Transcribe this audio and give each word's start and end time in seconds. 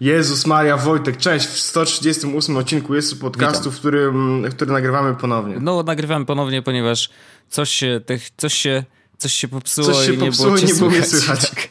Jezus 0.00 0.46
Maria 0.46 0.76
Wojtek, 0.76 1.16
cześć 1.16 1.46
w 1.46 1.58
138 1.58 2.56
odcinku 2.56 2.94
jest 2.94 3.20
podcastu, 3.20 3.70
w 3.70 3.78
którym, 3.78 4.44
który 4.50 4.72
nagrywamy 4.72 5.14
ponownie. 5.14 5.56
No, 5.60 5.82
nagrywamy 5.82 6.26
ponownie, 6.26 6.62
ponieważ 6.62 7.10
coś 7.50 7.70
się, 7.70 8.00
coś 8.36 8.54
się, 8.54 8.84
coś 9.18 9.32
się 9.32 9.48
popsuło 9.48 9.86
coś 9.86 10.06
się 10.06 10.12
i 10.12 10.18
nie 10.18 10.26
popsuło 10.26 10.48
było, 10.48 10.58
i 10.58 10.64
nie 10.64 10.74
było 10.74 10.90
mnie 10.90 11.02
słychać. 11.02 11.40
słychać. 11.40 11.68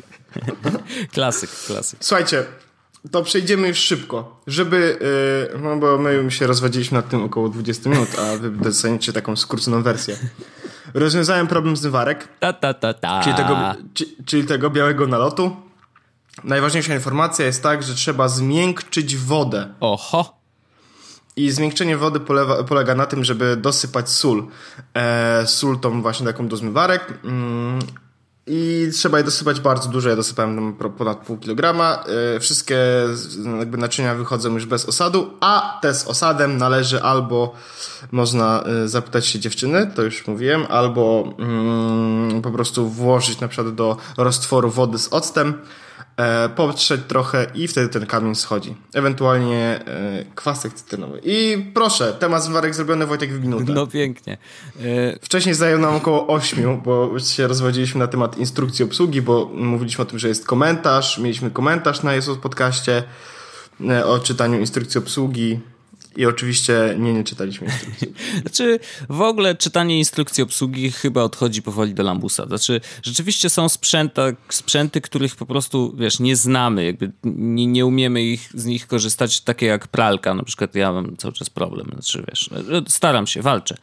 klasyk, 1.13 1.49
klasyk. 1.67 1.99
Słuchajcie, 2.03 2.45
to 3.11 3.23
przejdziemy 3.23 3.67
już 3.67 3.77
szybko, 3.77 4.41
żeby, 4.47 4.97
yy, 5.53 5.59
no 5.59 5.77
bo 5.77 5.97
my 5.97 6.31
się 6.31 6.47
rozwadziliśmy 6.47 6.95
nad 6.97 7.09
tym 7.09 7.23
około 7.23 7.49
20 7.49 7.89
minut, 7.89 8.09
a 8.19 8.37
wy 8.37 8.49
dostaniecie 8.69 9.13
taką 9.13 9.35
skróconą 9.35 9.83
wersję. 9.83 10.17
Rozwiązałem 10.93 11.47
problem 11.47 11.77
zmywarek, 11.77 12.27
Ta, 12.39 12.53
ta, 12.53 12.73
ta, 12.73 12.93
ta. 12.93 13.21
czyli 13.23 13.35
tego, 13.35 13.57
czyli 14.25 14.43
tego 14.43 14.69
białego 14.69 15.07
nalotu. 15.07 15.55
Najważniejsza 16.43 16.93
informacja 16.93 17.45
jest 17.45 17.63
tak, 17.63 17.83
że 17.83 17.95
trzeba 17.95 18.27
zmiękczyć 18.27 19.17
wodę. 19.17 19.73
Oho. 19.79 20.43
I 21.35 21.51
zmiękczenie 21.51 21.97
wody 21.97 22.19
polewa, 22.19 22.63
polega 22.63 22.95
na 22.95 23.05
tym, 23.05 23.23
żeby 23.23 23.57
dosypać 23.57 24.09
sól. 24.09 24.47
E, 24.93 25.47
sól 25.47 25.79
tą 25.79 26.01
właśnie 26.01 26.25
taką 26.25 26.47
do 26.47 26.57
zmywarek. 26.57 27.13
Mm, 27.23 27.79
I 28.47 28.89
trzeba 28.93 29.17
je 29.17 29.23
dosypać 29.23 29.59
bardzo 29.59 29.89
dużo. 29.89 30.09
Ja 30.09 30.15
dosypałem 30.15 30.73
ponad 30.97 31.17
pół 31.17 31.37
kilograma. 31.37 32.03
E, 32.35 32.39
wszystkie 32.39 32.77
jakby 33.59 33.77
naczynia 33.77 34.15
wychodzą 34.15 34.53
już 34.53 34.65
bez 34.65 34.85
osadu, 34.85 35.33
a 35.39 35.79
te 35.81 35.93
z 35.93 36.07
osadem 36.07 36.57
należy 36.57 37.03
albo 37.03 37.53
można 38.11 38.63
e, 38.63 38.87
zapytać 38.87 39.27
się 39.27 39.39
dziewczyny, 39.39 39.91
to 39.95 40.01
już 40.01 40.27
mówiłem, 40.27 40.65
albo 40.69 41.33
mm, 41.39 42.41
po 42.41 42.51
prostu 42.51 42.89
włożyć 42.89 43.39
na 43.39 43.47
przykład 43.47 43.75
do 43.75 43.97
roztworu 44.17 44.69
wody 44.69 44.99
z 44.99 45.07
octem 45.07 45.53
e, 46.17 46.49
potrzeć 46.49 47.01
trochę 47.07 47.47
i 47.55 47.67
wtedy 47.67 47.89
ten 47.89 48.05
kamień 48.05 48.35
schodzi. 48.35 48.75
Ewentualnie 48.93 49.79
e, 49.87 50.25
kwasek 50.35 50.73
cytrynowy. 50.73 51.21
I 51.23 51.65
proszę, 51.73 52.13
temat 52.13 52.43
zwarek 52.43 52.75
zrobiony 52.75 53.05
Wojtek 53.05 53.33
w 53.33 53.41
minutę. 53.41 53.73
No 53.73 53.87
pięknie. 53.87 54.37
E, 54.79 55.19
Wcześniej 55.21 55.55
zajął 55.55 55.79
nam 55.79 55.95
około 55.95 56.27
8, 56.27 56.81
bo 56.81 57.19
się 57.19 57.47
rozwodziliśmy 57.47 57.99
na 57.99 58.07
temat 58.07 58.37
instrukcji 58.37 58.85
obsługi, 58.85 59.21
bo 59.21 59.51
mówiliśmy 59.53 60.01
o 60.01 60.05
tym, 60.05 60.19
że 60.19 60.27
jest 60.27 60.45
komentarz, 60.45 61.17
mieliśmy 61.17 61.51
komentarz 61.51 62.03
na 62.03 62.13
Jesus 62.13 62.37
podcaście 62.37 63.03
e, 63.89 64.05
o 64.05 64.19
czytaniu 64.19 64.59
instrukcji 64.59 64.97
obsługi 64.97 65.59
i 66.15 66.25
oczywiście 66.25 66.95
nie, 66.97 67.13
nie 67.13 67.23
czytaliśmy 67.23 67.67
instrukcji. 67.67 68.13
Znaczy, 68.41 68.79
w 69.09 69.21
ogóle 69.21 69.55
czytanie 69.55 69.97
instrukcji 69.97 70.43
obsługi 70.43 70.91
chyba 70.91 71.23
odchodzi 71.23 71.61
powoli 71.61 71.93
do 71.93 72.03
lambusa. 72.03 72.45
Znaczy, 72.45 72.81
rzeczywiście 73.03 73.49
są 73.49 73.69
sprzęta, 73.69 74.23
sprzęty, 74.49 75.01
których 75.01 75.35
po 75.35 75.45
prostu, 75.45 75.95
wiesz, 75.97 76.19
nie 76.19 76.35
znamy, 76.35 76.85
jakby 76.85 77.11
nie, 77.23 77.67
nie 77.67 77.85
umiemy 77.85 78.23
ich, 78.23 78.49
z 78.53 78.65
nich 78.65 78.87
korzystać, 78.87 79.41
takie 79.41 79.65
jak 79.65 79.87
pralka. 79.87 80.33
Na 80.33 80.43
przykład 80.43 80.75
ja 80.75 80.91
mam 80.91 81.17
cały 81.17 81.33
czas 81.33 81.49
problem, 81.49 81.87
znaczy, 81.93 82.25
wiesz, 82.27 82.49
staram 82.87 83.27
się, 83.27 83.41
walczę. 83.41 83.77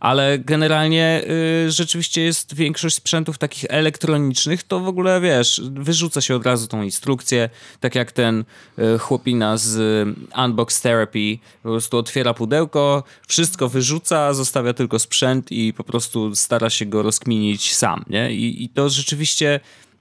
Ale 0.00 0.38
generalnie 0.38 1.22
y, 1.66 1.70
rzeczywiście 1.70 2.22
jest 2.22 2.54
większość 2.54 2.96
sprzętów 2.96 3.38
takich 3.38 3.64
elektronicznych, 3.68 4.62
to 4.62 4.80
w 4.80 4.88
ogóle, 4.88 5.20
wiesz, 5.20 5.62
wyrzuca 5.64 6.20
się 6.20 6.36
od 6.36 6.46
razu 6.46 6.66
tą 6.66 6.82
instrukcję, 6.82 7.50
tak 7.80 7.94
jak 7.94 8.12
ten 8.12 8.44
y, 8.78 8.98
chłopina 8.98 9.56
z 9.56 9.76
y, 9.76 10.40
Unbox 10.44 10.80
Therapy, 10.80 11.38
prostu 11.76 11.98
otwiera 11.98 12.34
pudełko, 12.34 13.04
wszystko 13.28 13.68
wyrzuca, 13.68 14.34
zostawia 14.34 14.72
tylko 14.74 14.98
sprzęt 14.98 15.52
i 15.52 15.72
po 15.72 15.84
prostu 15.84 16.34
stara 16.34 16.70
się 16.70 16.86
go 16.86 17.02
rozkminić 17.02 17.74
sam, 17.74 18.04
nie? 18.08 18.32
I, 18.32 18.64
i 18.64 18.68
to 18.68 18.88
rzeczywiście 18.88 19.60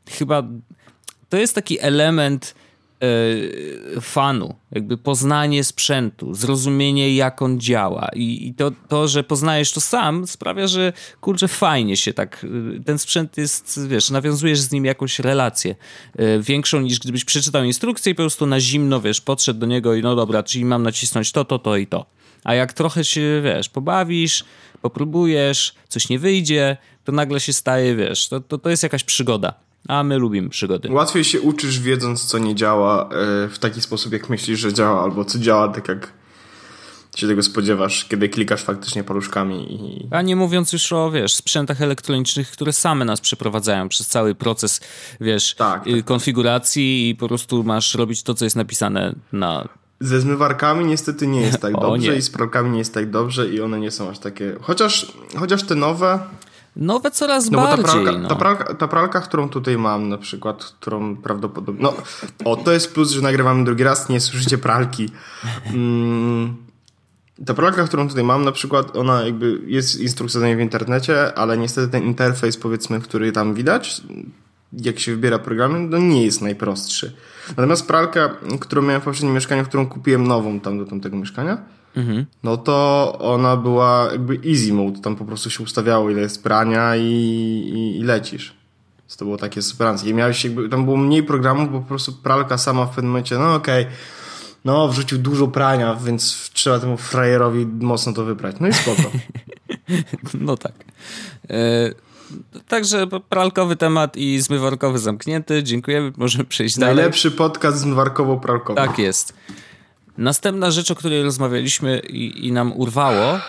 chyba 0.10 0.44
to 1.30 1.38
jest 1.38 1.56
taki 1.56 1.80
element 1.80 2.56
fanu, 4.02 4.56
jakby 4.72 4.98
poznanie 4.98 5.64
sprzętu, 5.64 6.34
zrozumienie 6.34 7.16
jak 7.16 7.42
on 7.42 7.60
działa 7.60 8.10
i, 8.16 8.48
i 8.48 8.54
to, 8.54 8.72
to, 8.88 9.08
że 9.08 9.24
poznajesz 9.24 9.72
to 9.72 9.82
sam 9.82 10.28
sprawia, 10.28 10.68
że 10.68 10.94
kurczę 11.22 11.48
fajnie 11.48 11.98
się 11.98 12.14
tak, 12.14 12.44
y, 12.78 12.84
ten 12.86 13.00
sprzęt 13.00 13.38
jest, 13.38 13.88
wiesz, 13.88 14.10
nawiązujesz 14.10 14.60
z 14.60 14.72
nim 14.72 14.86
jakąś 14.86 15.20
relację 15.20 15.76
y, 16.20 16.42
większą 16.42 16.82
niż 16.82 17.00
gdybyś 17.00 17.26
przeczytał 17.26 17.64
instrukcję 17.64 18.12
i 18.12 18.16
po 18.16 18.24
prostu 18.24 18.46
na 18.46 18.60
zimno, 18.60 19.02
wiesz, 19.02 19.22
podszedł 19.22 19.60
do 19.60 19.66
niego 19.66 19.96
i 19.96 20.02
no 20.02 20.16
dobra, 20.16 20.44
czyli 20.44 20.66
mam 20.66 20.84
nacisnąć 20.84 21.32
to, 21.32 21.46
to, 21.46 21.60
to 21.60 21.78
i 21.78 21.88
to. 21.88 22.06
A 22.44 22.54
jak 22.54 22.74
trochę 22.74 23.04
się, 23.04 23.42
wiesz, 23.44 23.70
pobawisz, 23.70 24.46
popróbujesz, 24.82 25.74
coś 25.90 26.10
nie 26.10 26.20
wyjdzie, 26.20 26.78
to 27.04 27.12
nagle 27.12 27.40
się 27.40 27.54
staje, 27.54 27.96
wiesz, 27.96 28.28
to, 28.28 28.40
to, 28.40 28.58
to 28.58 28.70
jest 28.70 28.84
jakaś 28.84 29.04
przygoda. 29.04 29.65
A 29.88 30.04
my 30.04 30.18
lubimy 30.18 30.50
przygody. 30.50 30.92
Łatwiej 30.92 31.24
się 31.24 31.42
uczysz 31.42 31.80
wiedząc, 31.80 32.26
co 32.26 32.38
nie 32.38 32.56
działa 32.56 33.04
e, 33.04 33.08
w 33.50 33.60
taki 33.60 33.82
sposób, 33.82 34.14
jak 34.14 34.30
myślisz, 34.30 34.60
że 34.60 34.74
działa, 34.74 35.04
albo 35.04 35.26
co 35.26 35.40
działa 35.40 35.68
tak, 35.68 35.88
jak 35.88 36.14
się 37.16 37.28
tego 37.28 37.44
spodziewasz, 37.44 38.06
kiedy 38.06 38.30
klikasz 38.30 38.64
faktycznie 38.64 39.04
paluszkami 39.04 39.74
i... 39.74 40.08
A 40.12 40.22
nie 40.22 40.36
mówiąc 40.36 40.74
już 40.74 40.94
o, 40.94 41.12
wiesz, 41.12 41.34
sprzętach 41.34 41.82
elektronicznych, 41.82 42.52
które 42.52 42.74
same 42.74 43.06
nas 43.06 43.22
przeprowadzają 43.22 43.90
przez 43.90 44.08
cały 44.08 44.36
proces, 44.36 44.82
wiesz, 45.22 45.56
Tak, 45.56 45.88
y, 45.88 46.04
konfiguracji 46.04 47.10
i 47.10 47.16
po 47.16 47.28
prostu 47.28 47.64
masz 47.64 47.96
robić 47.96 48.24
to, 48.24 48.34
co 48.34 48.46
jest 48.46 48.56
napisane 48.56 49.16
na... 49.32 49.68
Ze 50.00 50.22
zmywarkami 50.22 50.86
niestety 50.86 51.28
nie 51.28 51.42
jest 51.42 51.62
tak 51.68 51.74
dobrze 51.74 52.18
i 52.18 52.22
z 52.22 52.30
pralkami 52.30 52.70
nie 52.70 52.78
jest 52.78 52.94
tak 52.94 53.10
dobrze 53.10 53.48
i 53.48 53.62
one 53.62 53.80
nie 53.80 53.92
są 53.92 54.10
aż 54.10 54.20
takie... 54.20 54.56
Chociaż, 54.62 55.12
chociaż 55.40 55.64
te 55.64 55.76
nowe... 55.76 56.20
Nowe 56.76 57.12
coraz 57.12 57.52
No 57.52 57.60
bo 57.60 57.68
ta 57.68 57.78
bardziej, 57.78 58.04
pralka, 58.04 58.22
no. 58.22 58.30
ta, 58.30 58.36
pralka, 58.36 58.74
ta 58.74 58.88
pralka, 58.88 59.22
którą 59.22 59.50
tutaj 59.50 59.78
mam 59.78 60.10
na 60.10 60.18
przykład, 60.18 60.64
którą 60.64 61.16
prawdopodobnie... 61.16 61.84
No, 61.84 61.94
o, 62.46 62.56
to 62.56 62.72
jest 62.72 62.94
plus, 62.94 63.12
że 63.12 63.22
nagrywamy 63.22 63.66
drugi 63.66 63.84
raz, 63.84 64.10
nie 64.10 64.20
słyszycie 64.20 64.58
pralki. 64.58 65.10
Mm, 65.74 66.56
ta 67.46 67.54
pralka, 67.54 67.84
którą 67.84 68.08
tutaj 68.08 68.24
mam 68.24 68.44
na 68.44 68.52
przykład, 68.52 68.98
ona 68.98 69.24
jakby 69.24 69.62
jest 69.66 70.00
instrukcja 70.00 70.40
do 70.40 70.46
niej 70.46 70.56
w 70.56 70.60
internecie, 70.60 71.38
ale 71.38 71.58
niestety 71.58 71.88
ten 71.88 72.04
interfejs 72.04 72.58
powiedzmy, 72.58 73.02
który 73.02 73.32
tam 73.32 73.54
widać, 73.54 74.02
jak 74.74 75.00
się 75.00 75.12
wybiera 75.12 75.40
programy, 75.40 75.80
no 75.80 75.98
nie 75.98 76.26
jest 76.26 76.42
najprostszy. 76.42 77.16
Natomiast 77.50 77.88
pralka, 77.88 78.30
którą 78.60 78.82
miałem 78.82 79.02
w 79.02 79.04
poprzednim 79.04 79.34
mieszkaniu, 79.34 79.66
którą 79.66 79.88
kupiłem 79.88 80.28
nową 80.28 80.60
tam 80.60 80.78
do 80.78 80.86
tamtego 80.86 81.18
mieszkania, 81.18 81.58
no 82.44 82.58
to 82.58 83.18
ona 83.20 83.58
była 83.58 84.08
jakby 84.12 84.40
easy 84.50 84.74
mode, 84.74 85.02
tam 85.02 85.16
po 85.16 85.26
prostu 85.26 85.50
się 85.50 85.64
ustawiało 85.64 86.10
ile 86.10 86.22
jest 86.22 86.44
prania 86.44 86.96
i, 86.96 87.02
i, 87.76 88.00
i 88.00 88.04
lecisz. 88.04 88.54
Więc 89.00 89.18
to 89.18 89.26
było 89.26 89.38
takie 89.38 89.62
superanckie. 89.62 90.14
Miałeś 90.14 90.44
jakby, 90.44 90.70
tam 90.70 90.86
było 90.86 90.98
mniej 90.98 91.24
programów, 91.24 91.72
bo 91.72 91.80
po 91.80 91.88
prostu 91.88 92.14
pralka 92.14 92.58
sama 92.58 92.86
w 92.86 92.90
pewnym 92.90 93.12
momencie, 93.12 93.38
no 93.38 93.56
okej, 93.56 93.86
no 94.66 94.88
wrzucił 94.88 95.18
dużo 95.18 95.48
prania, 95.48 95.96
więc 95.96 96.50
trzeba 96.54 96.80
temu 96.80 96.98
frajerowi 96.98 97.66
mocno 97.66 98.14
to 98.14 98.26
wybrać. 98.26 98.56
No 98.60 98.68
i 98.68 98.74
spoko. 98.74 99.02
No 100.34 100.58
tak. 100.58 100.74
E, 101.50 101.92
Także 102.68 103.08
pralkowy 103.30 103.76
temat 103.76 104.18
i 104.18 104.42
zmywarkowy 104.42 105.00
zamknięty. 105.00 105.64
Dziękujemy. 105.64 106.12
Możemy 106.18 106.46
przejść 106.46 106.80
dalej. 106.80 106.96
Najlepszy 106.96 107.32
podcast 107.32 107.78
zmywarkowo-pralkowy. 107.78 108.76
Tak 108.76 109.00
jest. 109.00 109.34
Następna 110.18 110.72
rzecz, 110.72 110.92
o 110.92 110.96
której 110.96 111.24
rozmawialiśmy 111.24 112.00
i, 112.00 112.48
i 112.48 112.52
nam 112.52 112.74
urwało, 112.74 113.40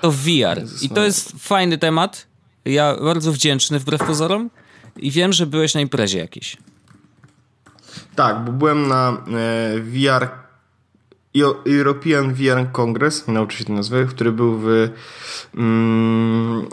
to 0.00 0.10
VR. 0.10 0.62
I 0.82 0.88
to 0.88 1.04
jest 1.04 1.32
fajny 1.38 1.78
temat. 1.78 2.26
Ja 2.64 2.96
bardzo 3.00 3.32
wdzięczny 3.32 3.78
wbrew 3.78 4.04
pozorom. 4.04 4.50
I 4.96 5.10
wiem, 5.10 5.32
że 5.32 5.46
byłeś 5.46 5.74
na 5.74 5.80
imprezie 5.80 6.18
jakiejś. 6.18 6.56
Tak, 8.14 8.44
bo 8.44 8.52
byłem 8.52 8.88
na 8.88 9.10
e, 9.10 9.80
VR 9.80 10.28
European 11.66 12.34
VR 12.34 12.72
Congress, 12.72 13.28
nie 13.28 13.34
nauczę 13.34 13.58
się 13.58 13.64
tej 13.64 13.74
nazwy, 13.74 14.06
który 14.06 14.32
był 14.32 14.58
w, 14.58 14.88
mm, 15.54 16.66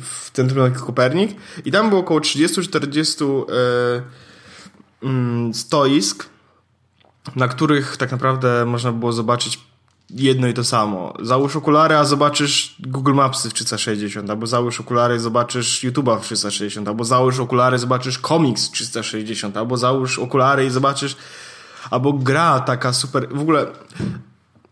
w 0.00 0.30
Centrum 0.30 0.72
Kopernik 0.72 1.36
i 1.64 1.72
tam 1.72 1.88
było 1.88 2.00
około 2.00 2.20
30-40 2.20 3.44
e, 3.44 4.02
mm, 5.02 5.54
stoisk, 5.54 6.28
na 7.36 7.48
których 7.48 7.96
tak 7.96 8.10
naprawdę 8.10 8.64
można 8.64 8.92
było 8.92 9.12
zobaczyć 9.12 9.60
jedno 10.10 10.46
i 10.48 10.54
to 10.54 10.64
samo. 10.64 11.14
Załóż 11.22 11.56
okulary, 11.56 11.96
a 11.96 12.04
zobaczysz 12.04 12.76
Google 12.80 13.14
Mapsy 13.14 13.50
w 13.50 13.54
360, 13.54 14.30
albo 14.30 14.46
załóż 14.46 14.80
okulary 14.80 15.16
i 15.16 15.18
zobaczysz 15.18 15.84
YouTube'a 15.84 16.20
w 16.20 16.22
360, 16.22 16.88
albo 16.88 17.04
załóż 17.04 17.40
okulary, 17.40 17.78
zobaczysz 17.78 18.18
komiks 18.18 18.68
w 18.68 18.72
360, 18.72 19.56
albo 19.56 19.76
załóż 19.76 20.18
okulary 20.18 20.66
i 20.66 20.70
zobaczysz 20.70 21.16
albo 21.90 22.12
gra 22.12 22.60
taka 22.60 22.92
super, 22.92 23.28
w 23.30 23.40
ogóle 23.40 23.66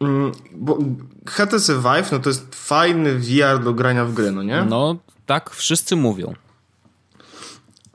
mm, 0.01 0.33
bo 0.53 0.79
HTC 1.27 1.75
Vive, 1.75 2.13
no 2.13 2.19
to 2.19 2.31
jest 2.31 2.55
fajny 2.55 3.19
VR 3.19 3.65
do 3.65 3.75
grania 3.75 4.05
w 4.05 4.13
gry, 4.13 4.33
no 4.33 4.43
nie? 4.43 4.65
No, 4.65 4.97
tak 5.27 5.51
wszyscy 5.51 5.97
mówią. 5.97 6.35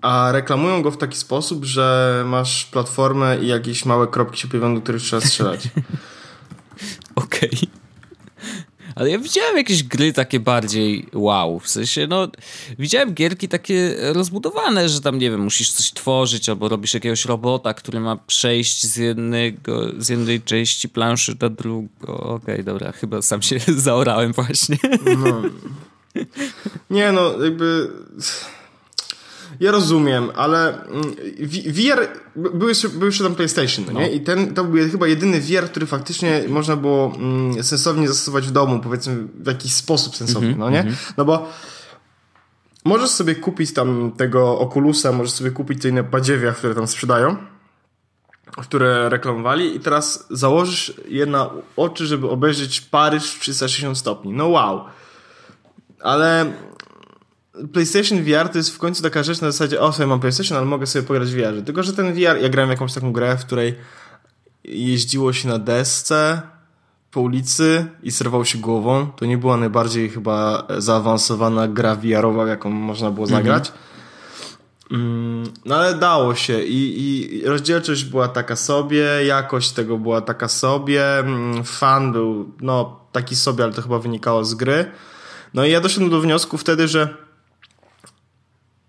A 0.01 0.31
reklamują 0.31 0.81
go 0.81 0.91
w 0.91 0.97
taki 0.97 1.17
sposób, 1.17 1.65
że 1.65 2.23
masz 2.27 2.65
platformę 2.65 3.37
i 3.41 3.47
jakieś 3.47 3.85
małe 3.85 4.07
kropki 4.07 4.41
się 4.41 4.47
pojawiają, 4.47 4.75
do 4.75 4.81
których 4.81 5.01
trzeba 5.01 5.21
strzelać. 5.21 5.67
Okej. 7.15 7.51
Ale 8.95 9.09
ja 9.09 9.19
widziałem 9.19 9.57
jakieś 9.57 9.83
gry 9.83 10.13
takie 10.13 10.39
bardziej 10.39 11.05
wow, 11.13 11.59
w 11.59 11.69
sensie, 11.69 12.07
no, 12.07 12.27
widziałem 12.79 13.13
gierki 13.13 13.47
takie 13.47 13.95
rozbudowane, 14.13 14.89
że 14.89 15.01
tam, 15.01 15.19
nie 15.19 15.31
wiem, 15.31 15.41
musisz 15.41 15.71
coś 15.71 15.91
tworzyć, 15.91 16.49
albo 16.49 16.69
robisz 16.69 16.93
jakiegoś 16.93 17.25
robota, 17.25 17.73
który 17.73 17.99
ma 17.99 18.17
przejść 18.17 18.85
z 18.85 18.97
jednego, 18.97 19.87
z 19.97 20.09
jednej 20.09 20.41
części 20.41 20.89
planszy 20.89 21.35
do 21.35 21.49
drugą. 21.49 21.87
Okej, 22.01 22.35
okay, 22.35 22.63
dobra, 22.63 22.91
chyba 22.91 23.21
sam 23.21 23.41
się 23.41 23.59
zaorałem 23.77 24.33
właśnie. 24.33 24.77
No. 25.17 25.41
Nie, 26.89 27.11
no, 27.11 27.43
jakby 27.43 27.91
ja 29.59 29.71
rozumiem, 29.71 30.29
ale 30.35 30.85
mm, 30.85 31.15
VR, 31.67 32.07
był 32.35 32.69
jeszcze, 32.69 32.89
był 32.89 33.05
jeszcze 33.05 33.23
tam 33.23 33.35
PlayStation, 33.35 33.85
no. 33.85 33.99
nie? 33.99 34.11
I 34.11 34.21
ten, 34.21 34.53
to 34.53 34.63
był 34.63 34.89
chyba 34.89 35.07
jedyny 35.07 35.41
VR, 35.41 35.65
który 35.65 35.85
faktycznie 35.85 36.43
można 36.49 36.75
było 36.75 37.13
mm, 37.15 37.63
sensownie 37.63 38.07
zastosować 38.07 38.47
w 38.47 38.51
domu, 38.51 38.79
powiedzmy 38.79 39.15
w 39.35 39.47
jakiś 39.47 39.73
sposób 39.73 40.15
sensowny, 40.15 40.47
mm 40.47 40.57
-hmm, 40.57 40.59
no 40.59 40.69
nie? 40.69 40.79
Mm 40.79 40.93
-hmm. 40.93 41.13
No 41.17 41.25
bo 41.25 41.49
możesz 42.85 43.09
sobie 43.09 43.35
kupić 43.35 43.73
tam 43.73 44.11
tego 44.17 44.59
Oculusa, 44.59 45.11
możesz 45.11 45.33
sobie 45.33 45.51
kupić 45.51 45.81
te 45.81 45.89
inne 45.89 46.03
badziewiach, 46.03 46.57
które 46.57 46.75
tam 46.75 46.87
sprzedają, 46.87 47.35
które 48.57 49.09
reklamowali 49.09 49.75
i 49.75 49.79
teraz 49.79 50.27
założysz 50.29 50.93
je 51.07 51.25
na 51.25 51.49
oczy, 51.77 52.05
żeby 52.05 52.29
obejrzeć 52.29 52.81
Paryż 52.81 53.31
w 53.31 53.39
360 53.39 53.97
stopni. 53.97 54.33
No 54.33 54.47
wow. 54.47 54.85
Ale 56.03 56.53
PlayStation 57.73 58.23
VR 58.23 58.49
to 58.49 58.57
jest 58.57 58.75
w 58.75 58.77
końcu 58.77 59.03
taka 59.03 59.23
rzecz 59.23 59.41
na 59.41 59.51
zasadzie, 59.51 59.81
o 59.81 59.91
sobie 59.91 60.07
mam 60.07 60.19
PlayStation, 60.19 60.57
ale 60.57 60.65
mogę 60.65 60.87
sobie 60.87 61.07
pograć 61.07 61.29
w 61.29 61.35
VR. 61.35 61.65
Tylko, 61.65 61.83
że 61.83 61.93
ten 61.93 62.13
VR, 62.13 62.41
ja 62.41 62.49
grałem 62.49 62.69
w 62.69 62.71
jakąś 62.71 62.93
taką 62.93 63.13
grę, 63.13 63.37
w 63.37 63.45
której 63.45 63.75
jeździło 64.63 65.33
się 65.33 65.47
na 65.49 65.59
desce 65.59 66.41
po 67.11 67.21
ulicy 67.21 67.85
i 68.03 68.11
serwało 68.11 68.45
się 68.45 68.57
głową. 68.57 69.07
To 69.15 69.25
nie 69.25 69.37
była 69.37 69.57
najbardziej 69.57 70.09
chyba 70.09 70.67
zaawansowana 70.77 71.67
gra 71.67 71.95
VR-owa, 71.95 72.47
jaką 72.47 72.69
można 72.69 73.11
było 73.11 73.27
mhm. 73.27 73.43
zagrać. 73.43 73.71
Mm 74.91 75.31
No 75.65 75.75
ale 75.75 75.95
dało 75.95 76.35
się 76.35 76.63
i, 76.63 77.03
i 77.03 77.45
rozdzielczość 77.45 78.03
była 78.03 78.27
taka 78.27 78.55
sobie, 78.55 79.05
jakość 79.25 79.71
tego 79.71 79.97
była 79.97 80.21
taka 80.21 80.47
sobie, 80.47 81.19
mm, 81.19 81.63
fan 81.63 82.11
był 82.11 82.51
no 82.61 82.99
taki 83.11 83.35
sobie, 83.35 83.63
ale 83.63 83.73
to 83.73 83.81
chyba 83.81 83.99
wynikało 83.99 84.45
z 84.45 84.53
gry. 84.53 84.91
No 85.53 85.65
i 85.65 85.71
ja 85.71 85.81
doszedłem 85.81 86.11
do 86.11 86.21
wniosku 86.21 86.57
wtedy, 86.57 86.87
że 86.87 87.17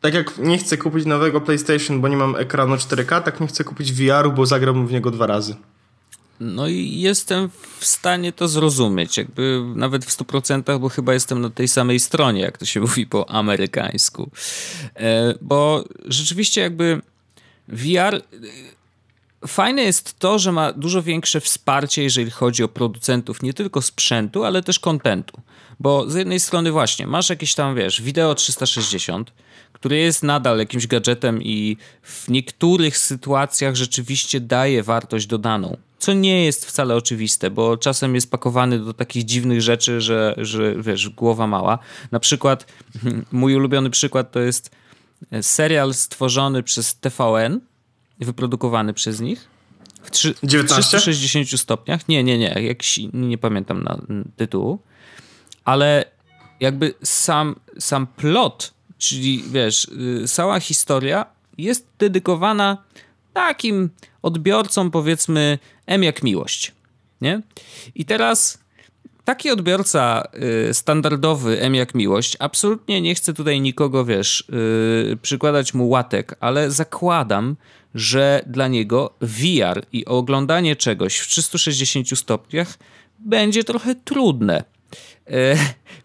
tak 0.03 0.15
jak 0.15 0.39
nie 0.39 0.59
chcę 0.59 0.77
kupić 0.77 1.07
nowego 1.07 1.41
PlayStation, 1.41 2.01
bo 2.01 2.09
nie 2.09 2.17
mam 2.17 2.37
ekranu 2.37 2.75
4K, 2.75 3.23
tak 3.23 3.41
nie 3.41 3.47
chcę 3.47 3.65
kupić 3.65 3.93
VR-u, 3.93 4.33
bo 4.33 4.47
zagrałbym 4.47 4.87
w 4.87 4.93
niego 4.93 5.11
dwa 5.11 5.27
razy. 5.27 5.57
No 6.41 6.69
i 6.69 7.01
jestem 7.01 7.51
w 7.79 7.87
stanie 7.87 8.33
to 8.33 8.49
zrozumieć, 8.49 9.17
jakby 9.17 9.63
nawet 9.75 10.05
w 10.05 10.19
100%, 10.19 10.79
bo 10.79 10.89
chyba 10.89 11.15
jestem 11.15 11.41
na 11.41 11.51
tej 11.51 11.69
samej 11.69 12.01
stronie, 12.01 12.41
jak 12.41 12.59
to 12.59 12.65
się 12.65 12.81
mówi 12.87 13.07
po 13.07 13.31
amerykańsku. 13.31 14.31
E, 14.97 15.35
bo 15.41 15.85
rzeczywiście 16.05 16.61
jakby 16.61 17.01
VR 17.69 18.23
Fajne 19.47 19.83
jest 19.83 20.19
to, 20.19 20.39
że 20.39 20.53
ma 20.53 20.73
dużo 20.73 21.03
większe 21.03 21.41
wsparcie, 21.41 22.03
jeżeli 22.03 22.31
chodzi 22.31 22.63
o 22.63 22.69
producentów 22.69 23.43
nie 23.43 23.55
tylko 23.55 23.83
sprzętu, 23.83 24.45
ale 24.45 24.63
też 24.63 24.79
kontentu. 24.79 25.41
Bo 25.81 26.11
z 26.11 26.15
jednej 26.15 26.41
strony 26.41 26.73
właśnie 26.73 27.07
masz 27.07 27.31
jakieś 27.31 27.55
tam, 27.55 27.75
wiesz, 27.75 28.03
wideo 28.03 28.35
360, 28.35 29.33
który 29.83 29.99
jest 29.99 30.23
nadal 30.23 30.59
jakimś 30.59 30.87
gadżetem 30.87 31.43
i 31.43 31.77
w 32.03 32.29
niektórych 32.29 32.99
sytuacjach 32.99 33.75
rzeczywiście 33.75 34.41
daje 34.41 34.83
wartość 34.83 35.27
dodaną. 35.27 35.77
Co 35.99 36.13
nie 36.13 36.45
jest 36.45 36.67
wcale 36.67 36.97
oczywiste, 36.97 37.51
bo 37.51 37.77
czasem 37.77 38.15
jest 38.15 38.31
pakowany 38.31 38.79
do 38.79 38.95
takich 38.95 39.25
dziwnych 39.25 39.63
rzeczy, 39.63 40.01
że, 40.01 40.35
że 40.39 40.75
wiesz, 40.83 41.09
głowa 41.09 41.47
mała. 41.47 41.79
Na 42.13 42.21
przykład, 42.21 42.67
mój 43.33 43.55
ulubiony 43.55 43.91
przykład 43.91 44.33
to 44.33 44.41
jest 44.41 44.71
serial 45.41 45.95
stworzony 45.95 46.63
przez 46.63 46.95
TVN, 46.95 47.61
wyprodukowany 48.21 48.95
przez 48.95 49.21
nich 49.21 49.49
w 50.03 50.11
3, 50.11 50.35
360 50.67 51.61
stopniach. 51.61 52.09
Nie, 52.09 52.25
nie, 52.25 52.39
nie, 52.39 52.57
jakiś, 52.61 53.01
nie 53.13 53.39
pamiętam 53.39 53.83
na, 53.83 53.99
tytułu, 54.37 54.79
ale 55.65 56.05
jakby 56.61 56.95
sam, 57.03 57.57
sam 57.79 58.07
plot, 58.07 58.75
czyli 59.03 59.45
wiesz, 59.51 59.85
y, 60.25 60.29
cała 60.29 60.61
historia 60.61 61.27
jest 61.59 61.87
dedykowana 61.99 62.85
takim 63.33 63.91
odbiorcom, 64.23 64.91
powiedzmy, 64.91 65.59
M 65.87 66.03
jak 66.03 66.23
miłość. 66.23 66.73
Nie? 67.21 67.43
I 67.95 68.05
teraz 68.05 68.59
taki 69.25 69.51
odbiorca 69.51 70.23
y, 70.71 70.75
standardowy 70.75 71.61
M 71.61 71.75
jak 71.75 71.95
miłość, 71.95 72.37
absolutnie 72.39 73.01
nie 73.01 73.15
chcę 73.15 73.35
tutaj 73.35 73.61
nikogo, 73.61 74.05
wiesz, 74.05 74.41
y, 75.13 75.19
przykładać 75.23 75.75
mu 75.75 75.89
łatek, 75.89 76.35
ale 76.41 76.71
zakładam, 76.71 77.57
że 77.95 78.43
dla 78.47 78.69
niego 78.69 79.15
VR 79.21 79.87
i 79.93 80.05
oglądanie 80.05 80.77
czegoś 80.77 81.19
w 81.19 81.29
360 81.29 82.19
stopniach 82.19 82.79
będzie 83.19 83.65
trochę 83.65 83.95
trudne. 83.95 84.65
E, 85.33 85.57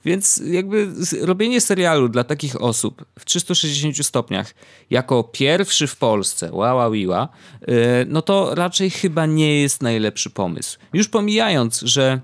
więc 0.05 0.41
jakby 0.45 0.87
robienie 1.21 1.61
serialu 1.61 2.09
dla 2.09 2.23
takich 2.23 2.61
osób 2.61 3.05
w 3.19 3.25
360 3.25 4.05
stopniach 4.05 4.55
jako 4.89 5.23
pierwszy 5.23 5.87
w 5.87 5.95
Polsce, 5.95 6.51
wała 6.51 6.91
wiła, 6.91 7.29
e, 7.61 8.05
no 8.05 8.21
to 8.21 8.55
raczej 8.55 8.89
chyba 8.89 9.25
nie 9.25 9.61
jest 9.61 9.81
najlepszy 9.81 10.29
pomysł. 10.29 10.79
Już 10.93 11.07
pomijając, 11.07 11.79
że 11.79 12.03
e, 12.03 12.19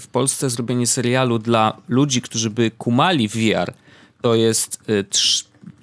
w 0.00 0.06
Polsce 0.06 0.50
zrobienie 0.50 0.86
serialu 0.86 1.38
dla 1.38 1.76
ludzi, 1.88 2.22
którzy 2.22 2.50
by 2.50 2.70
kumali 2.70 3.28
VR, 3.28 3.72
to 4.20 4.34
jest 4.34 4.82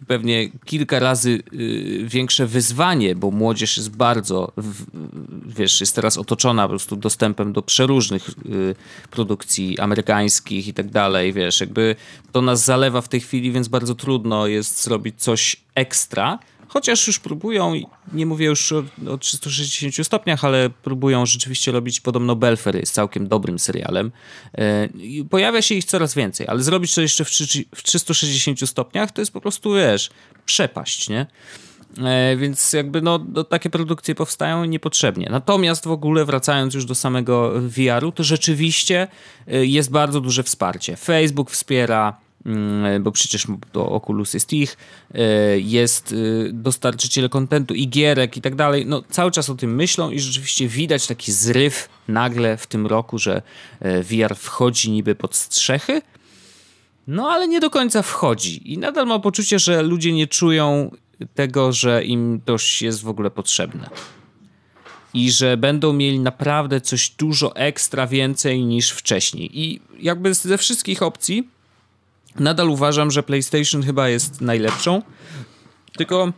pewnie 0.07 0.49
kilka 0.65 0.99
razy 0.99 1.43
y, 1.53 2.05
większe 2.07 2.47
wyzwanie, 2.47 3.15
bo 3.15 3.31
młodzież 3.31 3.77
jest 3.77 3.95
bardzo, 3.95 4.51
wiesz, 5.45 5.79
jest 5.79 5.95
teraz 5.95 6.17
otoczona 6.17 6.63
po 6.63 6.69
prostu 6.69 6.95
dostępem 6.95 7.53
do 7.53 7.61
przeróżnych 7.61 8.29
y, 8.29 8.75
produkcji 9.11 9.79
amerykańskich 9.79 10.67
i 10.67 10.73
tak 10.73 10.89
dalej, 10.89 11.33
wiesz, 11.33 11.59
jakby 11.59 11.95
to 12.31 12.41
nas 12.41 12.65
zalewa 12.65 13.01
w 13.01 13.09
tej 13.09 13.19
chwili, 13.19 13.51
więc 13.51 13.67
bardzo 13.67 13.95
trudno 13.95 14.47
jest 14.47 14.83
zrobić 14.83 15.15
coś 15.21 15.55
ekstra, 15.75 16.39
Chociaż 16.75 17.07
już 17.07 17.19
próbują, 17.19 17.73
nie 18.13 18.25
mówię 18.25 18.45
już 18.45 18.71
o, 18.71 18.83
o 19.09 19.17
360 19.17 20.07
stopniach, 20.07 20.45
ale 20.45 20.69
próbują 20.69 21.25
rzeczywiście 21.25 21.71
robić 21.71 21.99
podobno 21.99 22.35
Belfer 22.35 22.75
jest 22.75 22.93
całkiem 22.93 23.27
dobrym 23.27 23.59
serialem. 23.59 24.11
E, 24.57 24.89
pojawia 25.29 25.61
się 25.61 25.75
ich 25.75 25.85
coraz 25.85 26.15
więcej, 26.15 26.47
ale 26.47 26.63
zrobić 26.63 26.95
to 26.95 27.01
jeszcze 27.01 27.25
w, 27.25 27.29
w 27.75 27.83
360 27.83 28.69
stopniach 28.69 29.11
to 29.11 29.21
jest 29.21 29.31
po 29.31 29.41
prostu, 29.41 29.73
wiesz, 29.73 30.09
przepaść, 30.45 31.09
nie? 31.09 31.25
E, 32.03 32.37
więc 32.37 32.73
jakby 32.73 33.01
no, 33.01 33.19
takie 33.49 33.69
produkcje 33.69 34.15
powstają 34.15 34.65
niepotrzebnie. 34.65 35.27
Natomiast 35.31 35.85
w 35.85 35.91
ogóle 35.91 36.25
wracając 36.25 36.73
już 36.73 36.85
do 36.85 36.95
samego 36.95 37.51
VR-u, 37.61 38.11
to 38.11 38.23
rzeczywiście 38.23 39.07
e, 39.47 39.65
jest 39.65 39.91
bardzo 39.91 40.21
duże 40.21 40.43
wsparcie. 40.43 40.95
Facebook 40.95 41.51
wspiera, 41.51 42.24
bo 42.99 43.11
przecież 43.11 43.47
to 43.71 43.89
Oculus 43.89 44.33
jest 44.33 44.53
ich, 44.53 44.77
e, 45.13 45.59
jest 45.59 46.13
e, 46.13 46.53
dostarczyciel 46.53 47.29
kontentu 47.29 47.73
i 47.73 47.87
gierek 47.87 48.37
i 48.37 48.41
tak 48.41 48.55
dalej. 48.55 48.85
No, 48.85 49.03
cały 49.09 49.31
czas 49.31 49.49
o 49.49 49.55
tym 49.55 49.75
myślą 49.75 50.11
i 50.11 50.19
rzeczywiście 50.19 50.67
widać 50.67 51.07
taki 51.07 51.31
zryw 51.31 51.89
nagle 52.07 52.57
w 52.57 52.67
tym 52.67 52.87
roku, 52.87 53.17
że 53.17 53.41
e, 53.79 54.03
VR 54.03 54.35
wchodzi 54.35 54.91
niby 54.91 55.15
pod 55.15 55.35
strzechy, 55.35 56.01
no 57.07 57.29
ale 57.29 57.47
nie 57.47 57.59
do 57.59 57.69
końca 57.69 58.01
wchodzi 58.01 58.73
i 58.73 58.77
nadal 58.77 59.07
ma 59.07 59.19
poczucie, 59.19 59.59
że 59.59 59.83
ludzie 59.83 60.13
nie 60.13 60.27
czują 60.27 60.91
tego, 61.35 61.73
że 61.73 62.03
im 62.03 62.41
to 62.45 62.55
jest 62.81 63.01
w 63.01 63.09
ogóle 63.09 63.31
potrzebne. 63.31 63.89
I 65.13 65.31
że 65.31 65.57
będą 65.57 65.93
mieli 65.93 66.19
naprawdę 66.19 66.81
coś 66.81 67.09
dużo 67.09 67.55
ekstra 67.55 68.07
więcej 68.07 68.65
niż 68.65 68.89
wcześniej. 68.91 69.59
I 69.59 69.81
jakby 69.99 70.33
ze 70.33 70.57
wszystkich 70.57 71.03
opcji, 71.03 71.54
Nadal 72.39 72.69
uważam, 72.69 73.11
że 73.11 73.23
PlayStation 73.23 73.83
chyba 73.83 74.09
jest 74.09 74.41
najlepszą. 74.41 75.01
Tylko 75.97 76.33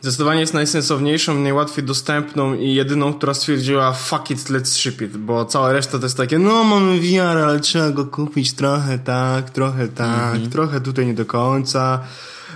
Zdecydowanie 0.00 0.40
jest 0.40 0.54
najsensowniejszą, 0.54 1.40
najłatwiej 1.40 1.84
dostępną 1.84 2.54
i 2.54 2.74
jedyną, 2.74 3.14
która 3.14 3.34
stwierdziła 3.34 3.92
fuck 3.92 4.30
it, 4.30 4.38
let's 4.38 4.76
ship 4.76 5.02
it, 5.02 5.16
bo 5.16 5.44
cała 5.44 5.72
reszta 5.72 5.98
to 5.98 6.04
jest 6.04 6.16
takie, 6.16 6.38
no 6.38 6.64
mamy 6.64 7.00
VR, 7.00 7.20
ale 7.20 7.60
trzeba 7.60 7.90
go 7.90 8.06
kupić 8.06 8.52
trochę 8.52 8.98
tak, 8.98 9.50
trochę 9.50 9.88
tak, 9.88 10.34
mm 10.34 10.48
-hmm. 10.48 10.52
trochę 10.52 10.80
tutaj 10.80 11.06
nie 11.06 11.14
do 11.14 11.26
końca, 11.26 12.00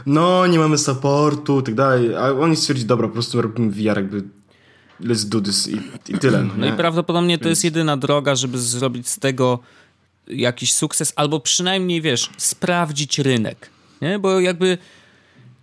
no 0.07 0.47
nie 0.47 0.59
mamy 0.59 0.79
supportu 0.79 1.61
i 1.61 1.63
tak 1.63 1.75
dalej, 1.75 2.17
a 2.17 2.31
oni 2.31 2.57
stwierdzili, 2.57 2.89
dobra, 2.89 3.09
po 3.09 3.13
prostu 3.13 3.43
robimy 3.43 3.71
VR 3.71 3.97
jakby 3.97 4.23
let's 5.01 5.25
do 5.25 5.41
this 5.41 5.69
i, 5.69 5.81
i 6.09 6.19
tyle. 6.19 6.43
No, 6.43 6.51
no 6.57 6.67
i 6.67 6.73
prawdopodobnie 6.73 7.39
to 7.39 7.49
jest 7.49 7.65
jedyna 7.65 7.97
droga, 7.97 8.35
żeby 8.35 8.59
zrobić 8.59 9.09
z 9.09 9.19
tego 9.19 9.59
jakiś 10.27 10.75
sukces, 10.75 11.13
albo 11.17 11.41
przynajmniej, 11.41 12.01
wiesz, 12.01 12.31
sprawdzić 12.37 13.19
rynek. 13.19 13.71
Nie? 14.03 14.19
Bo 14.19 14.41
jakby 14.41 14.79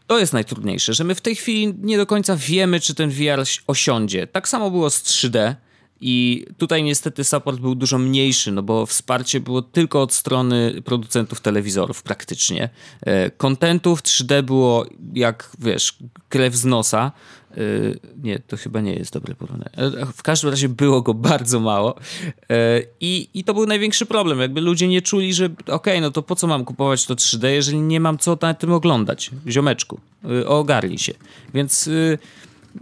to 0.07 0.19
jest 0.19 0.33
najtrudniejsze, 0.33 0.93
że 0.93 1.03
my 1.03 1.15
w 1.15 1.21
tej 1.21 1.35
chwili 1.35 1.73
nie 1.81 1.97
do 1.97 2.05
końca 2.05 2.35
wiemy, 2.35 2.79
czy 2.79 2.95
ten 2.95 3.09
VR 3.09 3.43
osiądzie. 3.67 4.27
Tak 4.27 4.47
samo 4.47 4.71
było 4.71 4.89
z 4.89 5.03
3D 5.03 5.55
I 6.01 6.45
tutaj 6.57 6.83
niestety 6.83 7.23
support 7.23 7.59
był 7.59 7.75
dużo 7.75 7.97
mniejszy, 7.97 8.51
no 8.51 8.63
bo 8.63 8.85
wsparcie 8.85 9.39
było 9.39 9.61
tylko 9.61 10.01
od 10.01 10.13
strony 10.13 10.81
producentów 10.85 11.41
telewizorów 11.41 12.03
praktycznie. 12.03 12.69
Kontentów 13.37 14.03
3D 14.03 14.43
było 14.43 14.85
jak, 15.13 15.51
wiesz, 15.59 15.97
krew 16.29 16.55
z 16.55 16.65
nosa. 16.65 17.11
Nie, 18.23 18.39
to 18.39 18.57
chyba 18.57 18.81
nie 18.81 18.93
jest 18.93 19.13
dobre 19.13 19.35
porównanie. 19.35 19.71
W 20.13 20.23
każdym 20.23 20.49
razie 20.49 20.69
było 20.69 21.01
go 21.01 21.13
bardzo 21.31 21.59
mało. 21.59 21.95
I, 22.99 23.29
I 23.33 23.43
to 23.43 23.53
był 23.53 23.65
największy 23.65 24.05
problem. 24.05 24.39
Jakby 24.39 24.61
ludzie 24.61 24.87
nie 24.87 25.01
czuli, 25.01 25.33
że 25.33 25.45
okej, 25.45 25.67
okay, 25.67 26.01
no 26.01 26.11
to 26.11 26.21
po 26.21 26.35
co 26.35 26.47
mam 26.47 26.65
kupować 26.65 27.05
to 27.05 27.15
3D, 27.15 27.47
jeżeli 27.47 27.81
nie 27.81 27.99
mam 27.99 28.17
co 28.17 28.37
na 28.41 28.53
tym 28.53 28.71
oglądać? 28.71 29.31
Ziomeczku, 29.47 29.99
ogarnij 30.45 30.97
się. 30.97 31.13
Więc 31.53 31.89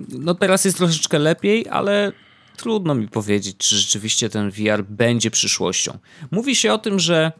no 0.09 0.35
teraz 0.35 0.65
jest 0.65 0.77
troszeczkę 0.77 1.19
lepiej, 1.19 1.65
ale 1.69 2.11
trudno 2.59 2.95
mi 2.95 3.07
powiedzieć, 3.07 3.57
czy 3.57 3.75
rzeczywiście 3.75 4.29
ten 4.29 4.51
VR 4.51 4.83
będzie 4.89 5.31
przyszłością. 5.31 5.97
Mówi 6.31 6.55
się 6.55 6.73
o 6.73 6.77
tym, 6.77 6.99
że 6.99 7.31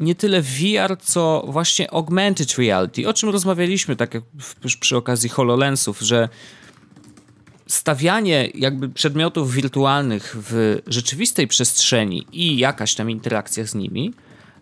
nie 0.00 0.14
tyle 0.14 0.42
VR, 0.42 0.96
co 1.02 1.44
właśnie 1.48 1.90
augmented 1.90 2.58
reality, 2.58 3.08
o 3.08 3.14
czym 3.14 3.28
rozmawialiśmy 3.28 3.96
tak 3.96 4.14
jak 4.14 4.24
przy 4.80 4.96
okazji 4.96 5.28
HoloLensów, 5.28 6.00
że 6.00 6.28
stawianie 7.66 8.50
jakby 8.54 8.88
przedmiotów 8.88 9.52
wirtualnych 9.52 10.36
w 10.38 10.78
rzeczywistej 10.86 11.48
przestrzeni 11.48 12.26
i 12.32 12.58
jakaś 12.58 12.94
tam 12.94 13.10
interakcja 13.10 13.66
z 13.66 13.74
nimi 13.74 14.14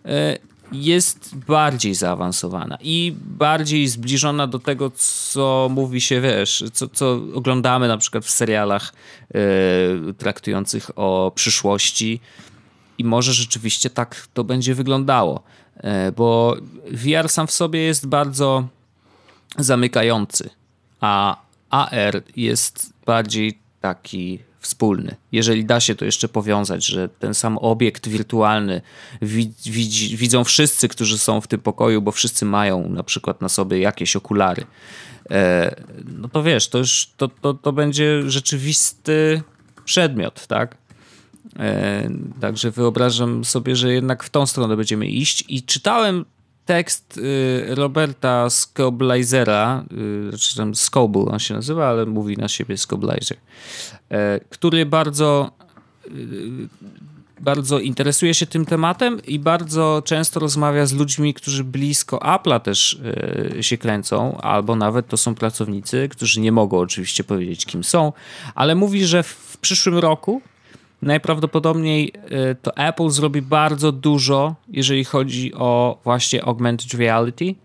e, 0.05 0.37
jest 0.71 1.35
bardziej 1.35 1.95
zaawansowana 1.95 2.77
i 2.81 3.15
bardziej 3.17 3.87
zbliżona 3.87 4.47
do 4.47 4.59
tego, 4.59 4.91
co 4.95 5.67
mówi 5.71 6.01
się, 6.01 6.21
wiesz, 6.21 6.63
co, 6.73 6.87
co 6.87 7.19
oglądamy 7.33 7.87
na 7.87 7.97
przykład 7.97 8.25
w 8.25 8.29
serialach 8.29 8.93
yy, 9.33 10.13
traktujących 10.13 10.91
o 10.95 11.31
przyszłości. 11.35 12.19
I 12.97 13.03
może 13.03 13.33
rzeczywiście 13.33 13.89
tak 13.89 14.27
to 14.33 14.43
będzie 14.43 14.75
wyglądało, 14.75 15.43
yy, 15.75 16.11
bo 16.11 16.57
VR 16.91 17.29
sam 17.29 17.47
w 17.47 17.51
sobie 17.51 17.79
jest 17.79 18.07
bardzo 18.07 18.67
zamykający, 19.57 20.49
a 21.01 21.37
AR 21.69 22.23
jest 22.35 22.93
bardziej 23.05 23.59
taki 23.81 24.39
wspólny. 24.61 25.15
Jeżeli 25.31 25.65
da 25.65 25.79
się 25.79 25.95
to 25.95 26.05
jeszcze 26.05 26.27
powiązać, 26.27 26.85
że 26.85 27.09
ten 27.09 27.33
sam 27.33 27.57
obiekt 27.57 28.07
wirtualny 28.07 28.81
widzi, 29.65 30.17
widzą 30.17 30.43
wszyscy, 30.43 30.87
którzy 30.87 31.17
są 31.17 31.41
w 31.41 31.47
tym 31.47 31.59
pokoju, 31.59 32.01
bo 32.01 32.11
wszyscy 32.11 32.45
mają 32.45 32.89
na 32.89 33.03
przykład 33.03 33.41
na 33.41 33.49
sobie 33.49 33.79
jakieś 33.79 34.15
okulary, 34.15 34.65
e, 35.31 35.75
no 36.05 36.29
to 36.29 36.43
wiesz, 36.43 36.69
to 36.69 36.77
już 36.77 37.09
to, 37.17 37.27
to, 37.27 37.53
to 37.53 37.73
będzie 37.73 38.29
rzeczywisty 38.29 39.41
przedmiot, 39.85 40.47
tak? 40.47 40.77
E, 41.59 42.09
także 42.41 42.71
wyobrażam 42.71 43.45
sobie, 43.45 43.75
że 43.75 43.93
jednak 43.93 44.23
w 44.23 44.29
tą 44.29 44.45
stronę 44.45 44.77
będziemy 44.77 45.07
iść 45.07 45.45
i 45.47 45.63
czytałem 45.63 46.25
tekst 46.71 47.17
y, 47.17 47.75
Roberta 47.75 48.49
Scoblizera, 48.49 49.83
y, 50.33 50.37
czy 50.37 50.57
tam 50.57 50.75
Scoble 50.75 51.25
on 51.25 51.39
się 51.39 51.53
nazywa, 51.53 51.89
ale 51.89 52.05
mówi 52.05 52.37
na 52.37 52.47
siebie 52.47 52.77
Scoblizer, 52.77 53.37
e, 54.09 54.39
który 54.49 54.85
bardzo 54.85 55.51
y, 56.07 56.11
bardzo 57.39 57.79
interesuje 57.79 58.33
się 58.33 58.45
tym 58.45 58.65
tematem 58.65 59.21
i 59.27 59.39
bardzo 59.39 60.01
często 60.05 60.39
rozmawia 60.39 60.85
z 60.85 60.93
ludźmi, 60.93 61.33
którzy 61.33 61.63
blisko 61.63 62.17
Apple'a 62.17 62.59
też 62.59 63.01
się 63.61 63.77
kręcą, 63.77 64.37
albo 64.41 64.75
nawet 64.75 65.07
to 65.07 65.17
są 65.17 65.35
pracownicy, 65.35 66.09
którzy 66.09 66.41
nie 66.41 66.51
mogą 66.51 66.79
oczywiście 66.79 67.23
powiedzieć, 67.23 67.65
kim 67.65 67.83
są, 67.83 68.13
ale 68.55 68.75
mówi, 68.75 69.05
że 69.05 69.23
w 69.23 69.57
przyszłym 69.61 69.97
roku 69.97 70.41
najprawdopodobniej 71.01 72.13
y, 72.51 72.55
to 72.61 72.77
Apple 72.77 73.09
zrobi 73.09 73.41
bardzo 73.41 73.91
dużo, 73.91 74.55
jeżeli 74.67 75.05
chodzi 75.05 75.53
o 75.53 75.99
właśnie 76.03 76.45
augmented 76.45 76.93
reality 76.93 77.55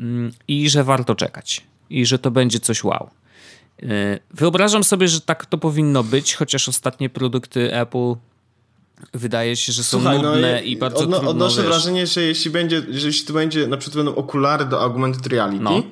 mm, 0.00 0.32
i 0.48 0.70
że 0.70 0.84
warto 0.84 1.14
czekać 1.14 1.66
i 1.90 2.06
że 2.06 2.18
to 2.18 2.30
będzie 2.30 2.60
coś 2.60 2.84
wow. 2.84 3.10
Y, 3.82 3.86
wyobrażam 4.30 4.84
sobie, 4.84 5.08
że 5.08 5.20
tak 5.20 5.46
to 5.46 5.58
powinno 5.58 6.04
być, 6.04 6.34
chociaż 6.34 6.68
ostatnie 6.68 7.10
produkty 7.10 7.74
Apple 7.74 8.14
wydaje 9.14 9.56
się, 9.56 9.72
że 9.72 9.84
są 9.84 9.98
Słuchaj, 9.98 10.22
no 10.22 10.32
nudne 10.32 10.52
no, 10.52 10.60
i 10.60 10.76
bardzo 10.76 10.98
odno, 10.98 11.16
trudno, 11.16 11.30
Odnoszę 11.30 11.56
wiesz. 11.56 11.70
wrażenie, 11.70 12.06
że 12.06 12.22
jeśli 12.22 12.50
będzie, 12.50 12.82
że 12.90 13.06
jeśli 13.06 13.26
to 13.26 13.32
będzie, 13.32 13.66
na 13.66 13.76
przykład 13.76 14.04
będą 14.04 14.20
okulary 14.20 14.64
do 14.64 14.82
augmented 14.82 15.26
reality, 15.26 15.64
no. 15.64 15.82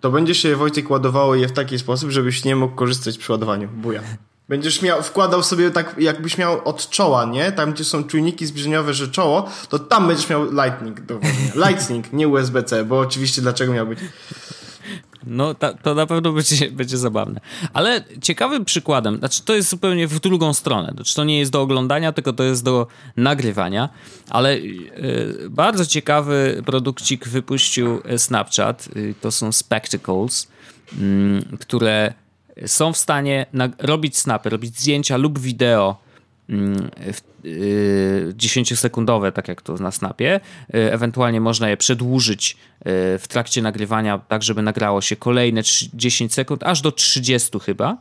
to 0.00 0.10
będzie 0.10 0.34
się 0.34 0.56
Wojtek 0.56 0.90
ładowało 0.90 1.34
je 1.34 1.48
w 1.48 1.52
taki 1.52 1.78
sposób, 1.78 2.10
żebyś 2.10 2.44
nie 2.44 2.56
mógł 2.56 2.74
korzystać 2.74 3.18
przy 3.18 3.32
ładowaniu. 3.32 3.68
Buja. 3.68 4.02
Będziesz 4.50 4.82
miał, 4.82 5.02
wkładał 5.02 5.42
sobie 5.42 5.70
tak, 5.70 5.94
jakbyś 5.98 6.38
miał 6.38 6.68
od 6.68 6.90
czoła, 6.90 7.24
nie? 7.24 7.52
Tam, 7.52 7.72
gdzie 7.72 7.84
są 7.84 8.04
czujniki 8.04 8.46
zbliżeniowe, 8.46 8.94
że 8.94 9.08
czoło, 9.08 9.48
to 9.68 9.78
tam 9.78 10.08
będziesz 10.08 10.28
miał 10.28 10.44
lightning 10.44 11.00
do 11.00 11.20
Lightning, 11.66 12.12
nie 12.12 12.28
USB-C, 12.28 12.84
bo 12.84 12.98
oczywiście 12.98 13.42
dlaczego 13.42 13.72
miał 13.72 13.86
być? 13.86 13.98
No, 15.26 15.54
ta, 15.54 15.72
to 15.74 15.94
na 15.94 16.06
pewno 16.06 16.32
będzie, 16.32 16.70
będzie 16.70 16.98
zabawne. 16.98 17.40
Ale 17.72 18.04
ciekawym 18.22 18.64
przykładem, 18.64 19.18
znaczy 19.18 19.42
to 19.44 19.54
jest 19.54 19.68
zupełnie 19.68 20.06
w 20.08 20.20
drugą 20.20 20.54
stronę. 20.54 20.92
Znaczy 20.94 21.14
to 21.14 21.24
nie 21.24 21.38
jest 21.38 21.52
do 21.52 21.62
oglądania, 21.62 22.12
tylko 22.12 22.32
to 22.32 22.44
jest 22.44 22.64
do 22.64 22.86
nagrywania. 23.16 23.88
Ale 24.30 24.54
y, 24.54 25.46
bardzo 25.50 25.86
ciekawy 25.86 26.62
produkcik 26.66 27.28
wypuścił 27.28 28.02
Snapchat. 28.16 28.88
Y, 28.96 29.14
to 29.20 29.30
są 29.30 29.52
Spectacles, 29.52 30.48
y, 30.92 31.58
które 31.58 32.14
są 32.66 32.92
w 32.92 32.96
stanie 32.96 33.46
robić 33.78 34.18
snapy, 34.18 34.50
robić 34.50 34.78
zdjęcia 34.78 35.16
lub 35.16 35.38
wideo 35.38 35.96
10-sekundowe, 38.34 39.16
mm, 39.16 39.28
y, 39.28 39.32
tak 39.32 39.48
jak 39.48 39.62
to 39.62 39.74
na 39.74 39.90
snapie. 39.90 40.40
Y, 40.74 40.92
ewentualnie 40.92 41.40
można 41.40 41.68
je 41.68 41.76
przedłużyć 41.76 42.52
y, 42.52 42.56
w 43.18 43.24
trakcie 43.28 43.62
nagrywania, 43.62 44.18
tak 44.18 44.42
żeby 44.42 44.62
nagrało 44.62 45.00
się 45.00 45.16
kolejne 45.16 45.62
10 45.94 46.34
sekund, 46.34 46.62
aż 46.62 46.80
do 46.80 46.92
30 46.92 47.58
chyba. 47.58 47.96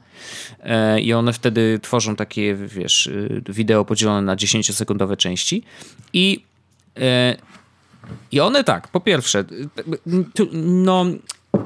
I 1.01 1.13
one 1.13 1.33
wtedy 1.33 1.79
tworzą 1.81 2.15
takie, 2.15 2.55
wiesz, 2.55 3.09
wideo 3.49 3.85
podzielone 3.85 4.21
na 4.21 4.35
10-sekundowe 4.35 5.17
części. 5.17 5.63
I 6.13 6.43
i 8.31 8.39
one 8.39 8.63
tak, 8.63 8.87
po 8.87 8.99
pierwsze, 8.99 9.43
no 10.63 11.05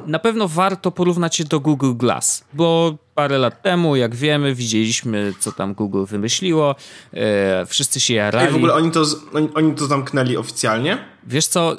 na 0.07 0.19
pewno 0.19 0.47
warto 0.47 0.91
porównać 0.91 1.35
się 1.35 1.43
do 1.43 1.59
Google 1.59 1.93
Glass, 1.93 2.43
bo 2.53 2.97
parę 3.15 3.37
lat 3.37 3.61
temu, 3.61 3.95
jak 3.95 4.15
wiemy, 4.15 4.55
widzieliśmy, 4.55 5.33
co 5.39 5.51
tam 5.51 5.73
Google 5.73 6.05
wymyśliło. 6.05 6.75
E, 7.13 7.65
wszyscy 7.65 7.99
się 7.99 8.13
jarali. 8.13 8.47
Ej, 8.47 8.53
w 8.53 8.55
ogóle 8.55 8.73
oni 8.73 8.91
to, 8.91 9.03
oni, 9.33 9.49
oni 9.55 9.75
to 9.75 9.85
zamknęli 9.85 10.37
oficjalnie? 10.37 10.97
Wiesz 11.27 11.47
co, 11.47 11.77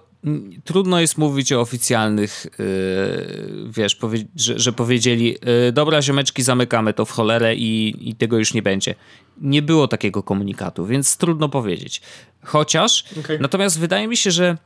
trudno 0.64 1.00
jest 1.00 1.18
mówić 1.18 1.52
o 1.52 1.60
oficjalnych, 1.60 2.46
yy, 2.58 3.68
wiesz, 3.70 3.94
powie 3.94 4.24
że, 4.36 4.58
że, 4.58 4.72
powiedzieli, 4.72 5.36
yy, 5.66 5.72
dobra 5.72 6.02
ziomeczki, 6.02 6.42
zamykamy 6.42 6.94
to 6.94 7.04
w 7.04 7.10
cholerę 7.10 7.54
i, 7.54 7.94
i, 8.10 8.14
tego 8.14 8.38
już 8.38 8.54
nie 8.54 8.62
będzie. 8.62 8.94
Nie 9.40 9.62
było 9.62 9.88
takiego 9.88 10.22
komunikatu, 10.22 10.86
więc 10.86 11.16
trudno 11.16 11.48
powiedzieć. 11.48 12.02
Chociaż, 12.44 13.04
okay. 13.20 13.38
natomiast 13.38 13.78
wydaje 13.78 14.08
mi 14.08 14.16
się, 14.16 14.30
że 14.30 14.58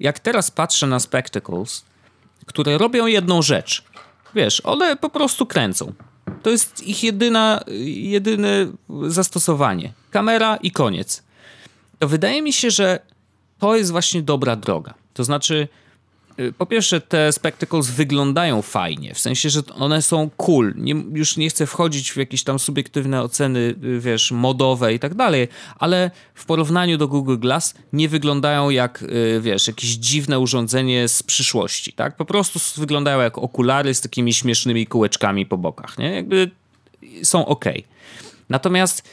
jak 0.00 0.18
teraz 0.18 0.50
patrzę 0.50 0.86
na 0.86 1.00
Spectacles, 1.00 1.84
które 2.46 2.78
robią 2.78 3.06
jedną 3.06 3.42
rzecz. 3.42 3.82
Wiesz, 4.34 4.62
one 4.64 4.96
po 4.96 5.10
prostu 5.10 5.46
kręcą. 5.46 5.92
To 6.42 6.50
jest 6.50 6.82
ich 6.82 7.04
jedyna, 7.04 7.64
jedyne 7.94 8.66
zastosowanie. 9.06 9.92
Kamera 10.10 10.56
i 10.56 10.70
koniec. 10.70 11.22
To 11.98 12.08
wydaje 12.08 12.42
mi 12.42 12.52
się, 12.52 12.70
że 12.70 12.98
to 13.58 13.76
jest 13.76 13.90
właśnie 13.90 14.22
dobra 14.22 14.56
droga. 14.56 14.94
To 15.14 15.24
znaczy, 15.24 15.68
po 16.58 16.66
pierwsze, 16.66 17.00
te 17.00 17.32
spectacles 17.32 17.90
wyglądają 17.90 18.62
fajnie, 18.62 19.14
w 19.14 19.18
sensie, 19.18 19.50
że 19.50 19.60
one 19.74 20.02
są 20.02 20.30
cool. 20.36 20.74
Nie, 20.76 20.94
już 21.12 21.36
nie 21.36 21.50
chcę 21.50 21.66
wchodzić 21.66 22.12
w 22.12 22.16
jakieś 22.16 22.44
tam 22.44 22.58
subiektywne 22.58 23.22
oceny, 23.22 23.74
y, 23.84 24.00
wiesz, 24.00 24.32
modowe 24.32 24.94
i 24.94 24.98
tak 24.98 25.14
dalej, 25.14 25.48
ale 25.78 26.10
w 26.34 26.44
porównaniu 26.44 26.98
do 26.98 27.08
Google 27.08 27.38
Glass 27.38 27.74
nie 27.92 28.08
wyglądają 28.08 28.70
jak, 28.70 29.02
y, 29.02 29.40
wiesz, 29.40 29.66
jakieś 29.66 29.90
dziwne 29.90 30.38
urządzenie 30.38 31.08
z 31.08 31.22
przyszłości, 31.22 31.92
tak? 31.92 32.16
Po 32.16 32.24
prostu 32.24 32.80
wyglądają 32.80 33.20
jak 33.20 33.38
okulary 33.38 33.94
z 33.94 34.00
takimi 34.00 34.34
śmiesznymi 34.34 34.86
kółeczkami 34.86 35.46
po 35.46 35.58
bokach, 35.58 35.98
nie? 35.98 36.14
Jakby 36.14 36.50
są 37.22 37.46
ok. 37.46 37.64
Natomiast 38.48 39.08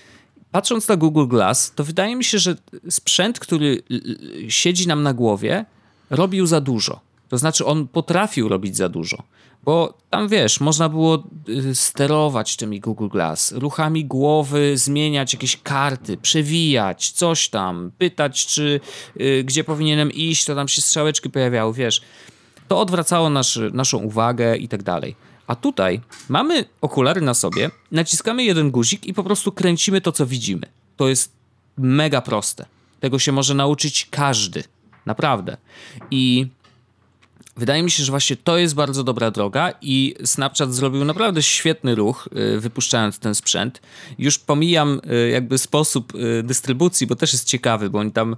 patrząc 0.51 0.88
na 0.88 0.95
Google 0.95 1.27
Glass, 1.27 1.71
to 1.75 1.83
wydaje 1.83 2.15
mi 2.15 2.23
się, 2.23 2.39
że 2.39 2.55
sprzęt, 2.89 3.39
który 3.39 3.83
siedzi 4.47 4.88
nam 4.88 5.03
na 5.03 5.13
głowie, 5.13 5.65
robił 6.09 6.45
za 6.45 6.61
dużo. 6.61 7.08
To 7.29 7.38
znaczy, 7.38 7.65
on 7.65 7.88
potrafił 7.88 8.50
robić 8.50 8.77
za 8.77 8.89
dużo. 8.89 9.24
Bo 9.63 9.98
tam 10.09 10.27
wiesz, 10.27 10.59
można 10.59 10.89
było 10.89 11.24
y, 11.50 11.75
sterować 11.75 12.55
tymi 12.55 12.79
Google 12.79 13.07
Glass, 13.07 13.51
ruchami 13.51 14.05
głowy, 14.05 14.77
zmieniać 14.77 15.33
jakieś 15.33 15.57
karty, 15.57 16.17
przewijać, 16.17 17.12
coś 17.12 17.50
tam, 17.50 17.91
pytać, 17.98 18.45
czy 18.45 18.79
y, 19.21 19.43
gdzie 19.43 19.63
powinienem 19.63 20.12
iść, 20.12 20.45
to 20.45 20.55
tam 20.55 20.67
się 20.67 20.81
strzałeczki 20.81 21.29
pojawiały, 21.29 21.74
wiesz. 21.74 22.01
To 22.67 22.79
odwracało 22.79 23.29
nasz, 23.29 23.59
naszą 23.74 23.98
uwagę 23.98 24.57
i 24.57 24.67
tak 24.67 24.83
dalej. 24.83 25.15
A 25.48 25.55
tutaj 25.55 26.01
mamy 26.29 26.65
okulary 26.81 27.21
na 27.21 27.33
sobie, 27.33 27.69
naciskamy 27.91 28.43
jeden 28.43 28.71
guzik 28.71 29.05
i 29.05 29.13
po 29.13 29.24
prostu 29.24 29.51
kręcimy 29.51 30.01
to, 30.01 30.12
co 30.12 30.25
widzimy. 30.25 30.67
To 30.98 31.09
jest 31.09 31.31
mega 31.77 32.21
proste. 32.21 32.65
Tego 33.00 33.19
się 33.19 33.31
może 33.31 33.53
nauczyć 33.53 34.07
każdy. 34.12 34.63
Naprawdę. 35.05 35.57
I 36.12 36.48
Wydaje 37.59 37.83
mi 37.83 37.91
się, 37.91 38.03
że 38.03 38.11
właśnie 38.11 38.35
to 38.35 38.57
jest 38.57 38.75
bardzo 38.75 39.03
dobra 39.03 39.31
droga 39.31 39.73
i 39.81 40.15
Snapchat 40.25 40.73
zrobił 40.73 41.05
naprawdę 41.05 41.43
świetny 41.43 41.95
ruch, 41.95 42.29
y, 42.55 42.59
wypuszczając 42.59 43.19
ten 43.19 43.35
sprzęt. 43.35 43.81
Już 44.17 44.39
pomijam 44.39 45.01
y, 45.11 45.29
jakby 45.29 45.57
sposób 45.57 46.15
y, 46.15 46.43
dystrybucji, 46.43 47.07
bo 47.07 47.15
też 47.15 47.33
jest 47.33 47.45
ciekawy, 47.45 47.89
bo 47.89 47.99
oni 47.99 48.11
tam 48.11 48.35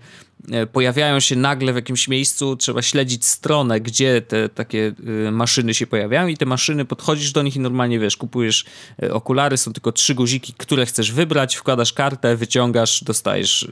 pojawiają 0.72 1.20
się 1.20 1.36
nagle 1.36 1.74
w 1.74 1.76
jakimś 1.76 2.08
miejscu, 2.08 2.56
trzeba 2.56 2.82
śledzić 2.82 3.26
stronę, 3.26 3.82
gdzie 3.82 4.22
te 4.22 4.50
takie 4.50 4.94
maszyny 5.32 5.74
się 5.74 5.88
pojawiają 5.88 6.28
i 6.28 6.38
te 6.38 6.46
maszyny, 6.46 6.86
podchodzisz 6.86 7.32
do 7.32 7.42
nich 7.42 7.56
i 7.56 7.60
normalnie 7.60 8.00
wiesz, 8.00 8.18
kupujesz 8.18 8.66
okulary, 9.12 9.58
są 9.58 9.74
tylko 9.74 9.92
trzy 9.92 10.16
guziki, 10.16 10.54
które 10.58 10.86
chcesz 10.86 11.12
wybrać, 11.12 11.56
wkładasz 11.56 11.94
kartę, 11.94 12.36
wyciągasz, 12.36 13.04
dostajesz 13.04 13.68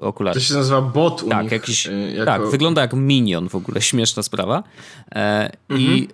okulary. 0.00 0.40
To 0.40 0.46
się 0.46 0.54
nazywa 0.54 0.82
bot 0.82 1.22
u 1.22 1.28
tak, 1.28 1.42
nich. 1.42 1.52
Jakiś, 1.52 1.88
jako... 2.14 2.24
Tak, 2.24 2.50
wygląda 2.50 2.82
jak 2.82 2.92
minion 2.92 3.48
w 3.48 3.54
ogóle, 3.54 3.82
śmieszna 3.82 4.22
sprawa. 4.22 4.62
E, 5.14 5.50
mhm. 5.68 5.96
I, 5.96 6.08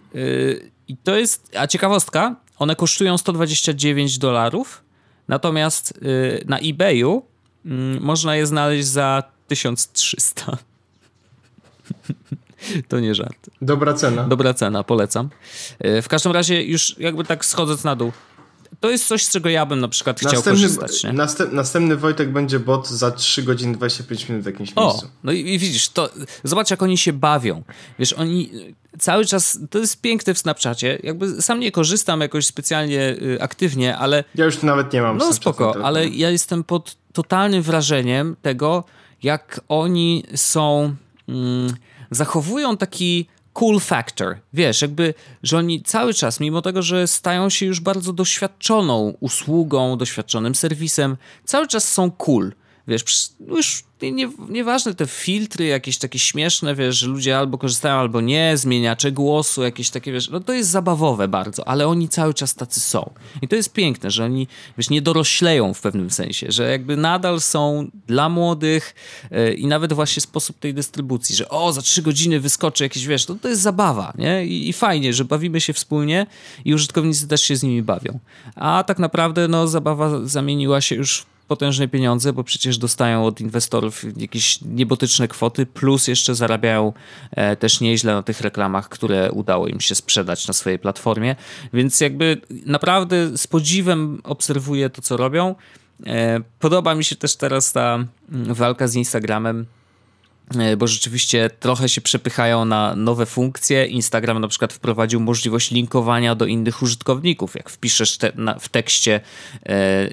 I 0.89 0.97
to 0.97 1.17
jest, 1.17 1.57
a 1.57 1.67
ciekawostka, 1.67 2.37
one 2.59 2.77
kosztują 2.77 3.19
129 3.19 4.19
dolarów, 4.19 4.85
natomiast 5.29 6.01
na 6.47 6.59
eBayu 6.59 7.23
mm, 7.65 8.03
można 8.03 8.37
je 8.37 8.47
znaleźć 8.47 8.87
za 8.87 9.34
1300. 9.49 10.59
To 12.89 13.01
nie 13.01 13.15
żart. 13.15 13.51
Dobra 13.63 13.95
cena. 13.95 14.25
Dobra 14.25 14.55
cena, 14.55 14.85
polecam. 14.85 15.31
E, 15.79 16.03
w 16.03 16.09
każdym 16.09 16.33
razie, 16.33 16.63
już 16.63 16.99
jakby 16.99 17.25
tak 17.25 17.45
schodząc 17.45 17.85
na 17.85 17.97
dół, 17.97 18.13
to 18.81 18.91
jest 18.91 19.07
coś, 19.07 19.25
z 19.25 19.31
czego 19.31 19.49
ja 19.49 19.67
bym 19.67 19.81
na 19.81 19.89
przykład 19.89 20.21
chciał 20.21 20.33
następny, 20.33 20.63
korzystać. 20.63 21.05
Nie? 21.05 21.13
Następ, 21.13 21.53
następny 21.53 21.97
Wojtek 21.97 22.33
będzie 22.33 22.61
bot 22.61 22.89
za 22.89 23.11
3 23.11 23.43
godziny 23.43 23.75
25 23.75 24.29
minut 24.29 24.43
w 24.43 24.47
jakimś 24.47 24.73
o, 24.77 24.87
miejscu. 24.87 25.09
No 25.25 25.33
i, 25.33 25.39
i, 25.39 25.59
widzisz, 25.59 25.89
to 25.89 26.11
zobacz 26.45 26.71
jak 26.71 26.83
oni 26.83 26.99
się 26.99 27.13
bawią. 27.13 27.63
Wiesz, 27.99 28.13
oni 28.13 28.51
cały 28.99 29.25
czas, 29.25 29.59
to 29.71 29.79
jest 29.79 30.01
piękne 30.01 30.35
w 30.35 30.39
Snapchacie, 30.39 30.99
jakby 31.03 31.43
sam 31.43 31.61
nie 31.61 31.73
korzystam 31.73 32.21
jakoś 32.21 32.47
specjalnie 32.47 33.17
y, 33.23 33.39
aktywnie, 33.41 33.97
ale... 33.97 34.25
Ja 34.35 34.45
już 34.45 34.63
nawet 34.63 34.93
nie 34.93 35.03
mam 35.03 35.17
No 35.17 35.33
spoko, 35.33 35.75
ale 35.85 36.09
ja 36.09 36.31
jestem 36.31 36.65
pod 36.65 36.97
totalnym 37.13 37.63
wrażeniem 37.63 38.37
tego, 38.43 38.85
jak 39.25 39.61
oni 39.69 40.25
są... 40.35 40.95
Mm, 41.29 41.75
zachowują 42.11 42.77
taki 42.77 43.27
cool 43.53 43.81
factor. 43.81 44.39
Wiesz, 44.53 44.83
jakby, 44.83 45.15
że 45.43 45.59
oni 45.59 45.83
cały 45.83 46.15
czas, 46.15 46.41
mimo 46.41 46.63
tego, 46.63 46.83
że 46.83 47.07
stają 47.07 47.51
się 47.51 47.67
już 47.67 47.81
bardzo 47.81 48.13
doświadczoną 48.13 49.15
usługą, 49.21 49.97
doświadczonym 49.99 50.55
serwisem, 50.55 51.17
cały 51.45 51.69
czas 51.69 51.93
są 51.93 52.11
cool. 52.11 52.53
Wiesz, 52.89 53.05
już 53.49 53.85
nie, 54.03 54.31
nieważne 54.49 54.95
te 54.95 55.07
filtry 55.07 55.65
jakieś 55.65 55.99
takie 55.99 56.19
śmieszne, 56.19 56.75
wiesz, 56.75 56.97
że 56.97 57.07
ludzie 57.07 57.39
albo 57.39 57.59
korzystają, 57.59 57.95
albo 57.95 58.21
nie, 58.21 58.57
zmieniacze 58.57 59.13
głosu, 59.13 59.63
jakieś 59.63 59.91
takie, 59.91 60.13
wiesz, 60.13 60.31
no 60.31 60.41
to 60.41 60.53
jest 60.53 60.71
zabawowe 60.71 61.29
bardzo, 61.29 61.69
ale 61.69 61.89
oni 61.89 62.09
cały 62.09 62.35
czas 62.35 62.55
tacy 62.55 62.81
są. 62.81 63.11
I 63.43 63.49
to 63.49 63.57
jest 63.57 63.73
piękne, 63.73 64.11
że 64.11 64.25
oni, 64.25 64.49
wiesz, 64.79 64.91
nie 64.91 65.03
dorośleją 65.03 65.75
w 65.75 65.81
pewnym 65.81 66.11
sensie, 66.11 66.47
że 66.51 66.71
jakby 66.71 66.97
nadal 66.97 67.41
są 67.41 67.91
dla 68.07 68.29
młodych 68.29 68.95
yy, 69.31 69.55
i 69.55 69.67
nawet 69.67 69.93
właśnie 69.93 70.21
sposób 70.21 70.59
tej 70.59 70.75
dystrybucji, 70.75 71.37
że 71.37 71.49
o, 71.49 71.73
za 71.73 71.83
trzy 71.83 72.03
godziny 72.03 72.41
wyskoczy 72.41 72.85
jakieś, 72.85 73.07
wiesz, 73.07 73.27
to, 73.27 73.35
to 73.35 73.49
jest 73.49 73.63
zabawa, 73.63 74.13
nie? 74.19 74.47
I, 74.47 74.69
I 74.69 74.73
fajnie, 74.73 75.13
że 75.13 75.25
bawimy 75.25 75.61
się 75.61 75.73
wspólnie 75.73 76.27
i 76.65 76.75
użytkownicy 76.75 77.29
też 77.29 77.43
się 77.43 77.57
z 77.57 77.63
nimi 77.63 77.83
bawią. 77.83 78.19
A 78.55 78.85
tak 78.87 78.99
naprawdę, 78.99 79.49
no, 79.49 79.69
zabawa 79.69 80.27
zamieniła 80.27 80.81
się 80.81 80.95
już 80.95 81.21
w 81.21 81.34
potężne 81.49 81.89
pieniądze, 81.89 82.33
bo 82.33 82.45
przecież 82.45 82.79
dostają 82.79 83.27
od 83.27 83.41
inwestorów 83.41 84.05
jakieś 84.17 84.61
niebotyczne 84.63 85.29
kwoty, 85.29 85.67
plus 85.67 86.09
jeszcze 86.09 86.35
zarabiają 86.35 86.93
e, 87.31 87.57
też 87.57 87.81
nieźle 87.81 88.15
na 88.15 88.23
tych 88.23 88.41
reklamach, 88.41 88.89
które 88.89 89.33
udało 89.33 89.67
im 89.67 89.81
się 89.81 89.95
sprzedać 89.95 90.49
na 90.49 90.55
swojej 90.55 90.79
platformie. 90.79 91.37
Więc 91.73 92.01
jakby 92.01 92.41
naprawdę 92.67 93.39
z 93.39 93.47
podziwem 93.47 94.21
obserwuję 94.25 94.91
to, 94.91 95.03
co 95.03 95.17
robią. 95.17 95.55
E, 96.07 96.41
podoba 96.59 96.95
mi 96.95 97.05
się 97.05 97.17
też 97.17 97.37
teraz 97.37 97.73
ta 97.73 98.05
mm, 98.33 98.55
walka 98.55 98.89
z 98.89 98.95
Instagramem 98.95 99.67
bo 100.79 100.87
rzeczywiście 100.87 101.51
trochę 101.61 101.89
się 101.89 102.01
przepychają 102.01 102.65
na 102.65 102.97
nowe 102.97 103.27
funkcje. 103.27 103.87
Instagram 103.87 104.41
na 104.41 104.49
przykład 104.49 104.73
wprowadził 104.73 105.21
możliwość 105.21 105.71
linkowania 105.71 106.35
do 106.35 106.47
innych 106.47 106.83
użytkowników. 106.83 107.55
Jak 107.55 107.71
wpiszesz 107.71 108.19
te, 108.19 108.33
na, 108.35 108.59
w 108.59 108.69
tekście 108.69 109.21
e, 109.63 110.09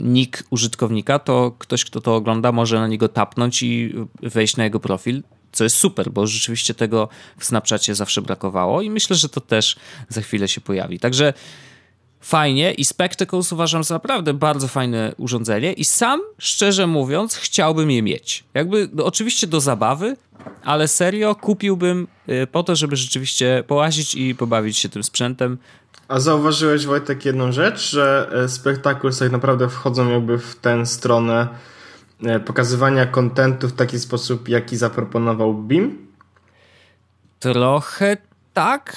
nick 0.00 0.44
użytkownika, 0.50 1.18
to 1.18 1.52
ktoś, 1.58 1.84
kto 1.84 2.00
to 2.00 2.16
ogląda, 2.16 2.52
może 2.52 2.80
na 2.80 2.88
niego 2.88 3.08
tapnąć 3.08 3.62
i 3.62 3.94
wejść 4.22 4.56
na 4.56 4.64
jego 4.64 4.80
profil. 4.80 5.22
Co 5.52 5.64
jest 5.64 5.76
super, 5.76 6.10
bo 6.10 6.26
rzeczywiście 6.26 6.74
tego 6.74 7.08
w 7.38 7.44
Snapchacie 7.44 7.94
zawsze 7.94 8.22
brakowało 8.22 8.82
i 8.82 8.90
myślę, 8.90 9.16
że 9.16 9.28
to 9.28 9.40
też 9.40 9.76
za 10.08 10.20
chwilę 10.20 10.48
się 10.48 10.60
pojawi. 10.60 10.98
Także 10.98 11.32
fajnie 12.22 12.72
i 12.72 12.84
Spectacles 12.84 13.52
uważam 13.52 13.84
za 13.84 13.94
naprawdę 13.94 14.34
bardzo 14.34 14.68
fajne 14.68 15.14
urządzenie 15.16 15.72
i 15.72 15.84
sam, 15.84 16.20
szczerze 16.38 16.86
mówiąc, 16.86 17.36
chciałbym 17.36 17.90
je 17.90 18.02
mieć. 18.02 18.44
Jakby 18.54 18.88
no, 18.92 19.04
oczywiście 19.04 19.46
do 19.46 19.60
zabawy, 19.60 20.16
ale 20.64 20.88
serio 20.88 21.34
kupiłbym 21.34 22.06
y, 22.28 22.46
po 22.46 22.62
to, 22.62 22.76
żeby 22.76 22.96
rzeczywiście 22.96 23.64
połazić 23.66 24.14
i 24.14 24.34
pobawić 24.34 24.78
się 24.78 24.88
tym 24.88 25.02
sprzętem. 25.02 25.58
A 26.08 26.20
zauważyłeś 26.20 26.86
Wojtek 26.86 27.24
jedną 27.24 27.52
rzecz, 27.52 27.90
że 27.90 28.30
e, 28.32 28.48
Spectacles 28.48 29.18
tak 29.18 29.32
naprawdę 29.32 29.68
wchodzą 29.68 30.10
jakby 30.10 30.38
w 30.38 30.56
tę 30.56 30.86
stronę 30.86 31.48
e, 32.24 32.40
pokazywania 32.40 33.06
kontentu 33.06 33.68
w 33.68 33.72
taki 33.72 33.98
sposób, 33.98 34.48
jaki 34.48 34.76
zaproponował 34.76 35.54
BIM? 35.54 36.06
Trochę 37.40 38.16
tak, 38.54 38.96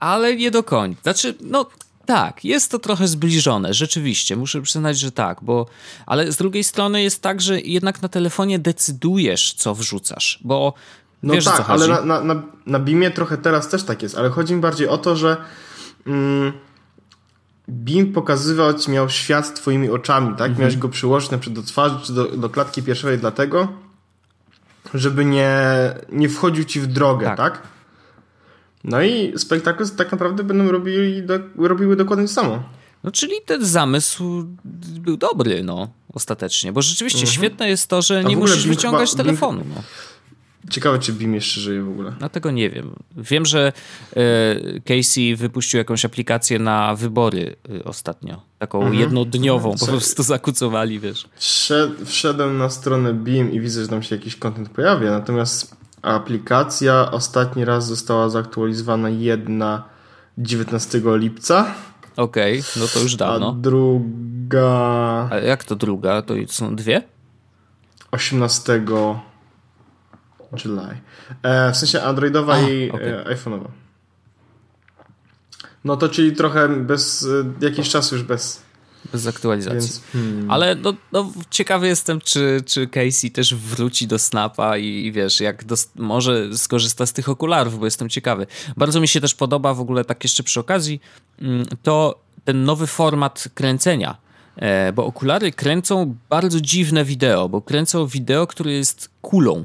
ale 0.00 0.36
nie 0.36 0.50
do 0.50 0.62
końca. 0.62 1.00
Znaczy, 1.02 1.34
no 1.40 1.66
tak, 2.06 2.44
jest 2.44 2.70
to 2.70 2.78
trochę 2.78 3.08
zbliżone, 3.08 3.74
rzeczywiście, 3.74 4.36
muszę 4.36 4.62
przyznać, 4.62 4.98
że 4.98 5.12
tak, 5.12 5.38
bo 5.42 5.66
ale 6.06 6.32
z 6.32 6.36
drugiej 6.36 6.64
strony 6.64 7.02
jest 7.02 7.22
tak, 7.22 7.40
że 7.40 7.60
jednak 7.60 8.02
na 8.02 8.08
telefonie 8.08 8.58
decydujesz, 8.58 9.54
co 9.54 9.74
wrzucasz, 9.74 10.38
bo 10.44 10.74
no 11.22 11.34
wiesz, 11.34 11.44
tak, 11.44 11.64
ale 11.68 11.88
na, 11.88 12.04
na, 12.04 12.24
na, 12.24 12.42
na 12.66 12.78
BIMie 12.78 13.10
trochę 13.10 13.38
teraz 13.38 13.68
też 13.68 13.84
tak 13.84 14.02
jest, 14.02 14.18
ale 14.18 14.30
chodzi 14.30 14.54
mi 14.54 14.60
bardziej 14.60 14.88
o 14.88 14.98
to, 14.98 15.16
że 15.16 15.36
mm, 16.06 16.52
BIM 17.68 18.12
pokazywać 18.12 18.88
miał 18.88 19.08
świat 19.08 19.54
twoimi 19.54 19.90
oczami, 19.90 20.28
tak? 20.28 20.40
Mhm. 20.40 20.58
Miałeś 20.58 20.76
go 20.76 20.88
przyłożyć 20.88 21.30
na 21.30 21.38
przykład 21.38 21.64
do 21.64 21.68
twarzy 21.68 21.96
czy 22.02 22.12
do, 22.12 22.24
do 22.24 22.50
klatki 22.50 22.82
piersiowej 22.82 23.18
dlatego, 23.18 23.68
żeby 24.94 25.24
nie, 25.24 25.58
nie 26.12 26.28
wchodził 26.28 26.64
ci 26.64 26.80
w 26.80 26.86
drogę, 26.86 27.26
tak? 27.26 27.36
tak? 27.36 27.62
No 28.86 29.02
i 29.02 29.32
spektakl 29.36 29.84
tak 29.96 30.12
naprawdę 30.12 30.44
będą 30.44 30.72
robili, 30.72 31.22
do, 31.22 31.38
robiły 31.58 31.96
dokładnie 31.96 32.28
samo. 32.28 32.62
No 33.04 33.10
czyli 33.10 33.34
ten 33.46 33.64
zamysł 33.64 34.44
był 35.00 35.16
dobry, 35.16 35.62
no, 35.62 35.88
ostatecznie, 36.12 36.72
bo 36.72 36.82
rzeczywiście 36.82 37.20
mhm. 37.20 37.34
świetne 37.34 37.68
jest 37.68 37.88
to, 37.88 38.02
że 38.02 38.24
nie 38.24 38.36
musisz 38.36 38.66
wyciągać 38.66 39.10
chyba, 39.10 39.24
telefonu. 39.24 39.62
No. 39.74 39.82
Ciekawe, 40.70 40.98
czy 40.98 41.12
BIM 41.12 41.34
jeszcze 41.34 41.60
żyje 41.60 41.82
w 41.82 41.88
ogóle. 41.88 42.12
No 42.20 42.28
tego 42.28 42.50
nie 42.50 42.70
wiem. 42.70 42.90
Wiem, 43.16 43.46
że 43.46 43.72
y, 44.16 44.82
Casey 44.84 45.36
wypuścił 45.36 45.78
jakąś 45.78 46.04
aplikację 46.04 46.58
na 46.58 46.94
wybory 46.94 47.56
y, 47.70 47.84
ostatnio. 47.84 48.42
Taką 48.58 48.78
mhm. 48.78 49.00
jednodniową, 49.00 49.74
po 49.78 49.86
prostu 49.86 50.22
zakucowali, 50.22 51.00
wiesz. 51.00 51.28
Wszedłem 52.04 52.58
na 52.58 52.70
stronę 52.70 53.14
BIM 53.14 53.52
i 53.52 53.60
widzę, 53.60 53.82
że 53.82 53.88
tam 53.88 54.02
się 54.02 54.16
jakiś 54.16 54.36
kontent 54.36 54.68
pojawia, 54.68 55.10
natomiast 55.10 55.76
Aplikacja 56.06 57.10
ostatni 57.10 57.64
raz 57.64 57.86
została 57.86 58.28
zaktualizowana 58.28 59.08
jedna 59.08 59.84
19 60.38 61.00
lipca. 61.04 61.74
Okej, 62.16 62.60
okay, 62.60 62.82
no 62.82 62.86
to 62.94 63.00
już 63.00 63.16
dawno. 63.16 63.48
A 63.48 63.52
druga. 63.52 65.28
A 65.30 65.36
jak 65.36 65.64
to 65.64 65.76
druga? 65.76 66.22
To 66.22 66.34
są 66.48 66.76
dwie? 66.76 67.02
18 68.10 68.82
July. 70.64 71.00
E, 71.42 71.72
w 71.72 71.76
sensie 71.76 72.02
Androidowa 72.02 72.54
A, 72.54 72.60
i 72.60 72.90
okay. 72.90 73.20
e, 73.20 73.24
iPhone'owa. 73.24 73.68
No 75.84 75.96
to 75.96 76.08
czyli 76.08 76.32
trochę 76.32 76.68
bez, 76.68 77.24
e, 77.60 77.64
jakiś 77.64 77.88
czas 77.88 78.12
już 78.12 78.22
bez 78.22 78.65
bez 79.12 79.26
aktualizacji. 79.26 79.80
Więc, 79.80 80.02
hmm. 80.12 80.50
Ale 80.50 80.74
no, 80.74 80.94
no, 81.12 81.32
ciekawy 81.50 81.86
jestem, 81.86 82.20
czy, 82.20 82.62
czy 82.66 82.86
Casey 82.86 83.30
też 83.30 83.54
wróci 83.54 84.06
do 84.06 84.18
Snapa 84.18 84.78
i, 84.78 85.06
i 85.06 85.12
wiesz, 85.12 85.40
jak 85.40 85.64
do, 85.64 85.76
może 85.94 86.58
skorzysta 86.58 87.06
z 87.06 87.12
tych 87.12 87.28
okularów, 87.28 87.78
bo 87.78 87.84
jestem 87.84 88.08
ciekawy. 88.08 88.46
Bardzo 88.76 89.00
mi 89.00 89.08
się 89.08 89.20
też 89.20 89.34
podoba 89.34 89.74
w 89.74 89.80
ogóle 89.80 90.04
tak 90.04 90.24
jeszcze 90.24 90.42
przy 90.42 90.60
okazji 90.60 91.00
mm, 91.42 91.66
to 91.82 92.20
ten 92.44 92.64
nowy 92.64 92.86
format 92.86 93.48
kręcenia. 93.54 94.16
E, 94.56 94.92
bo 94.92 95.06
okulary 95.06 95.52
kręcą 95.52 96.16
bardzo 96.28 96.60
dziwne 96.60 97.04
wideo, 97.04 97.48
bo 97.48 97.62
kręcą 97.62 98.06
wideo, 98.06 98.46
które 98.46 98.72
jest 98.72 99.10
kulą. 99.22 99.64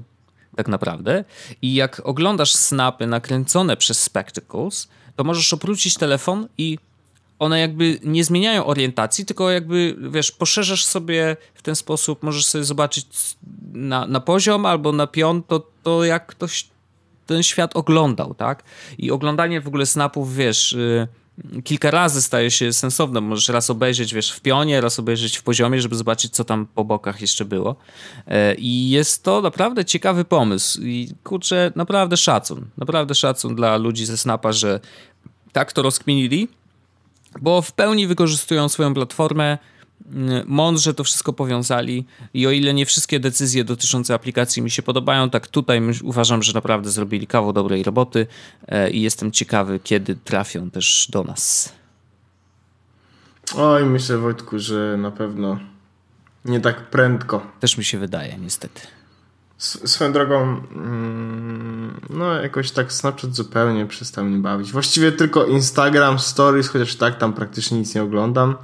tak 0.56 0.68
naprawdę. 0.68 1.24
I 1.62 1.74
jak 1.74 2.02
oglądasz 2.04 2.54
snapy 2.54 3.08
nakręcone 3.08 3.78
przez 3.78 4.04
Spectacles, 4.04 4.88
to 5.16 5.24
możesz 5.24 5.54
obrócić 5.54 5.96
telefon 5.96 6.48
i 6.58 6.78
one 7.42 7.60
jakby 7.60 8.00
nie 8.04 8.24
zmieniają 8.24 8.66
orientacji, 8.66 9.26
tylko 9.26 9.52
jakby, 9.52 9.96
wiesz, 10.12 10.32
poszerzasz 10.32 10.86
sobie 10.86 11.38
w 11.54 11.62
ten 11.62 11.76
sposób, 11.76 12.24
możesz 12.24 12.46
sobie 12.46 12.64
zobaczyć 12.64 13.08
na, 13.74 14.08
na 14.08 14.20
poziom 14.20 14.66
albo 14.66 14.92
na 14.92 15.08
pion, 15.08 15.44
to, 15.44 15.68
to 15.84 16.04
jak 16.04 16.26
ktoś 16.26 16.68
ten 17.26 17.44
świat 17.44 17.76
oglądał, 17.76 18.34
tak? 18.34 18.64
I 18.98 19.12
oglądanie 19.12 19.62
w 19.62 19.68
ogóle 19.68 19.86
snapów, 19.86 20.36
wiesz... 20.36 20.72
Yy, 20.72 21.08
kilka 21.64 21.92
razy 21.92 22.22
staje 22.22 22.52
się 22.52 22.74
sensowne. 22.74 23.22
Możesz 23.22 23.50
raz 23.50 23.70
obejrzeć, 23.70 24.14
wiesz, 24.14 24.32
w 24.32 24.42
pionie, 24.42 24.82
raz 24.82 25.00
obejrzeć 25.00 25.38
w 25.38 25.44
poziomie, 25.44 25.82
żeby 25.82 25.96
zobaczyć, 25.96 26.34
co 26.34 26.44
tam 26.44 26.68
po 26.76 26.84
bokach 26.84 27.22
jeszcze 27.22 27.46
było. 27.46 27.76
E, 28.28 28.56
I 28.56 28.90
jest 28.90 29.24
to 29.24 29.42
naprawdę 29.42 29.86
ciekawy 29.86 30.26
pomysł. 30.26 30.82
I 30.82 31.10
kurczę, 31.24 31.72
naprawdę 31.76 32.18
szacun. 32.18 32.66
Naprawdę 32.78 33.16
szacun 33.16 33.56
dla 33.56 33.78
ludzi 33.78 34.06
ze 34.06 34.18
Snapa, 34.18 34.52
że 34.52 34.80
tak 35.52 35.74
to 35.74 35.82
rozkminili, 35.82 36.48
bo 37.42 37.62
w 37.62 37.72
pełni 37.72 38.08
wykorzystują 38.08 38.70
swoją 38.70 38.94
platformę 38.94 39.58
Y, 40.06 40.44
mądrze 40.46 40.94
to 40.94 41.04
wszystko 41.04 41.34
powiązali 41.34 42.06
i 42.34 42.48
o 42.48 42.52
ile 42.52 42.74
nie 42.74 42.86
wszystkie 42.86 43.20
decyzje 43.20 43.64
dotyczące 43.64 44.14
aplikacji 44.14 44.62
mi 44.62 44.72
się 44.72 44.82
podobają, 44.82 45.30
tak 45.30 45.48
tutaj 45.48 45.82
uważam, 46.04 46.44
że 46.44 46.54
naprawdę 46.54 46.90
zrobili 46.90 47.28
kawał 47.28 47.54
dobrej 47.54 47.84
roboty 47.84 48.28
e, 48.68 48.90
i 48.90 49.02
jestem 49.02 49.32
ciekawy, 49.32 49.80
kiedy 49.84 50.16
trafią 50.16 50.70
też 50.70 51.08
do 51.12 51.24
nas. 51.24 51.74
Oj, 53.56 53.86
myślę 53.86 54.18
Wojtku, 54.18 54.60
że 54.60 54.98
na 54.98 55.12
pewno 55.12 55.60
nie 56.46 56.60
tak 56.60 56.90
prędko. 56.90 57.48
Też 57.60 57.78
mi 57.78 57.84
się 57.84 57.98
wydaje, 57.98 58.38
niestety. 58.38 58.82
Swoją 59.62 60.14
drogą, 60.14 60.62
mm, 60.76 62.02
no 62.10 62.34
jakoś 62.34 62.72
tak 62.72 62.94
Snapchat 62.94 63.36
zupełnie 63.36 63.86
przestał 63.86 64.26
mnie 64.26 64.38
bawić. 64.38 64.72
Właściwie 64.72 65.12
tylko 65.12 65.46
Instagram 65.46 66.20
Stories, 66.20 66.68
chociaż 66.68 66.96
tak 66.96 67.18
tam 67.18 67.34
praktycznie 67.34 67.80
nic 67.80 67.96
nie 67.96 68.04
oglądam. 68.04 68.56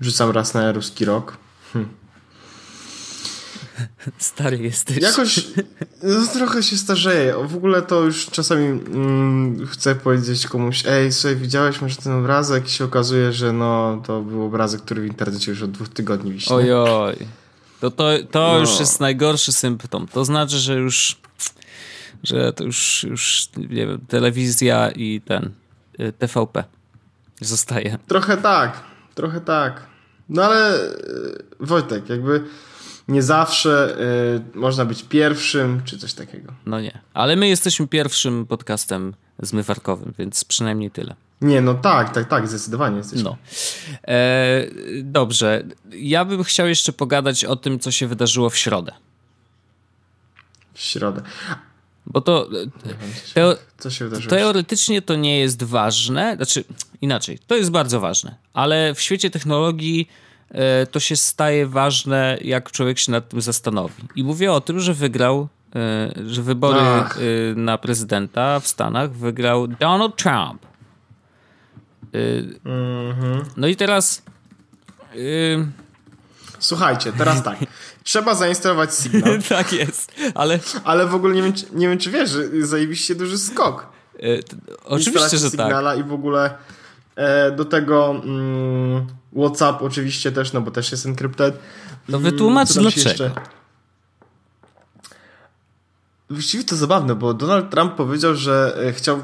Rzucam 0.00 0.30
raz 0.30 0.54
na 0.54 0.72
ruski 0.72 1.04
rok. 1.04 1.36
Hm. 1.72 1.88
Stary 4.18 4.58
jesteś. 4.58 4.96
Jakoś 4.96 5.46
no, 6.02 6.26
trochę 6.32 6.62
się 6.62 6.76
starzeje. 6.76 7.34
W 7.44 7.56
ogóle 7.56 7.82
to 7.82 8.04
już 8.04 8.26
czasami 8.26 8.66
mm, 8.66 9.66
chcę 9.66 9.94
powiedzieć 9.94 10.46
komuś, 10.46 10.82
ej, 10.86 11.12
słuchaj, 11.12 11.36
widziałeś 11.36 11.80
może 11.80 11.96
ten 11.96 12.12
obrazek 12.12 12.66
i 12.66 12.70
się 12.70 12.84
okazuje, 12.84 13.32
że 13.32 13.52
no, 13.52 14.02
to 14.06 14.20
był 14.20 14.44
obrazek, 14.44 14.80
który 14.80 15.02
w 15.02 15.06
internecie 15.06 15.50
już 15.50 15.62
od 15.62 15.70
dwóch 15.70 15.88
tygodni 15.88 16.32
wisi. 16.32 16.52
Ojoj. 16.52 17.39
To, 17.80 17.90
to, 17.90 18.04
to 18.30 18.52
no. 18.52 18.58
już 18.58 18.80
jest 18.80 19.00
najgorszy 19.00 19.52
symptom. 19.52 20.08
To 20.08 20.24
znaczy, 20.24 20.58
że 20.58 20.74
już 20.74 21.16
że 22.22 22.52
to 22.52 22.64
już, 22.64 23.02
już 23.02 23.48
nie 23.56 23.86
wiem, 23.86 24.06
telewizja 24.08 24.90
i 24.90 25.20
ten 25.20 25.52
y, 26.00 26.12
TVP 26.12 26.64
zostaje. 27.40 27.98
Trochę 28.06 28.36
tak, 28.36 28.80
trochę 29.14 29.40
tak. 29.40 29.86
No 30.28 30.44
ale 30.44 30.74
e, 30.74 30.98
Wojtek, 31.60 32.08
jakby 32.08 32.44
nie 33.08 33.22
zawsze 33.22 33.96
y, 34.54 34.58
można 34.58 34.84
być 34.84 35.02
pierwszym, 35.02 35.82
czy 35.84 35.98
coś 35.98 36.14
takiego. 36.14 36.52
No 36.66 36.80
nie, 36.80 36.98
ale 37.14 37.36
my 37.36 37.48
jesteśmy 37.48 37.88
pierwszym 37.88 38.46
podcastem 38.46 39.14
zmywarkowym, 39.38 40.14
więc 40.18 40.44
przynajmniej 40.44 40.90
tyle. 40.90 41.14
Nie, 41.40 41.60
no 41.60 41.74
tak, 41.74 42.14
tak, 42.14 42.28
tak, 42.28 42.48
zdecydowanie 42.48 42.96
jesteśmy. 42.96 43.24
No. 43.24 43.36
E, 44.08 44.66
dobrze, 45.02 45.64
ja 45.92 46.24
bym 46.24 46.44
chciał 46.44 46.68
jeszcze 46.68 46.92
pogadać 46.92 47.44
o 47.44 47.56
tym, 47.56 47.78
co 47.78 47.90
się 47.90 48.06
wydarzyło 48.06 48.50
w 48.50 48.56
środę. 48.56 48.92
W 50.74 50.80
środę. 50.80 51.22
Bo 52.06 52.20
to 52.20 52.48
teo 53.34 53.56
teoretycznie 54.28 55.02
to 55.02 55.16
nie 55.16 55.38
jest 55.38 55.62
ważne, 55.62 56.36
znaczy 56.36 56.64
inaczej, 57.00 57.38
to 57.46 57.56
jest 57.56 57.70
bardzo 57.70 58.00
ważne, 58.00 58.34
ale 58.52 58.94
w 58.94 59.00
świecie 59.00 59.30
technologii 59.30 60.08
e, 60.50 60.86
to 60.86 61.00
się 61.00 61.16
staje 61.16 61.66
ważne, 61.66 62.38
jak 62.40 62.70
człowiek 62.70 62.98
się 62.98 63.12
nad 63.12 63.28
tym 63.28 63.40
zastanowi. 63.40 64.02
I 64.16 64.24
mówię 64.24 64.52
o 64.52 64.60
tym, 64.60 64.80
że 64.80 64.94
wygrał, 64.94 65.48
e, 65.74 66.12
że 66.26 66.42
wybory. 66.42 66.80
E, 66.80 67.04
na 67.56 67.78
prezydenta 67.78 68.60
w 68.60 68.68
Stanach 68.68 69.12
wygrał 69.12 69.68
Donald 69.68 70.16
Trump. 70.16 70.69
Mhm. 72.12 73.44
No 73.56 73.66
i 73.66 73.76
teraz. 73.76 74.22
Słuchajcie, 76.58 77.12
teraz 77.12 77.42
tak. 77.42 77.58
Trzeba 78.04 78.34
zainstalować 78.34 78.94
Signal. 78.94 79.42
tak 79.48 79.72
jest, 79.72 80.12
ale... 80.34 80.58
Ale 80.84 81.06
w 81.06 81.14
ogóle 81.14 81.34
nie 81.34 81.42
wiem, 81.42 81.52
czy, 81.52 81.66
nie 81.72 81.88
wiem, 81.88 81.98
czy 81.98 82.10
wiesz, 82.10 82.30
że 82.30 82.66
zajebiście 82.66 83.14
duży 83.14 83.38
skok. 83.38 83.86
E, 84.16 84.22
oczywiście, 84.84 85.38
że 85.38 85.50
tak. 85.50 85.50
Signala 85.50 85.90
tak. 85.90 86.06
i 86.06 86.08
w 86.08 86.12
ogóle 86.12 86.54
e, 87.16 87.50
do 87.50 87.64
tego 87.64 88.10
mm, 88.24 89.06
WhatsApp 89.36 89.82
oczywiście 89.82 90.32
też, 90.32 90.52
no 90.52 90.60
bo 90.60 90.70
też 90.70 90.92
jest 90.92 91.06
encrypted. 91.06 91.58
No 92.08 92.18
wytłumacz 92.18 92.72
dlaczego. 92.72 93.08
Jeszcze... 93.08 93.30
Właściwie 96.30 96.64
to 96.64 96.76
zabawne, 96.76 97.14
bo 97.14 97.34
Donald 97.34 97.70
Trump 97.70 97.94
powiedział, 97.94 98.34
że 98.34 98.76
e, 98.88 98.92
chciał 98.92 99.22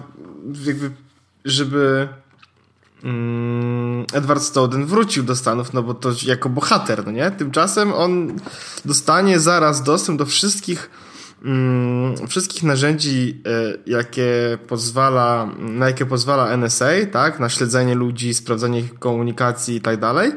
jakby, 0.66 0.90
żeby 1.44 2.08
Mm, 2.08 2.18
Edward 4.12 4.42
Snowden 4.42 4.86
wrócił 4.86 5.22
do 5.22 5.36
Stanów, 5.36 5.72
no 5.72 5.82
bo 5.82 5.94
to 5.94 6.12
jako 6.26 6.48
bohater, 6.48 7.06
no 7.06 7.12
nie? 7.12 7.30
Tymczasem 7.30 7.92
on 7.92 8.32
dostanie 8.84 9.40
zaraz 9.40 9.82
dostęp 9.82 10.18
do 10.18 10.26
wszystkich 10.26 10.90
mm, 11.44 12.28
wszystkich 12.28 12.62
narzędzi, 12.62 13.42
e, 13.46 13.90
jakie 13.90 14.58
pozwala, 14.68 15.48
na 15.58 15.86
jakie 15.86 16.06
pozwala 16.06 16.56
NSA, 16.56 16.90
tak? 17.12 17.40
Na 17.40 17.48
śledzenie 17.48 17.94
ludzi, 17.94 18.34
sprawdzanie 18.34 18.80
ich 18.80 18.98
komunikacji 18.98 19.76
i 19.76 19.80
tak 19.80 20.00
dalej. 20.00 20.32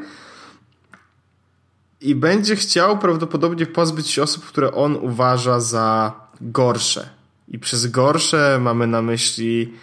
I 2.00 2.14
będzie 2.14 2.56
chciał 2.56 2.98
prawdopodobnie 2.98 3.66
pozbyć 3.66 4.08
się 4.08 4.22
osób, 4.22 4.44
które 4.44 4.72
on 4.72 4.96
uważa 4.96 5.60
za 5.60 6.14
gorsze. 6.40 7.08
I 7.48 7.58
przez 7.58 7.86
gorsze 7.86 8.58
mamy 8.62 8.86
na 8.86 9.02
myśli 9.02 9.74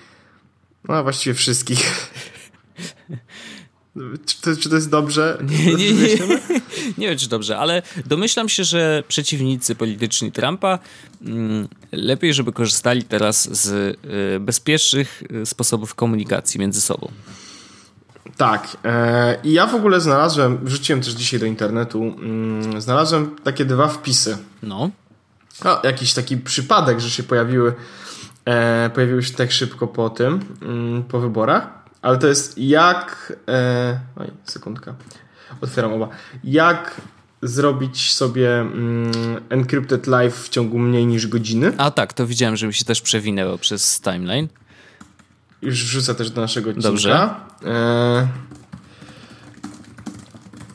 no 0.87 1.03
właściwie 1.03 1.33
wszystkich. 1.33 1.83
Czy 4.25 4.41
to, 4.41 4.61
czy 4.61 4.69
to 4.69 4.75
jest 4.75 4.89
dobrze? 4.89 5.37
Nie, 5.43 5.65
nie, 5.75 5.93
nie, 5.93 6.17
nie 6.97 7.07
wiem, 7.07 7.17
czy 7.17 7.29
dobrze, 7.29 7.57
ale 7.57 7.81
domyślam 8.05 8.49
się, 8.49 8.63
że 8.63 9.03
przeciwnicy 9.07 9.75
polityczni 9.75 10.31
Trumpa 10.31 10.79
mm, 11.21 11.67
lepiej, 11.91 12.33
żeby 12.33 12.51
korzystali 12.51 13.03
teraz 13.03 13.57
z 13.61 13.67
y, 14.05 14.39
bezpiecznych 14.39 15.23
y, 15.41 15.45
sposobów 15.45 15.95
komunikacji 15.95 16.59
między 16.59 16.81
sobą. 16.81 17.11
Tak. 18.37 18.77
E, 18.85 19.37
I 19.43 19.53
ja 19.53 19.67
w 19.67 19.75
ogóle 19.75 20.01
znalazłem, 20.01 20.57
wrzuciłem 20.61 21.01
też 21.01 21.13
dzisiaj 21.13 21.39
do 21.39 21.45
internetu, 21.45 22.03
mm, 22.03 22.81
znalazłem 22.81 23.35
takie 23.43 23.65
dwa 23.65 23.87
wpisy. 23.87 24.37
No. 24.63 24.89
no 25.65 25.79
jakiś 25.83 26.13
taki 26.13 26.37
przypadek, 26.37 26.99
że 26.99 27.09
się 27.09 27.23
pojawiły, 27.23 27.73
e, 28.45 28.89
pojawiły 28.89 29.23
się 29.23 29.33
tak 29.33 29.51
szybko 29.51 29.87
po 29.87 30.09
tym, 30.09 30.39
mm, 30.61 31.03
po 31.03 31.19
wyborach. 31.19 31.77
Ale 32.07 32.17
to 32.17 32.27
jest 32.27 32.57
jak. 32.57 33.33
E, 33.47 33.99
oj, 34.15 34.31
sekundka. 34.43 34.95
Otwieram 35.61 35.93
oba. 35.93 36.09
Jak 36.43 37.01
zrobić 37.41 38.13
sobie 38.13 38.59
mm, 38.59 39.11
encrypted 39.49 40.07
live 40.07 40.35
w 40.35 40.49
ciągu 40.49 40.79
mniej 40.79 41.05
niż 41.05 41.27
godziny. 41.27 41.73
A 41.77 41.91
tak, 41.91 42.13
to 42.13 42.27
widziałem, 42.27 42.57
że 42.57 42.67
mi 42.67 42.73
się 42.73 42.85
też 42.85 43.01
przewinęło 43.01 43.57
przez 43.57 44.01
timeline. 44.01 44.47
Już 45.61 45.83
wrzucę 45.83 46.15
też 46.15 46.29
do 46.29 46.41
naszego 46.41 46.69
odcinka. 46.69 46.89
Dobrze. 46.89 47.29
E, 47.65 48.27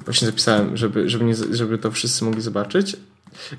właśnie 0.04 0.26
zapisałem, 0.26 0.76
żeby, 0.76 1.08
żeby, 1.08 1.24
nie, 1.24 1.34
żeby 1.50 1.78
to 1.78 1.90
wszyscy 1.90 2.24
mogli 2.24 2.42
zobaczyć. 2.42 2.96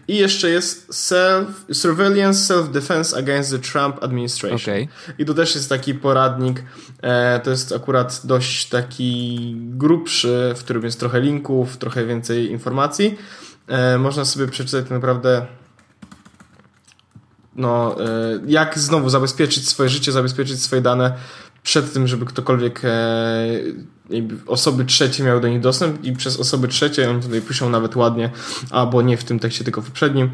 I 0.07 0.15
jeszcze 0.15 0.49
jest 0.49 0.93
self, 0.95 1.65
Surveillance 1.71 2.53
Self-Defense 2.53 3.17
Against 3.17 3.51
the 3.51 3.59
Trump 3.59 4.03
Administration. 4.03 4.73
Okay. 4.73 4.87
I 5.17 5.25
to 5.25 5.33
też 5.33 5.55
jest 5.55 5.69
taki 5.69 5.93
poradnik. 5.93 6.63
E, 7.01 7.39
to 7.39 7.49
jest 7.49 7.71
akurat 7.71 8.21
dość 8.23 8.69
taki 8.69 9.55
grubszy, 9.57 10.53
w 10.55 10.59
którym 10.59 10.83
jest 10.83 10.99
trochę 10.99 11.21
linków, 11.21 11.77
trochę 11.77 12.05
więcej 12.05 12.51
informacji. 12.51 13.17
E, 13.67 13.97
można 13.97 14.25
sobie 14.25 14.47
przeczytać 14.47 14.89
naprawdę 14.89 15.45
no, 17.55 17.95
e, 18.05 18.39
jak 18.47 18.79
znowu 18.79 19.09
zabezpieczyć 19.09 19.69
swoje 19.69 19.89
życie, 19.89 20.11
zabezpieczyć 20.11 20.63
swoje 20.63 20.81
dane 20.81 21.13
przed 21.63 21.93
tym, 21.93 22.07
żeby 22.07 22.25
ktokolwiek 22.25 22.81
e, 22.85 22.89
osoby 24.47 24.85
trzecie 24.85 25.23
miały 25.23 25.41
do 25.41 25.47
nich 25.47 25.59
dostęp 25.59 26.03
i 26.03 26.13
przez 26.13 26.39
osoby 26.39 26.67
trzecie, 26.67 27.09
oni 27.09 27.21
tutaj 27.21 27.41
piszą 27.41 27.69
nawet 27.69 27.95
ładnie, 27.95 28.29
albo 28.69 29.01
nie 29.01 29.17
w 29.17 29.23
tym 29.23 29.39
tekście, 29.39 29.63
tylko 29.63 29.81
w 29.81 29.85
poprzednim, 29.85 30.29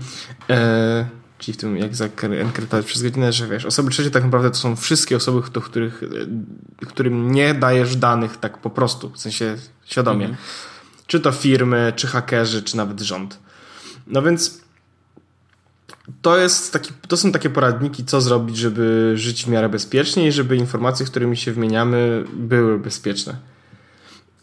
e, 0.50 1.06
czyli 1.38 1.58
w 1.58 1.58
tym 1.58 1.78
jak 1.78 1.96
zaenkryptować 1.96 2.86
przez 2.86 3.04
godzinę, 3.04 3.34
że 3.34 3.48
wiesz, 3.48 3.66
osoby 3.66 3.92
trzecie 3.92 4.12
tak 4.12 4.24
naprawdę 4.24 4.50
to 4.50 4.58
są 4.58 4.76
wszystkie 4.76 5.16
osoby, 5.16 5.42
do 5.54 5.62
których, 5.62 6.04
e, 6.82 6.86
którym 6.86 7.32
nie 7.32 7.54
dajesz 7.54 7.96
danych 7.96 8.38
tak 8.38 8.58
po 8.58 8.70
prostu, 8.70 9.10
w 9.10 9.18
sensie 9.18 9.56
świadomie. 9.86 10.26
Mhm. 10.26 10.44
Czy 11.08 11.20
to 11.20 11.32
firmy, 11.32 11.94
czy 11.96 12.08
hakerzy, 12.08 12.64
czy 12.64 12.78
nawet 12.78 13.02
rząd. 13.02 13.40
No 14.08 14.22
więc 14.22 14.62
to, 16.22 16.38
jest 16.38 16.74
taki, 16.74 16.92
to 17.08 17.18
są 17.18 17.32
takie 17.32 17.50
poradniki, 17.50 18.06
co 18.06 18.22
zrobić, 18.22 18.58
żeby 18.58 19.14
żyć 19.16 19.46
w 19.46 19.48
miarę 19.48 19.70
bezpiecznie 19.70 20.28
i 20.28 20.32
żeby 20.32 20.56
informacje, 20.58 21.06
którymi 21.06 21.38
się 21.38 21.52
wymieniamy, 21.52 22.24
były 22.34 22.80
bezpieczne. 22.80 23.36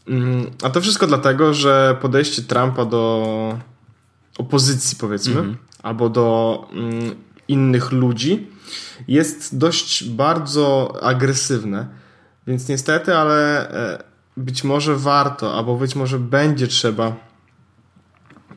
Mm, 0.09 0.51
a 0.63 0.71
to 0.71 0.81
wszystko 0.81 1.07
dlatego, 1.07 1.55
że 1.55 1.97
podejście 2.01 2.43
Trumpa 2.43 2.85
do 2.85 3.59
opozycji, 4.39 4.97
powiedzmy, 5.01 5.41
mm 5.41 5.53
-hmm. 5.53 5.57
albo 5.83 6.09
do 6.09 6.69
mm, 6.73 7.15
innych 7.49 7.93
ludzi 7.93 8.47
jest 9.09 9.59
dość 9.59 10.09
bardzo 10.09 10.95
agresywne. 11.03 11.87
Więc 12.47 12.69
niestety, 12.69 13.17
ale 13.17 13.71
e, 13.71 14.05
być 14.37 14.65
może 14.65 14.97
warto, 14.97 15.55
albo 15.55 15.77
być 15.77 15.97
może 15.97 16.19
będzie 16.19 16.69
trzeba 16.69 17.17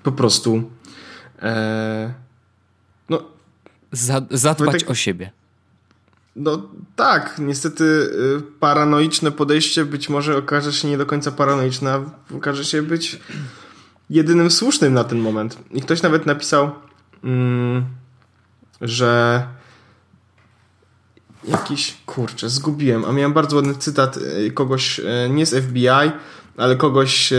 po 0.04 0.12
prostu 0.12 0.63
e, 1.41 2.13
no, 3.10 3.24
zadbać 4.32 4.82
tak, 4.82 4.89
o 4.89 4.95
siebie. 4.95 5.32
No 6.36 6.69
tak, 6.95 7.36
niestety 7.39 7.84
y, 7.84 8.41
paranoiczne 8.60 9.32
podejście 9.32 9.86
być 9.86 10.10
może 10.10 10.38
okaże 10.38 10.74
się 10.74 10.88
nie 10.88 10.98
do 10.98 11.06
końca 11.06 11.32
paranoiczne, 11.32 11.93
a 11.93 12.02
okaże 12.36 12.65
się 12.65 12.82
być 12.82 13.19
jedynym 14.10 14.52
słusznym 14.52 14.93
na 14.93 15.04
ten 15.04 15.19
moment. 15.19 15.58
I 15.72 15.82
ktoś 15.82 16.02
nawet 16.02 16.26
napisał, 16.26 16.72
mm, 17.24 17.86
że 18.82 19.43
jakiś, 21.43 21.98
kurczę, 22.06 22.50
zgubiłem, 22.50 23.06
a 23.06 23.12
miałem 23.12 23.34
bardzo 23.34 23.56
ładny 23.56 23.76
cytat 23.76 24.17
y, 24.17 24.52
kogoś, 24.52 25.00
y, 25.00 25.30
nie 25.30 25.45
z 25.45 25.65
FBI, 25.65 26.12
ale 26.58 26.76
kogoś 26.76 27.30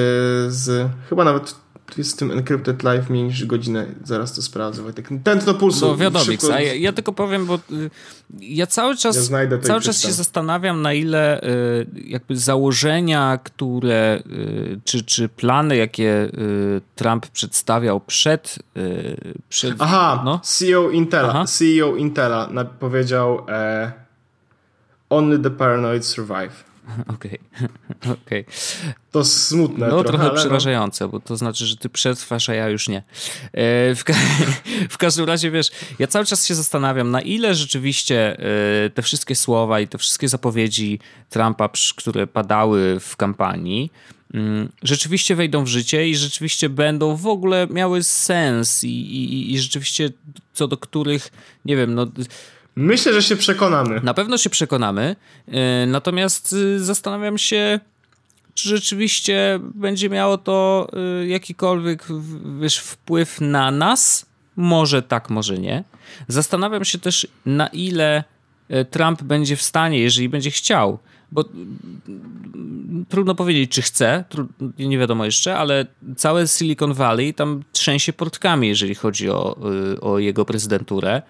z, 0.48 0.90
chyba 1.08 1.24
nawet 1.24 1.54
tu 1.90 2.00
jest 2.00 2.12
w 2.12 2.16
tym 2.16 2.30
Encrypted 2.30 2.82
Live 2.82 3.10
mniej 3.10 3.24
niż 3.24 3.44
godzinę. 3.44 3.86
Zaraz 4.04 4.34
to 4.34 4.42
sprawdzę, 4.42 4.82
Wojtek. 4.82 5.08
Tętno 5.24 5.54
pulsu. 5.54 5.86
No 5.86 5.96
wiadomo, 5.96 6.24
szybko... 6.24 6.54
a 6.54 6.60
ja, 6.60 6.74
ja, 6.74 6.92
tylko 6.92 7.12
powiem, 7.12 7.46
bo 7.46 7.54
y, 7.54 7.90
ja 8.40 8.66
cały 8.66 8.96
czas, 8.96 9.30
ja 9.30 9.58
cały 9.58 9.80
czas 9.80 10.00
się 10.00 10.12
zastanawiam, 10.12 10.82
na 10.82 10.92
ile 10.92 11.42
y, 11.42 11.86
jakby 12.04 12.36
założenia, 12.36 13.38
które, 13.44 14.22
y, 14.26 14.80
czy, 14.84 15.04
czy 15.04 15.28
plany, 15.28 15.76
jakie 15.76 16.30
Trump 16.94 17.26
przedstawiał 17.26 18.00
przed... 18.00 18.58
przed 19.48 19.74
Aha, 19.78 20.22
no? 20.24 20.40
CEO 20.42 20.90
Intela, 20.90 21.28
Aha. 21.28 21.44
CEO 21.44 21.96
Intela 21.96 22.48
powiedział 22.80 23.46
e, 23.48 23.92
Only 25.10 25.38
the 25.38 25.50
paranoid 25.50 26.06
survive. 26.06 26.69
Okej, 27.14 27.38
okay. 28.00 28.12
okay. 28.12 28.44
To 29.10 29.24
smutne. 29.24 29.88
No 29.88 30.02
trochę, 30.02 30.08
trochę 30.08 30.24
no. 30.24 30.34
przerażające, 30.34 31.08
bo 31.08 31.20
to 31.20 31.36
znaczy, 31.36 31.66
że 31.66 31.76
ty 31.76 31.88
przetrwasz, 31.88 32.48
a 32.48 32.54
ja 32.54 32.68
już 32.68 32.88
nie. 32.88 33.02
E, 33.52 33.94
w, 33.94 34.04
ka 34.04 34.14
w, 34.90 34.98
każdym 34.98 35.26
razie, 35.26 35.50
wiesz, 35.50 35.70
ja 35.98 36.06
cały 36.06 36.24
czas 36.24 36.46
się 36.46 36.54
zastanawiam, 36.54 37.10
na 37.10 37.20
ile 37.20 37.54
rzeczywiście 37.54 38.38
e, 38.86 38.90
te 38.90 39.02
wszystkie 39.02 39.36
słowa 39.36 39.80
i 39.80 39.88
te 39.88 39.98
wszystkie 39.98 40.28
zapowiedzi 40.28 40.98
Trumpa, 41.30 41.70
które 41.96 42.26
padały 42.26 43.00
w 43.00 43.16
kampanii, 43.16 43.92
mm, 44.34 44.68
rzeczywiście 44.82 45.36
wejdą 45.36 45.64
w 45.64 45.68
życie 45.68 46.08
i 46.08 46.16
rzeczywiście 46.16 46.68
będą 46.68 47.16
w 47.16 47.26
ogóle 47.26 47.66
miały 47.70 48.02
sens 48.02 48.84
i, 48.84 48.88
i, 48.88 49.52
i 49.52 49.60
rzeczywiście 49.60 50.10
co 50.52 50.68
do 50.68 50.76
których, 50.76 51.30
nie 51.64 51.76
wiem, 51.76 51.94
no 51.94 52.06
Myślę, 52.76 53.12
że 53.12 53.22
się 53.22 53.36
przekonamy. 53.36 54.00
Na 54.02 54.14
pewno 54.14 54.38
się 54.38 54.50
przekonamy. 54.50 55.16
E, 55.48 55.86
natomiast 55.86 56.52
y, 56.52 56.84
zastanawiam 56.84 57.38
się, 57.38 57.80
czy 58.54 58.68
rzeczywiście 58.68 59.60
będzie 59.74 60.08
miało 60.10 60.38
to 60.38 60.88
y, 61.22 61.26
jakikolwiek 61.26 62.04
wiesz, 62.60 62.78
wpływ 62.78 63.40
na 63.40 63.70
nas. 63.70 64.26
Może 64.56 65.02
tak, 65.02 65.30
może 65.30 65.58
nie. 65.58 65.84
Zastanawiam 66.28 66.84
się 66.84 66.98
też, 66.98 67.26
na 67.46 67.66
ile 67.66 68.24
e, 68.68 68.84
Trump 68.84 69.22
będzie 69.22 69.56
w 69.56 69.62
stanie, 69.62 69.98
jeżeli 69.98 70.28
będzie 70.28 70.50
chciał, 70.50 70.98
bo 71.32 71.44
trudno 73.08 73.34
powiedzieć, 73.34 73.70
czy 73.70 73.82
chce, 73.82 74.24
nie 74.78 74.98
wiadomo 74.98 75.24
jeszcze, 75.24 75.56
ale 75.56 75.86
całe 76.16 76.48
Silicon 76.48 76.92
Valley 76.92 77.34
tam 77.34 77.62
trzęsie 77.72 78.12
portkami, 78.12 78.68
jeżeli 78.68 78.94
chodzi 78.94 79.30
o, 79.30 79.56
y, 79.94 80.00
o 80.00 80.18
jego 80.18 80.44
prezydenturę, 80.44 81.22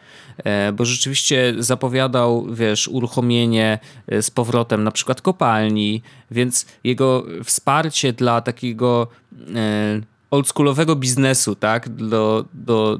e, 0.44 0.72
bo 0.72 0.84
rzeczywiście 0.84 1.54
zapowiadał, 1.58 2.46
wiesz, 2.54 2.88
uruchomienie 2.88 3.78
e, 4.06 4.22
z 4.22 4.30
powrotem 4.30 4.84
na 4.84 4.90
przykład 4.90 5.22
kopalni, 5.22 6.02
więc 6.30 6.66
jego 6.84 7.26
wsparcie 7.44 8.12
dla 8.12 8.40
takiego 8.40 9.08
e, 9.54 10.00
oldschoolowego 10.30 10.96
biznesu, 10.96 11.54
tak, 11.54 11.88
do, 11.88 12.44
do 12.54 12.98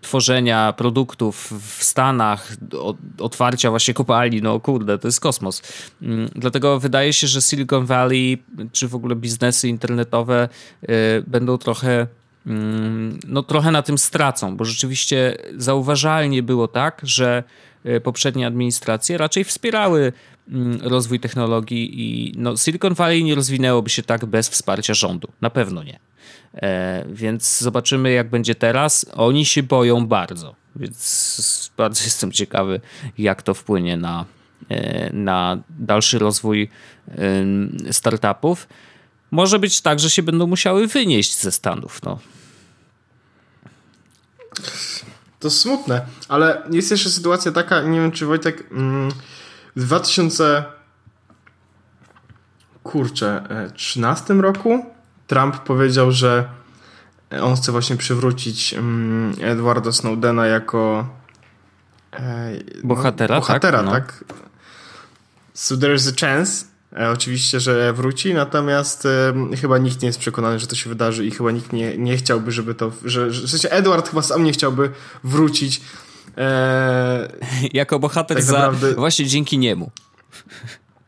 tworzenia 0.00 0.72
produktów 0.72 1.52
w 1.78 1.84
Stanach, 1.84 2.56
do 2.60 2.96
otwarcia 3.18 3.70
właśnie 3.70 3.94
kopalni, 3.94 4.42
no 4.42 4.60
kurde, 4.60 4.98
to 4.98 5.08
jest 5.08 5.20
kosmos. 5.20 5.62
Mm, 6.02 6.28
dlatego 6.34 6.80
wydaje 6.80 7.12
się, 7.12 7.26
że 7.26 7.42
Silicon 7.42 7.86
Valley, 7.86 8.42
czy 8.72 8.88
w 8.88 8.94
ogóle 8.94 9.16
biznesy 9.16 9.68
internetowe 9.68 10.48
y, 10.82 10.88
będą 11.26 11.58
trochę 11.58 12.06
mm, 12.46 13.18
no 13.26 13.42
trochę 13.42 13.70
na 13.70 13.82
tym 13.82 13.98
stracą, 13.98 14.56
bo 14.56 14.64
rzeczywiście 14.64 15.36
zauważalnie 15.56 16.42
było 16.42 16.68
tak, 16.68 17.00
że 17.02 17.42
y, 17.86 18.00
poprzednie 18.00 18.46
administracje 18.46 19.18
raczej 19.18 19.44
wspierały 19.44 20.12
rozwój 20.82 21.20
technologii 21.20 22.00
i 22.00 22.34
no, 22.36 22.56
Silicon 22.56 22.94
Valley 22.94 23.24
nie 23.24 23.34
rozwinęłoby 23.34 23.90
się 23.90 24.02
tak 24.02 24.26
bez 24.26 24.48
wsparcia 24.48 24.94
rządu. 24.94 25.28
Na 25.40 25.50
pewno 25.50 25.82
nie. 25.82 25.98
E, 26.54 27.04
więc 27.12 27.60
zobaczymy, 27.60 28.12
jak 28.12 28.30
będzie 28.30 28.54
teraz. 28.54 29.06
Oni 29.14 29.44
się 29.44 29.62
boją 29.62 30.06
bardzo, 30.06 30.54
więc 30.76 31.70
bardzo 31.76 32.04
jestem 32.04 32.32
ciekawy, 32.32 32.80
jak 33.18 33.42
to 33.42 33.54
wpłynie 33.54 33.96
na, 33.96 34.24
e, 34.68 35.12
na 35.12 35.58
dalszy 35.70 36.18
rozwój 36.18 36.68
e, 37.88 37.92
startupów. 37.92 38.68
Może 39.30 39.58
być 39.58 39.80
tak, 39.80 40.00
że 40.00 40.10
się 40.10 40.22
będą 40.22 40.46
musiały 40.46 40.86
wynieść 40.86 41.38
ze 41.38 41.52
Stanów. 41.52 42.02
No. 42.02 42.18
To 45.40 45.50
smutne, 45.50 46.06
ale 46.28 46.62
jest 46.70 46.90
jeszcze 46.90 47.10
sytuacja 47.10 47.52
taka, 47.52 47.82
nie 47.82 48.00
wiem 48.00 48.12
czy 48.12 48.26
Wojtek, 48.26 48.64
mm, 48.70 49.12
2000 49.76 50.64
kurczę, 52.82 53.42
13 53.74 54.34
roku 54.34 54.86
Trump 55.26 55.58
powiedział, 55.58 56.12
że 56.12 56.48
on 57.40 57.56
chce 57.56 57.72
właśnie 57.72 57.96
przywrócić 57.96 58.74
um, 58.74 59.34
Edwarda 59.40 59.92
Snowdena 59.92 60.46
jako 60.46 61.08
e, 62.12 62.52
bohatera, 62.84 63.36
bohatera 63.36 63.78
tak? 63.78 63.86
No. 63.86 63.92
tak? 63.92 64.24
So 65.54 65.74
there's 65.74 66.12
a 66.12 66.20
chance, 66.20 66.64
e, 66.96 67.10
oczywiście, 67.10 67.60
że 67.60 67.92
wróci, 67.92 68.34
natomiast 68.34 69.06
e, 69.06 69.56
chyba 69.56 69.78
nikt 69.78 70.02
nie 70.02 70.06
jest 70.06 70.18
przekonany, 70.18 70.58
że 70.58 70.66
to 70.66 70.74
się 70.74 70.88
wydarzy 70.88 71.26
i 71.26 71.30
chyba 71.30 71.50
nikt 71.50 71.72
nie, 71.72 71.98
nie 71.98 72.16
chciałby, 72.16 72.52
żeby 72.52 72.74
to, 72.74 72.92
że, 73.04 73.32
że 73.32 73.46
w 73.46 73.50
sensie 73.50 73.70
Edward 73.70 74.08
chyba 74.08 74.22
sam 74.22 74.44
nie 74.44 74.52
chciałby 74.52 74.90
wrócić. 75.24 75.80
E, 76.38 77.28
jako 77.72 77.98
bohater 77.98 78.36
tak 78.36 78.46
za, 78.46 78.52
naprawdę... 78.52 78.94
właśnie 78.94 79.26
dzięki 79.26 79.58
niemu. 79.58 79.90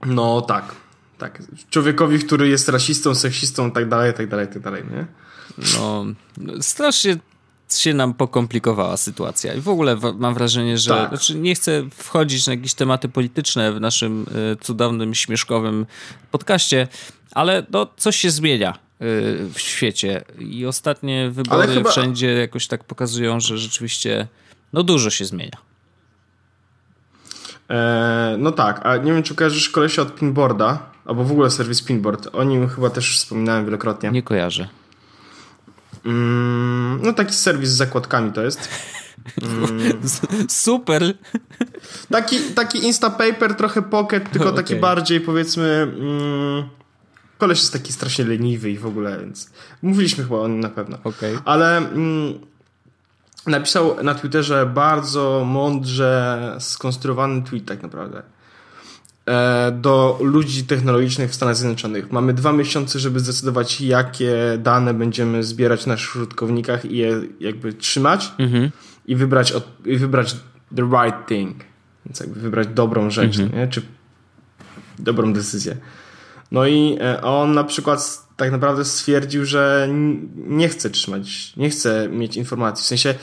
No 0.07 0.41
tak, 0.41 0.75
tak, 1.19 1.43
człowiekowi, 1.71 2.19
który 2.19 2.49
jest 2.49 2.69
rasistą, 2.69 3.15
seksistą, 3.15 3.71
tak 3.71 3.89
dalej, 3.89 4.15
tak 4.15 4.29
dalej, 4.29 4.49
tak 4.49 4.63
dalej, 4.63 4.83
nie? 4.91 5.07
No, 5.79 6.05
strasznie 6.61 7.17
się 7.69 7.95
nam 7.95 8.15
pokomplikowała 8.15 8.97
sytuacja. 8.97 9.55
I 9.55 9.61
w 9.61 9.69
ogóle 9.69 9.97
mam 10.15 10.35
wrażenie, 10.35 10.79
że 10.79 10.91
tak. 10.91 11.09
znaczy 11.09 11.35
nie 11.35 11.55
chcę 11.55 11.83
wchodzić 11.91 12.47
na 12.47 12.53
jakieś 12.53 12.75
tematy 12.75 13.09
polityczne 13.09 13.73
w 13.73 13.81
naszym 13.81 14.27
y, 14.53 14.57
cudownym, 14.61 15.15
śmieszkowym 15.15 15.87
podcaście, 16.31 16.89
ale 17.33 17.67
no, 17.71 17.87
coś 17.97 18.17
się 18.17 18.31
zmienia 18.31 18.71
y, 18.73 18.77
w 19.55 19.61
świecie 19.61 20.25
i 20.39 20.67
ostatnie 20.67 21.31
wybory 21.31 21.75
chyba... 21.75 21.91
wszędzie 21.91 22.33
jakoś 22.33 22.67
tak 22.67 22.85
pokazują, 22.85 23.41
że 23.41 23.59
rzeczywiście 23.59 24.29
no 24.75 24.83
dużo 24.83 25.11
się 25.11 25.25
zmienia. 25.25 25.59
E, 27.71 28.37
no 28.39 28.53
tak, 28.53 28.87
a 28.87 28.97
nie 28.97 29.13
wiem, 29.13 29.23
czy 29.23 29.35
kojarzysz 29.35 29.69
kolesia 29.69 30.03
od 30.03 30.15
Pinboarda, 30.15 30.79
albo 31.05 31.25
w 31.25 31.33
ogóle 31.33 31.51
serwis 31.51 31.83
Pinboard. 31.83 32.29
O 32.33 32.45
nim 32.45 32.69
chyba 32.69 32.91
też 32.91 33.17
wspominałem 33.17 33.65
wielokrotnie. 33.65 34.11
Nie 34.11 34.23
kojarzę. 34.23 34.69
Mm, 36.05 37.01
no 37.03 37.13
taki 37.13 37.35
serwis 37.35 37.71
z 37.71 37.77
zakładkami 37.77 38.33
to 38.33 38.43
jest. 38.43 38.69
Mm. 39.43 39.93
Super. 40.65 41.15
Taki, 42.11 42.39
taki 42.41 42.79
Instapaper, 42.87 43.55
trochę 43.55 43.83
Pocket, 43.83 44.31
tylko 44.31 44.49
okay. 44.49 44.57
taki 44.65 44.77
bardziej 44.77 45.21
powiedzmy... 45.21 45.93
Mm, 46.01 46.69
koleś 47.39 47.59
jest 47.59 47.73
taki 47.73 47.93
strasznie 47.93 48.25
leniwy 48.25 48.71
i 48.71 48.79
w 48.79 48.87
ogóle, 48.87 49.19
więc 49.21 49.51
mówiliśmy 49.83 50.25
chyba 50.25 50.37
o 50.39 50.49
nim 50.49 50.61
na 50.61 50.69
pewno. 50.69 50.99
Okay. 51.05 51.39
Ale 51.45 51.77
mm, 51.77 52.39
napisał 53.47 54.05
na 54.05 54.15
Twitterze 54.15 54.67
bardzo 54.67 55.45
mądrze 55.47 56.57
skonstruowany 56.61 57.43
tweet 57.43 57.65
tak 57.65 57.83
naprawdę. 57.83 58.23
E, 59.27 59.73
do 59.73 60.19
ludzi 60.21 60.65
technologicznych 60.65 61.31
w 61.31 61.35
Stanach 61.35 61.57
Zjednoczonych. 61.57 62.13
Mamy 62.13 62.35
dwa 62.35 62.53
miesiące, 62.53 62.99
żeby 62.99 63.21
zdecydować, 63.21 63.81
jakie 63.81 64.35
dane 64.59 64.95
będziemy 64.95 65.45
zbierać 65.45 65.87
na 65.87 65.93
naszych 65.93 66.17
użytkownikach 66.17 66.85
i 66.85 66.97
je 66.97 67.21
jakby 67.41 67.73
trzymać. 67.73 68.33
Mhm. 68.39 68.71
i 69.07 69.17
wybrać, 69.17 69.53
od, 69.53 69.67
i 69.85 69.97
wybrać 69.97 70.37
the 70.77 70.83
right 70.83 71.29
thing. 71.29 71.57
Więc 72.07 72.21
jakby 72.21 72.41
wybrać 72.41 72.69
dobrą 72.69 73.11
rzecz, 73.11 73.39
mhm. 73.39 73.61
nie? 73.61 73.69
czy 73.69 73.83
dobrą 74.99 75.33
decyzję. 75.33 75.77
No 76.53 76.67
i 76.67 76.99
e, 77.01 77.23
on 77.23 77.55
na 77.55 77.65
przykład 77.65 78.24
tak 78.37 78.53
naprawdę 78.53 78.85
stwierdził, 78.85 79.45
że 79.45 79.89
nie 80.35 80.69
chce 80.69 80.91
trzymać, 80.91 81.57
nie 81.57 81.71
chce 81.71 82.09
mieć 82.09 82.37
informacji. 82.37 82.85
W 82.85 82.87
sensie 82.87 83.15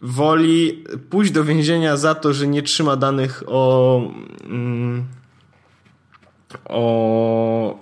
woli 0.00 0.84
pójść 1.10 1.32
do 1.32 1.44
więzienia 1.44 1.96
za 1.96 2.14
to, 2.14 2.32
że 2.32 2.46
nie 2.46 2.62
trzyma 2.62 2.96
danych 2.96 3.42
o, 3.46 4.00
mm, 4.44 5.04
o 6.64 7.78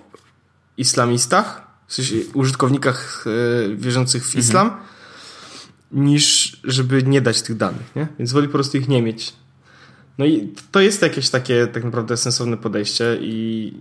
islamistach, 0.77 1.67
w 1.87 1.93
sensie 1.93 2.15
użytkownikach 2.33 3.25
e, 3.27 3.75
wierzących 3.75 4.27
w 4.27 4.35
islam, 4.35 4.67
mhm. 4.67 4.85
niż 5.91 6.57
żeby 6.63 7.03
nie 7.03 7.21
dać 7.21 7.41
tych 7.41 7.57
danych, 7.57 7.95
nie? 7.95 8.07
Więc 8.19 8.31
woli 8.31 8.47
po 8.47 8.53
prostu 8.53 8.77
ich 8.77 8.87
nie 8.87 9.01
mieć. 9.01 9.33
No 10.17 10.25
i 10.25 10.53
to 10.71 10.79
jest 10.79 11.01
jakieś 11.01 11.29
takie 11.29 11.67
tak 11.67 11.83
naprawdę 11.83 12.17
sensowne 12.17 12.57
podejście 12.57 13.17
i 13.21 13.73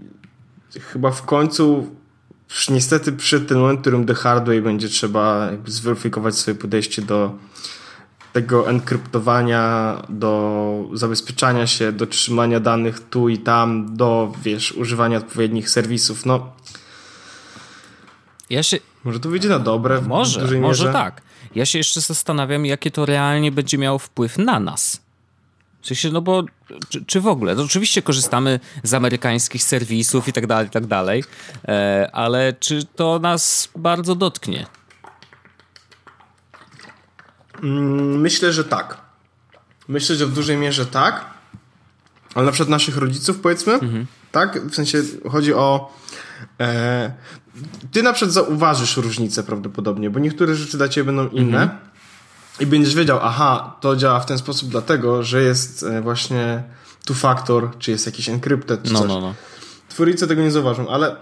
chyba 0.81 1.11
w 1.11 1.23
końcu 1.23 1.91
niestety 2.71 3.13
przyszedł 3.13 3.47
ten 3.47 3.59
moment, 3.59 3.79
w 3.79 3.81
którym 3.81 4.07
The 4.07 4.15
Hard 4.15 4.47
Way 4.47 4.63
będzie 4.63 4.89
trzeba 4.89 5.51
zweryfikować 5.67 6.35
swoje 6.35 6.55
podejście 6.55 7.03
do 7.03 7.35
tego 8.33 8.69
enkryptowania, 8.69 9.97
do 10.09 10.91
zabezpieczania 10.93 11.67
się, 11.67 11.93
do 11.93 12.07
trzymania 12.07 12.61
danych 12.61 13.01
tu 13.01 13.29
i 13.29 13.39
tam, 13.39 13.97
do, 13.97 14.33
wiesz, 14.43 14.73
używania 14.73 15.19
odpowiednich 15.19 15.71
serwisów. 15.71 16.27
No, 16.27 16.53
ja 18.51 18.63
się... 18.63 18.79
Może 19.05 19.21
to 19.21 19.29
wyjdzie 19.29 19.49
na 19.49 19.59
dobre. 19.59 20.01
Może, 20.01 20.61
może 20.61 20.93
tak. 20.93 21.23
Ja 21.55 21.67
się 21.67 21.79
jeszcze 21.79 22.01
zastanawiam, 22.01 22.67
jakie 22.67 22.91
to 22.91 23.07
realnie 23.07 23.53
będzie 23.53 23.79
miało 23.79 23.99
wpływ 23.99 24.39
na 24.39 24.61
nas. 24.61 25.06
W 25.87 25.89
sensie, 25.89 26.11
no 26.11 26.21
bo 26.21 26.45
czy, 26.89 27.05
czy 27.05 27.21
w 27.21 27.27
ogóle? 27.27 27.55
No 27.55 27.63
oczywiście 27.63 28.03
korzystamy 28.03 28.61
z 28.83 28.95
amerykańskich 28.95 29.63
serwisów 29.63 30.29
i 30.29 30.33
tak 30.33 30.47
dalej, 30.47 30.67
i 30.67 30.71
tak 30.71 30.87
dalej, 30.87 31.25
e, 31.69 32.11
ale 32.13 32.53
czy 32.53 32.85
to 32.85 33.19
nas 33.19 33.69
bardzo 33.77 34.15
dotknie? 34.15 34.67
Mm, 37.63 38.21
myślę, 38.21 38.53
że 38.53 38.65
tak. 38.65 38.97
Myślę, 39.89 40.17
że 40.17 40.27
w 40.27 40.33
dużej 40.33 40.57
mierze 40.57 40.87
tak. 40.87 41.25
Ale 42.35 42.47
na 42.47 42.53
przykład 42.53 42.69
naszych 42.69 42.97
rodziców, 42.97 43.41
powiedzmy, 43.41 43.73
mhm. 43.73 44.07
tak? 44.33 44.67
W 44.67 44.75
sensie 44.75 45.03
chodzi 45.31 45.55
o. 45.55 45.95
E, 46.61 47.13
ty 47.93 48.03
na 48.03 48.13
przykład 48.13 48.33
zauważysz 48.33 48.97
różnicę 48.97 49.43
prawdopodobnie, 49.43 50.11
bo 50.11 50.19
niektóre 50.19 50.55
rzeczy 50.55 50.77
dla 50.77 50.89
ciebie 50.89 51.05
będą 51.05 51.29
inne. 51.29 51.63
Mhm. 51.63 51.86
I 52.61 52.67
będziesz 52.67 52.95
wiedział, 52.95 53.19
aha, 53.23 53.77
to 53.81 53.97
działa 53.97 54.21
w 54.21 54.27
ten 54.27 54.39
sposób 54.39 54.69
dlatego, 54.69 55.23
że 55.23 55.43
jest 55.43 55.83
e, 55.83 56.01
właśnie 56.01 56.63
two 57.05 57.15
factor, 57.15 57.71
czy 57.79 57.91
jest 57.91 58.07
jakiś 58.07 58.29
encrypted, 58.29 58.83
czy 58.83 58.93
no, 58.93 58.99
coś. 58.99 59.09
No, 59.09 59.21
no. 59.21 59.35
Twórcy 59.89 60.27
tego 60.27 60.43
nie 60.43 60.51
zauważą, 60.51 60.89
ale 60.89 61.17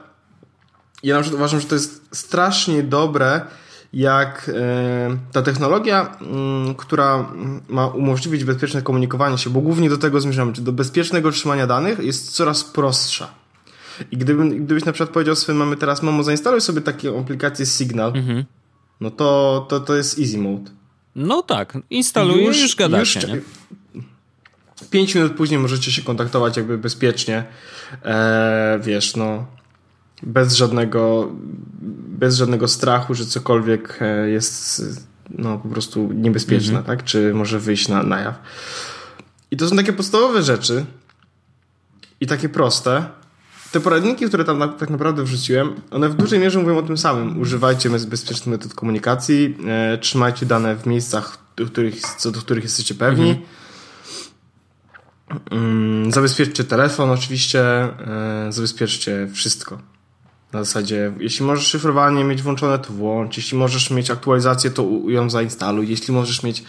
ja 1.02 1.14
na 1.14 1.20
przykład 1.20 1.38
uważam, 1.38 1.60
że 1.60 1.66
to 1.66 1.74
jest 1.74 2.08
strasznie 2.12 2.82
dobre, 2.82 3.40
jak 3.92 4.50
e, 4.54 5.16
ta 5.32 5.42
technologia, 5.42 6.16
mm, 6.20 6.74
która 6.74 7.32
ma 7.68 7.86
umożliwić 7.86 8.44
bezpieczne 8.44 8.82
komunikowanie 8.82 9.38
się, 9.38 9.50
bo 9.50 9.60
głównie 9.60 9.90
do 9.90 9.98
tego 9.98 10.20
zmierzamy, 10.20 10.52
czy 10.52 10.62
do 10.62 10.72
bezpiecznego 10.72 11.30
trzymania 11.30 11.66
danych, 11.66 11.98
jest 11.98 12.32
coraz 12.32 12.64
prostsza. 12.64 13.28
I 14.10 14.16
gdyby, 14.16 14.48
gdybyś 14.48 14.84
na 14.84 14.92
przykład 14.92 15.10
powiedział 15.10 15.36
swojej 15.36 15.58
mamy 15.58 15.76
teraz, 15.76 16.02
mamo, 16.02 16.22
zainstaluj 16.22 16.60
sobie 16.60 16.80
taką 16.80 17.20
aplikację 17.20 17.66
Signal, 17.66 18.12
mhm. 18.16 18.44
no 19.00 19.10
to, 19.10 19.66
to, 19.68 19.80
to 19.80 19.94
jest 19.94 20.18
easy 20.18 20.38
mode. 20.38 20.70
No 21.16 21.42
tak, 21.42 21.78
instaluję 21.90 22.44
już, 22.44 22.62
już 22.62 22.76
gadacie, 22.76 23.20
już, 23.20 23.28
nie? 23.28 23.40
Pięć 24.90 25.14
minut 25.14 25.32
później 25.32 25.60
możecie 25.60 25.92
się 25.92 26.02
kontaktować 26.02 26.56
jakby 26.56 26.78
bezpiecznie. 26.78 27.44
E, 28.04 28.80
wiesz, 28.82 29.16
no 29.16 29.46
bez 30.22 30.54
żadnego, 30.54 31.32
bez 32.08 32.36
żadnego 32.36 32.68
strachu, 32.68 33.14
że 33.14 33.26
cokolwiek 33.26 33.98
e, 34.00 34.30
jest 34.30 34.82
no, 35.30 35.58
po 35.58 35.68
prostu 35.68 36.12
niebezpieczne, 36.12 36.78
mhm. 36.78 36.84
tak? 36.84 37.04
Czy 37.04 37.34
może 37.34 37.60
wyjść 37.60 37.88
na, 37.88 38.02
na 38.02 38.20
jaw. 38.20 38.38
I 39.50 39.56
to 39.56 39.68
są 39.68 39.76
takie 39.76 39.92
podstawowe 39.92 40.42
rzeczy 40.42 40.84
i 42.20 42.26
takie 42.26 42.48
proste. 42.48 43.04
Te 43.74 43.80
poradniki, 43.80 44.26
które 44.26 44.44
tam 44.44 44.58
na, 44.58 44.68
tak 44.68 44.90
naprawdę 44.90 45.22
wrzuciłem, 45.22 45.74
one 45.90 46.08
w 46.08 46.14
dużej 46.14 46.38
mierze 46.40 46.58
mówią 46.58 46.78
o 46.78 46.82
tym 46.82 46.98
samym. 46.98 47.40
Używajcie 47.40 47.90
bezpiecznych 47.90 48.46
metod 48.46 48.74
komunikacji, 48.74 49.56
e, 49.66 49.98
trzymajcie 49.98 50.46
dane 50.46 50.76
w 50.76 50.86
miejscach, 50.86 51.38
do 51.56 51.66
których, 51.66 52.00
co 52.00 52.30
do 52.30 52.40
których 52.40 52.64
jesteście 52.64 52.94
pewni. 52.94 53.30
Mhm. 53.30 53.46
Mm, 55.50 56.12
zabezpieczcie 56.12 56.64
telefon 56.64 57.10
oczywiście, 57.10 57.60
e, 57.62 58.46
zabezpieczcie 58.50 59.28
wszystko. 59.32 59.78
Na 60.52 60.64
zasadzie, 60.64 61.12
jeśli 61.18 61.46
możesz 61.46 61.66
szyfrowanie 61.66 62.24
mieć 62.24 62.42
włączone, 62.42 62.78
to 62.78 62.92
włącz. 62.92 63.36
Jeśli 63.36 63.58
możesz 63.58 63.90
mieć 63.90 64.10
aktualizację, 64.10 64.70
to 64.70 64.88
ją 65.06 65.30
zainstaluj. 65.30 65.88
Jeśli 65.88 66.14
możesz 66.14 66.42
mieć 66.42 66.64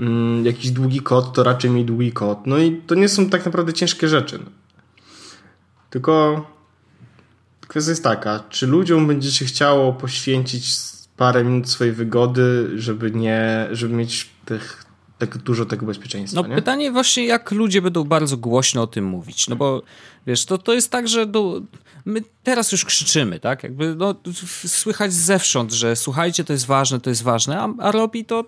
mm, 0.00 0.46
jakiś 0.46 0.70
długi 0.70 1.00
kod, 1.00 1.32
to 1.32 1.42
raczej 1.42 1.70
miej 1.70 1.84
długi 1.84 2.12
kod. 2.12 2.46
No 2.46 2.58
i 2.58 2.82
to 2.86 2.94
nie 2.94 3.08
są 3.08 3.30
tak 3.30 3.44
naprawdę 3.44 3.72
ciężkie 3.72 4.08
rzeczy. 4.08 4.38
Tylko 5.90 6.46
kwestia 7.68 7.90
jest 7.90 8.04
taka, 8.04 8.44
czy 8.50 8.66
ludziom 8.66 9.06
będzie 9.06 9.32
się 9.32 9.44
chciało 9.44 9.92
poświęcić 9.92 10.66
parę 11.16 11.44
minut 11.44 11.70
swojej 11.70 11.92
wygody, 11.92 12.70
żeby 12.76 13.10
nie, 13.10 13.68
żeby 13.70 13.94
mieć 13.94 14.28
tych, 14.44 14.84
tak 15.18 15.38
dużo 15.38 15.64
tego 15.66 15.86
bezpieczeństwa. 15.86 16.42
No 16.42 16.48
nie? 16.48 16.54
pytanie 16.54 16.92
właśnie, 16.92 17.26
jak 17.26 17.50
ludzie 17.50 17.82
będą 17.82 18.04
bardzo 18.04 18.36
głośno 18.36 18.82
o 18.82 18.86
tym 18.86 19.04
mówić. 19.04 19.48
No 19.48 19.56
bo 19.56 19.82
wiesz, 20.26 20.44
to, 20.44 20.58
to 20.58 20.74
jest 20.74 20.90
tak, 20.90 21.08
że 21.08 21.26
do, 21.26 21.60
my 22.04 22.22
teraz 22.42 22.72
już 22.72 22.84
krzyczymy, 22.84 23.40
tak? 23.40 23.62
Jakby 23.62 23.94
no, 23.94 24.14
słychać 24.66 25.12
zewsząd, 25.12 25.72
że 25.72 25.96
słuchajcie, 25.96 26.44
to 26.44 26.52
jest 26.52 26.66
ważne, 26.66 27.00
to 27.00 27.10
jest 27.10 27.22
ważne, 27.22 27.60
a, 27.60 27.68
a 27.78 27.92
robi 27.92 28.24
to 28.24 28.44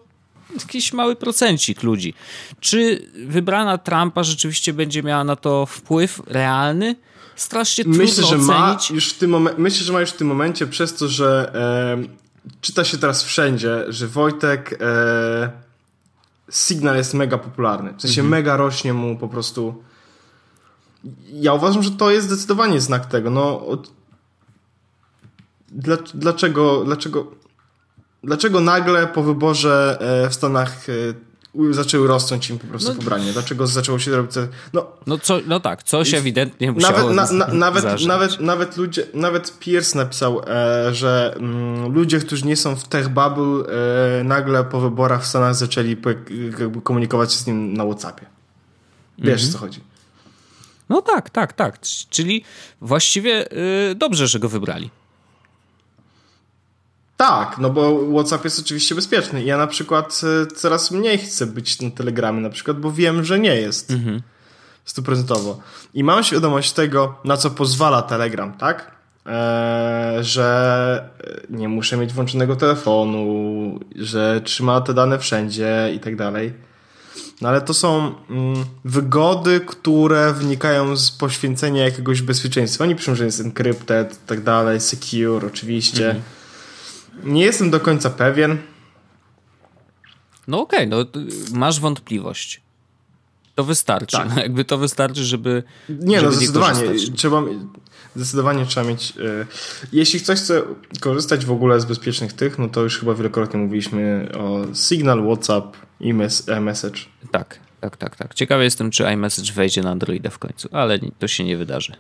jakiś 0.61 0.93
mały 0.93 1.17
procencik 1.17 1.83
ludzi. 1.83 2.15
Czy 2.61 3.11
wybrana 3.27 3.79
Trumpa 3.79 4.23
rzeczywiście 4.25 4.73
będzie 4.73 5.03
miała 5.03 5.25
na 5.25 5.37
to 5.37 5.67
wpływ 5.67 6.23
realny? 6.27 6.97
Strasznie 7.41 7.85
trudno 7.85 8.03
myślę, 8.03 8.25
że 8.25 8.37
ocenić. 8.37 8.49
Ma 8.49 8.79
już 8.91 9.13
w 9.13 9.19
tym 9.19 9.31
momen- 9.31 9.55
myślę, 9.59 9.85
że 9.85 9.93
ma 9.93 10.01
już 10.01 10.11
w 10.11 10.17
tym 10.17 10.29
momencie 10.29 10.67
przez 10.67 10.95
to, 10.95 11.09
że 11.09 11.53
e, 11.55 12.59
czyta 12.61 12.85
się 12.85 12.99
teraz 12.99 13.23
wszędzie, 13.23 13.85
że 13.89 14.07
Wojtek 14.07 14.79
e, 14.81 15.51
Signal 16.51 16.97
jest 16.97 17.15
mega 17.15 17.39
popularny. 17.39 17.95
W 17.97 18.03
sensie 18.03 18.21
mhm. 18.21 18.31
mega 18.31 18.57
rośnie 18.57 18.95
mu 18.95 19.17
po 19.17 19.29
prostu 19.29 19.83
ja 21.33 21.55
uważam, 21.55 21.83
że 21.83 21.91
to 21.91 22.11
jest 22.11 22.27
zdecydowanie 22.27 22.81
znak 22.81 23.07
tego. 23.07 23.31
No, 23.31 23.67
od... 23.67 23.91
dlaczego, 26.15 26.85
dlaczego, 26.85 27.27
dlaczego 28.25 28.61
nagle 28.61 29.07
po 29.07 29.23
wyborze 29.23 29.99
e, 30.01 30.31
w 30.31 30.35
Stanach 30.35 30.89
e, 30.89 31.30
zaczęły 31.71 32.09
rosnąć 32.09 32.51
im 32.51 32.59
po 32.59 32.67
prostu 32.67 32.89
no, 32.89 32.95
pobranie? 32.95 33.33
Dlaczego 33.33 33.67
zaczęło 33.67 33.99
się 33.99 34.11
robić... 34.11 34.33
No, 34.73 34.87
no, 35.07 35.19
co, 35.19 35.41
no 35.47 35.61
tak, 35.61 35.83
coś 35.83 36.15
ewidentnie 36.15 36.73
musiało 36.73 37.13
nawet, 37.13 37.33
na, 37.33 37.47
na, 37.47 37.55
nawet, 37.55 38.07
nawet, 38.07 38.41
nawet 38.41 38.77
ludzie, 38.77 39.07
nawet 39.15 39.59
Pierce 39.59 39.99
napisał, 39.99 40.43
e, 40.47 40.95
że 40.95 41.35
mm, 41.37 41.93
ludzie, 41.93 42.21
którzy 42.21 42.47
nie 42.47 42.57
są 42.57 42.77
w 42.77 42.89
tech 42.89 43.09
bubble 43.09 43.65
e, 44.21 44.25
nagle 44.25 44.65
po 44.65 44.81
wyborach 44.81 45.23
w 45.23 45.27
Stanach 45.27 45.55
zaczęli 45.55 45.97
komunikować 46.85 47.33
się 47.33 47.39
z 47.39 47.47
nim 47.47 47.75
na 47.75 47.85
Whatsappie. 47.85 48.27
Wiesz, 49.19 49.43
mhm. 49.43 49.53
co 49.53 49.59
chodzi. 49.59 49.81
No 50.89 51.03
tak, 51.03 51.31
tak, 51.31 51.53
tak. 51.53 51.81
Czyli 52.11 52.45
właściwie 52.81 53.31
yy, 53.89 53.95
dobrze, 53.95 54.27
że 54.27 54.39
go 54.39 54.49
wybrali. 54.49 54.91
Tak, 57.21 57.59
no 57.59 57.71
bo 57.71 57.99
WhatsApp 58.13 58.45
jest 58.45 58.61
oczywiście 58.61 58.95
bezpieczny. 58.95 59.45
Ja 59.45 59.57
na 59.57 59.67
przykład 59.67 60.21
y, 60.43 60.47
coraz 60.47 60.91
mniej 60.91 61.19
chcę 61.19 61.47
być 61.47 61.81
na 61.81 61.91
Telegramie 61.91 62.41
na 62.41 62.51
przykład, 62.51 62.81
bo 62.81 62.93
wiem, 62.93 63.25
że 63.25 63.39
nie 63.39 63.57
jest. 63.57 63.91
Mhm. 63.91 64.23
Stuprocentowo. 64.85 65.61
I 65.95 66.05
mam 66.05 66.25
świadomość 66.25 66.73
tego, 66.73 67.15
na 67.25 67.37
co 67.37 67.51
pozwala 67.51 68.03
Telegram, 68.03 68.53
tak? 68.53 68.91
Eee, 69.27 70.25
że 70.25 71.11
nie 71.51 71.69
muszę 71.69 71.97
mieć 71.97 72.13
włączonego 72.13 72.57
telefonu, 72.57 73.81
że 73.97 74.41
trzyma 74.45 74.81
te 74.81 74.95
dane 74.95 75.19
wszędzie 75.19 75.93
i 75.95 76.01
tak 76.01 76.17
dalej. 76.17 76.53
No 77.41 77.49
ale 77.49 77.61
to 77.61 77.75
są 77.75 78.15
mm, 78.31 78.65
wygody, 78.85 79.61
które 79.61 80.33
wnikają 80.33 80.97
z 80.97 81.11
poświęcenia 81.11 81.85
jakiegoś 81.85 82.23
bezpieczeństwa. 82.23 82.85
Oni 82.85 82.97
piszą, 82.97 83.15
że 83.15 83.25
jest 83.25 83.41
encrypted, 83.41 84.15
i 84.15 84.29
tak 84.29 84.43
dalej, 84.43 84.81
secure 84.81 85.47
oczywiście. 85.47 86.07
Mhm. 86.07 86.40
Nie 87.25 87.45
jestem 87.45 87.71
do 87.71 87.81
końca 87.81 88.11
pewien. 88.11 88.59
No 90.49 90.61
okej, 90.61 90.93
okay, 90.93 91.13
no 91.15 91.23
masz 91.59 91.81
wątpliwość. 91.81 92.61
To 93.55 93.65
wystarczy. 93.65 94.17
Tak. 94.17 94.37
Jakby 94.47 94.65
to 94.65 94.79
wystarczy, 94.79 95.25
żeby. 95.25 95.63
Nie, 95.89 96.21
żeby 96.21 96.31
no 96.31 96.37
zdecydowanie. 96.37 96.89
Nie 96.89 97.17
trzeba, 97.17 97.43
zdecydowanie 98.17 98.67
trzeba 98.67 98.89
mieć. 98.89 99.17
Yy, 99.17 99.47
jeśli 99.93 100.21
ktoś 100.21 100.39
chce 100.39 100.63
korzystać 101.01 101.47
w 101.47 101.53
ogóle 101.53 101.81
z 101.81 101.85
bezpiecznych 101.85 102.33
tych, 102.33 102.59
no 102.59 102.69
to 102.69 102.83
już 102.83 102.99
chyba 102.99 103.15
wielokrotnie 103.15 103.61
mówiliśmy 103.61 104.29
o 104.39 104.75
Signal, 104.75 105.25
WhatsApp, 105.25 105.77
i 106.01 106.15
mes 106.15 106.47
message. 106.61 107.01
Tak, 107.31 107.59
tak, 107.81 107.97
tak, 107.97 108.17
tak. 108.17 108.35
Ciekawy 108.35 108.65
jestem, 108.65 108.91
czy 108.91 109.05
iMessage 109.13 109.53
wejdzie 109.53 109.83
na 109.83 109.91
Androida 109.91 110.31
w 110.31 110.39
końcu, 110.39 110.69
ale 110.73 110.99
to 111.19 111.29
się 111.29 111.45
nie 111.45 111.57
wydarzy. 111.57 111.93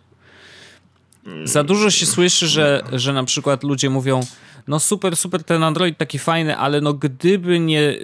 Za 1.44 1.64
dużo 1.64 1.90
się 1.90 2.06
słyszy, 2.06 2.46
że, 2.46 2.82
że 2.92 3.12
na 3.12 3.24
przykład 3.24 3.62
ludzie 3.62 3.90
mówią, 3.90 4.20
no 4.68 4.80
super, 4.80 5.16
super 5.16 5.44
ten 5.44 5.62
Android 5.62 5.98
taki 5.98 6.18
fajny, 6.18 6.56
ale 6.56 6.80
no 6.80 6.94
gdyby 6.94 7.61
nie, 7.61 7.98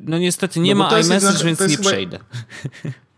no 0.00 0.18
niestety 0.18 0.60
nie 0.60 0.74
no 0.74 0.84
ma 0.84 1.00
iMessage, 1.00 1.44
więc 1.44 1.60
nie 1.60 1.68
chyba, 1.68 1.88
przejdę. 1.90 2.18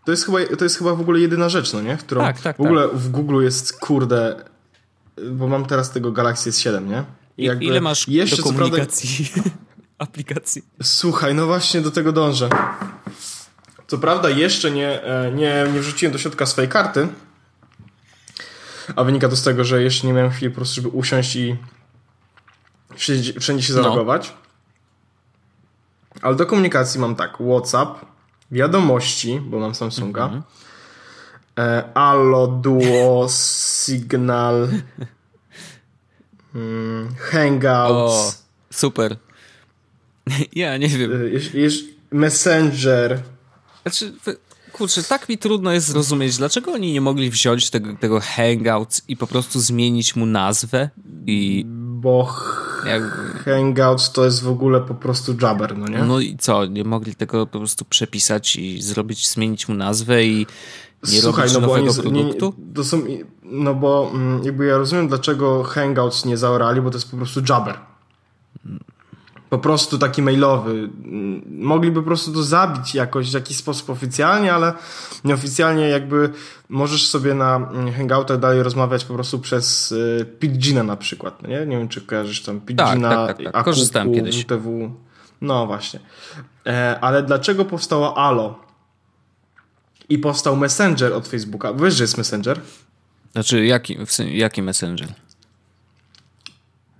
To 0.05 0.11
jest, 0.11 0.25
chyba, 0.25 0.37
to 0.57 0.63
jest 0.63 0.77
chyba 0.77 0.95
w 0.95 1.01
ogóle 1.01 1.19
jedyna 1.19 1.49
rzecz, 1.49 1.73
no 1.73 1.81
nie? 1.81 1.97
Którą 1.97 2.21
tak, 2.21 2.41
tak, 2.41 2.57
w 2.57 2.61
ogóle 2.61 2.87
tak. 2.87 2.97
w 2.97 3.09
Google 3.11 3.43
jest, 3.43 3.79
kurde, 3.79 4.43
bo 5.31 5.47
mam 5.47 5.65
teraz 5.65 5.91
tego 5.91 6.11
Galaxy 6.11 6.49
S7, 6.49 6.87
nie? 6.87 7.03
I 7.37 7.65
ile 7.65 7.81
masz 7.81 8.07
jeszcze, 8.07 8.37
do 8.37 8.43
komunikacji 8.43 9.29
prawda, 9.33 9.51
aplikacji? 9.97 10.63
Słuchaj, 10.83 11.35
no 11.35 11.45
właśnie 11.45 11.81
do 11.81 11.91
tego 11.91 12.11
dążę. 12.11 12.49
Co 13.87 13.97
prawda 13.97 14.29
jeszcze 14.29 14.71
nie, 14.71 15.03
e, 15.03 15.31
nie, 15.31 15.65
nie 15.73 15.79
wrzuciłem 15.79 16.13
do 16.13 16.19
środka 16.19 16.45
swojej 16.45 16.69
karty, 16.69 17.07
a 18.95 19.03
wynika 19.03 19.29
to 19.29 19.35
z 19.35 19.43
tego, 19.43 19.63
że 19.63 19.83
jeszcze 19.83 20.07
nie 20.07 20.13
miałem 20.13 20.31
chwili 20.31 20.51
po 20.51 20.55
prostu, 20.55 20.75
żeby 20.75 20.87
usiąść 20.87 21.35
i 21.35 21.55
wszędzie, 22.99 23.39
wszędzie 23.39 23.63
się 23.63 23.73
zalogować. 23.73 24.33
No. 26.15 26.21
Ale 26.21 26.35
do 26.35 26.45
komunikacji 26.45 26.99
mam 26.99 27.15
tak, 27.15 27.37
WhatsApp, 27.49 28.05
wiadomości, 28.51 29.39
bo 29.39 29.59
mam 29.59 29.75
Samsunga, 29.75 30.25
mm 30.25 30.41
-hmm. 30.41 30.43
e, 31.59 31.93
Allo, 31.93 32.47
Duo, 32.47 33.27
Signal, 33.29 34.69
mm, 36.55 37.15
Hangouts. 37.17 38.13
O, 38.13 38.33
super. 38.73 39.17
Ja 40.55 40.77
nie 40.77 40.87
wiem. 40.87 41.11
E, 41.11 41.69
Messenger. 42.11 43.21
Znaczy, 43.81 44.13
kurczę, 44.71 45.03
tak 45.03 45.29
mi 45.29 45.37
trudno 45.37 45.71
jest 45.71 45.87
zrozumieć, 45.87 46.37
dlaczego 46.37 46.71
oni 46.71 46.93
nie 46.93 47.01
mogli 47.01 47.29
wziąć 47.29 47.69
tego, 47.69 47.95
tego 47.95 48.19
Hangouts 48.19 49.01
i 49.07 49.17
po 49.17 49.27
prostu 49.27 49.59
zmienić 49.59 50.15
mu 50.15 50.25
nazwę 50.25 50.89
i... 51.25 51.65
Bo 52.01 52.33
jakby... 52.85 53.09
Hangouts 53.45 54.11
to 54.11 54.25
jest 54.25 54.43
w 54.43 54.49
ogóle 54.49 54.81
po 54.81 54.95
prostu 54.95 55.35
Jabber, 55.41 55.77
no 55.77 55.87
nie? 55.87 56.03
No 56.03 56.19
i 56.19 56.37
co, 56.37 56.65
nie 56.65 56.83
mogli 56.83 57.15
tego 57.15 57.47
po 57.47 57.59
prostu 57.59 57.85
przepisać 57.85 58.55
i 58.55 58.81
zrobić, 58.81 59.29
zmienić 59.29 59.67
mu 59.67 59.75
nazwę 59.75 60.25
i 60.25 60.47
nie 61.11 61.21
Słuchaj, 61.21 61.41
robić 61.41 61.53
no 61.53 61.59
nowego 61.59 61.85
bo 61.85 61.91
oni, 61.91 62.01
produktu? 62.01 62.53
Nie, 62.57 62.73
to 62.73 62.83
są, 62.83 63.01
no 63.43 63.75
bo 63.75 64.11
mm, 64.13 64.43
jakby 64.43 64.65
ja 64.65 64.77
rozumiem, 64.77 65.07
dlaczego 65.07 65.63
Hangouts 65.63 66.25
nie 66.25 66.37
zaorali, 66.37 66.81
bo 66.81 66.89
to 66.89 66.97
jest 66.97 67.11
po 67.11 67.17
prostu 67.17 67.41
Jabber 67.49 67.88
po 69.49 69.57
prostu 69.57 69.97
taki 69.97 70.21
mailowy. 70.21 70.89
Mogliby 71.45 71.99
po 71.99 72.05
prostu 72.05 72.33
to 72.33 72.43
zabić 72.43 72.95
jakoś 72.95 73.31
w 73.31 73.33
jakiś 73.33 73.57
sposób 73.57 73.89
oficjalnie, 73.89 74.53
ale 74.53 74.73
nieoficjalnie 75.23 75.89
jakby 75.89 76.29
możesz 76.69 77.07
sobie 77.07 77.33
na 77.33 77.69
Hangoutach 77.97 78.39
dalej 78.39 78.63
rozmawiać 78.63 79.05
po 79.05 79.13
prostu 79.13 79.39
przez 79.39 79.91
y, 79.91 80.25
Pidgina 80.39 80.83
na 80.83 80.95
przykład, 80.95 81.41
no 81.41 81.49
nie? 81.49 81.65
Nie 81.65 81.77
wiem, 81.77 81.89
czy 81.89 82.01
kojarzysz 82.01 82.43
tam 82.43 82.61
Pidgina, 82.61 83.09
tak, 83.09 83.27
tak, 83.27 83.45
tak, 83.45 83.53
tak. 83.53 83.65
Korzystałem 83.65 84.13
kiedyś. 84.13 84.43
WTW. 84.43 84.91
No 85.41 85.67
właśnie. 85.67 85.99
E, 86.65 86.99
ale 87.01 87.23
dlaczego 87.23 87.65
powstało 87.65 88.17
Alo? 88.17 88.59
I 90.09 90.19
powstał 90.19 90.55
Messenger 90.55 91.13
od 91.13 91.27
Facebooka. 91.27 91.73
Wiesz, 91.73 91.93
że 91.93 92.03
jest 92.03 92.17
Messenger? 92.17 92.61
Znaczy, 93.31 93.65
jaki, 93.65 93.97
jaki 94.31 94.61
Messenger? 94.61 95.07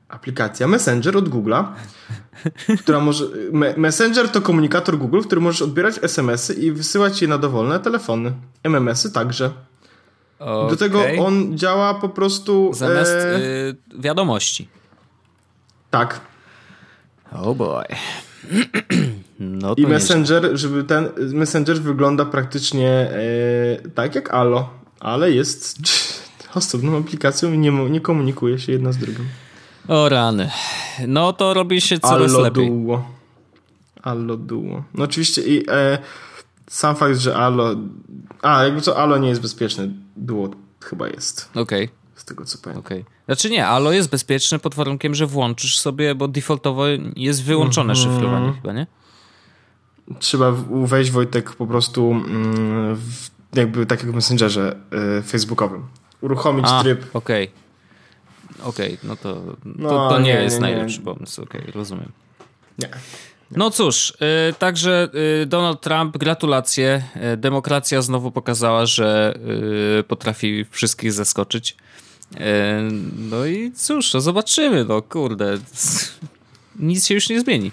Aplikacja 0.10 0.68
Messenger 0.68 1.18
od 1.18 1.30
Google'a, 1.30 1.64
która 2.84 3.00
może. 3.00 3.26
Messenger 3.78 4.30
to 4.30 4.42
komunikator 4.42 4.98
Google, 4.98 5.22
w 5.22 5.26
którym 5.26 5.44
możesz 5.44 5.62
odbierać 5.62 6.00
SMS-y 6.02 6.54
i 6.54 6.72
wysyłać 6.72 7.22
je 7.22 7.28
na 7.28 7.38
dowolne 7.38 7.80
telefony. 7.80 8.34
MMS-y 8.64 9.12
także. 9.12 9.52
Okay. 10.40 10.70
Do 10.70 10.76
tego 10.76 11.04
on 11.20 11.58
działa 11.58 11.94
po 11.94 12.10
prostu. 12.10 12.72
Zamiast 12.74 13.12
e... 13.12 14.00
wiadomości. 14.00 14.68
Tak. 15.92 16.22
Oh 17.32 17.56
boy. 17.56 17.86
No 19.42 19.74
I 19.78 19.88
Messenger, 19.88 20.50
żeby 20.54 20.84
ten. 20.84 21.10
Messenger 21.34 21.82
wygląda 21.82 22.26
praktycznie 22.26 22.90
e... 22.90 23.90
tak 23.96 24.16
jak 24.16 24.34
Allo, 24.34 24.70
ale 25.00 25.32
jest 25.32 25.78
osobną 26.56 26.98
aplikacją 26.98 27.54
i 27.54 27.58
nie, 27.58 27.72
nie 27.72 28.02
komunikuje 28.02 28.60
się 28.60 28.72
jedna 28.72 28.92
z 28.92 28.98
drugą. 28.98 29.24
O 29.90 30.10
rany. 30.10 30.50
No 31.08 31.34
to 31.34 31.54
robi 31.54 31.82
się 31.82 32.00
coraz 32.00 32.32
Allo 32.32 32.40
lepiej. 32.40 32.72
Duo. 32.72 33.04
Allo 34.02 34.38
Duo. 34.38 34.84
No 34.94 35.04
oczywiście 35.04 35.42
i 35.42 35.66
e, 35.70 35.98
sam 36.68 36.96
fakt, 36.96 37.18
że 37.18 37.36
Allo... 37.36 37.76
A, 38.42 38.64
jakby 38.64 38.82
co, 38.82 38.98
Allo 38.98 39.18
nie 39.18 39.30
jest 39.30 39.42
bezpieczne. 39.42 39.90
Duo 40.16 40.50
chyba 40.84 41.08
jest. 41.08 41.50
Okej. 41.56 41.86
Okay. 41.86 41.96
Z 42.16 42.26
tego 42.26 42.46
co 42.46 42.58
pamiętam. 42.58 42.86
Okay. 42.86 43.06
Znaczy 43.26 43.50
nie, 43.50 43.68
Allo 43.68 43.92
jest 43.92 44.10
bezpieczne 44.10 44.60
pod 44.60 44.76
warunkiem, 44.76 45.16
że 45.16 45.28
włączysz 45.28 45.80
sobie, 45.80 46.16
bo 46.16 46.28
defaultowo 46.28 46.86
jest 47.16 47.44
wyłączone 47.44 47.94
mm 47.94 48.06
-hmm. 48.06 48.14
szyfrowanie 48.14 48.54
chyba, 48.54 48.74
nie? 48.74 48.88
Trzeba 50.20 50.52
wejść, 50.84 51.12
Wojtek, 51.12 51.56
po 51.56 51.68
prostu 51.68 52.12
mm, 52.12 52.96
w, 52.96 53.30
jakby 53.54 53.86
tak 53.86 54.00
jak 54.00 54.12
w 54.12 54.16
Messengerze 54.16 54.76
y, 55.20 55.22
facebookowym. 55.22 55.86
Uruchomić 56.22 56.66
A, 56.70 56.82
tryb. 56.82 57.06
okej. 57.14 57.44
Okay 57.44 57.69
okej, 58.64 58.94
okay, 58.94 58.98
no 59.04 59.16
to, 59.16 59.34
to, 59.34 59.56
no, 59.66 60.10
to 60.10 60.20
nie, 60.20 60.34
nie, 60.34 60.42
jest 60.42 60.56
nie, 60.56 60.62
najlepszy 60.62 61.00
nie. 61.00 61.06
pomysł, 61.06 61.44
okej, 61.44 61.62
okay, 61.62 61.74
rozumiem. 61.74 62.12
Nie. 62.80 62.90
No 63.52 63.72
cóż, 63.72 64.14
y, 64.50 64.54
także 64.54 65.10
y, 65.42 65.46
Donald 65.46 65.82
Trump, 65.82 66.18
gratulacje. 66.18 67.04
Y, 67.34 67.38
demokracja 67.38 68.02
znowu 68.02 68.32
pokazała, 68.32 68.86
że 68.86 69.40
potrafi 70.08 70.66
wszystkich 70.72 71.14
zaskoczyć. 71.14 71.78
No 73.18 73.46
i 73.46 73.72
cóż, 73.72 74.12
to 74.12 74.22
zobaczymy, 74.22 74.86
no 74.86 75.02
kurde. 75.02 75.58
Nic 76.80 77.08
się 77.08 77.14
już 77.14 77.30
nie 77.30 77.42
zmieni. 77.42 77.72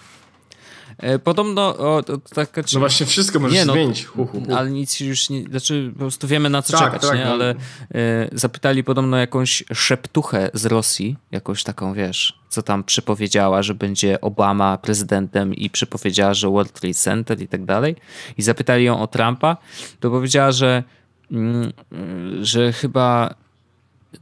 E, 0.98 1.18
podobno, 1.18 1.78
o, 1.78 2.02
taka, 2.34 2.62
czy... 2.62 2.74
No 2.74 2.80
właśnie 2.80 3.06
wszystko 3.06 3.40
możesz 3.40 3.58
nie, 3.58 3.64
no, 3.64 3.72
zmienić. 3.72 4.04
Hu, 4.04 4.26
hu, 4.26 4.40
hu. 4.40 4.54
Ale 4.54 4.70
nic 4.70 5.00
już 5.00 5.30
nie, 5.30 5.44
znaczy 5.44 5.90
po 5.92 5.98
prostu 5.98 6.28
wiemy 6.28 6.50
na 6.50 6.62
co 6.62 6.72
tak, 6.72 6.84
czekać, 6.84 7.02
tak, 7.02 7.18
nie? 7.18 7.24
No. 7.24 7.30
Ale 7.30 7.50
e, 7.50 8.28
zapytali 8.32 8.84
podobno 8.84 9.16
jakąś 9.16 9.64
szeptuchę 9.74 10.50
z 10.54 10.66
Rosji, 10.66 11.16
jakąś 11.30 11.64
taką, 11.64 11.94
wiesz, 11.94 12.38
co 12.48 12.62
tam 12.62 12.84
przypowiedziała, 12.84 13.62
że 13.62 13.74
będzie 13.74 14.20
Obama 14.20 14.78
prezydentem 14.78 15.54
i 15.54 15.70
przypowiedziała, 15.70 16.34
że 16.34 16.48
World 16.48 16.72
Trade 16.72 16.94
Center 16.94 17.42
i 17.42 17.48
tak 17.48 17.64
dalej. 17.64 17.96
I 18.38 18.42
zapytali 18.42 18.84
ją 18.84 19.00
o 19.00 19.06
Trumpa, 19.06 19.56
to 20.00 20.10
powiedziała, 20.10 20.52
że, 20.52 20.82
mm, 21.30 21.72
że 22.42 22.72
chyba 22.72 23.34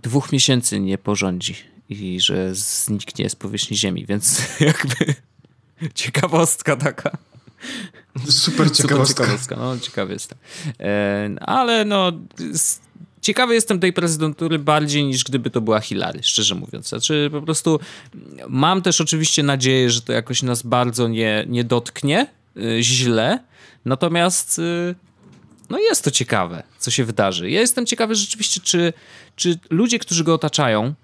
dwóch 0.02 0.32
miesięcy 0.32 0.80
nie 0.80 0.98
porządzi 0.98 1.56
i 1.88 2.20
że 2.20 2.54
zniknie 2.54 3.30
z 3.30 3.36
powierzchni 3.36 3.76
ziemi, 3.76 4.06
więc 4.06 4.42
jakby 4.60 5.14
Ciekawostka 5.94 6.76
taka. 6.76 7.10
Super 8.28 8.72
ciekawostka. 8.72 9.24
Super 9.24 9.26
ciekawostka. 9.26 9.56
No, 9.56 9.78
ciekawy 9.78 10.12
jestem. 10.12 10.38
E, 10.80 11.30
ale 11.40 11.84
no, 11.84 12.12
ciekawy 13.20 13.54
jestem 13.54 13.80
tej 13.80 13.92
prezydentury 13.92 14.58
bardziej 14.58 15.04
niż 15.04 15.24
gdyby 15.24 15.50
to 15.50 15.60
była 15.60 15.80
Hillary, 15.80 16.22
szczerze 16.22 16.54
mówiąc. 16.54 16.88
Znaczy 16.88 17.28
po 17.32 17.42
prostu 17.42 17.80
mam 18.48 18.82
też 18.82 19.00
oczywiście 19.00 19.42
nadzieję, 19.42 19.90
że 19.90 20.02
to 20.02 20.12
jakoś 20.12 20.42
nas 20.42 20.62
bardzo 20.62 21.08
nie, 21.08 21.44
nie 21.48 21.64
dotknie 21.64 22.26
y, 22.56 22.82
źle, 22.82 23.38
natomiast 23.84 24.58
y, 24.58 24.94
no 25.70 25.78
jest 25.78 26.04
to 26.04 26.10
ciekawe, 26.10 26.62
co 26.78 26.90
się 26.90 27.04
wydarzy. 27.04 27.50
Ja 27.50 27.60
jestem 27.60 27.86
ciekawy 27.86 28.14
rzeczywiście, 28.14 28.60
czy, 28.60 28.92
czy 29.36 29.58
ludzie, 29.70 29.98
którzy 29.98 30.24
go 30.24 30.34
otaczają, 30.34 30.94
E, 30.94 31.03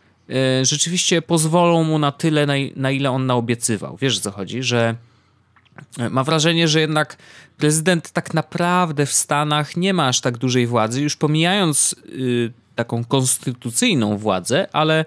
rzeczywiście 0.63 1.23
pozwolą 1.23 1.85
mu 1.85 1.99
na 1.99 2.13
tyle, 2.13 2.47
na, 2.47 2.55
na 2.77 2.91
ile 2.91 3.11
on 3.11 3.27
naobiecywał. 3.27 3.97
Wiesz 3.97 4.19
o 4.19 4.21
co 4.21 4.31
chodzi, 4.31 4.63
że 4.63 4.95
e, 5.99 6.11
ma 6.11 6.25
wrażenie, 6.25 6.69
że 6.69 6.81
jednak 6.81 7.17
prezydent 7.59 8.11
tak 8.11 8.35
naprawdę 8.35 9.07
w 9.07 9.13
Stanach 9.13 9.77
nie 9.77 9.95
ma 9.95 10.09
aż 10.09 10.21
tak 10.21 10.39
dużej 10.39 10.67
władzy, 10.67 11.03
już 11.03 11.17
pomijając 11.17 11.97
y, 12.09 12.53
taką 12.75 13.05
konstytucyjną 13.05 14.19
władzę, 14.19 14.69
ale 14.73 15.05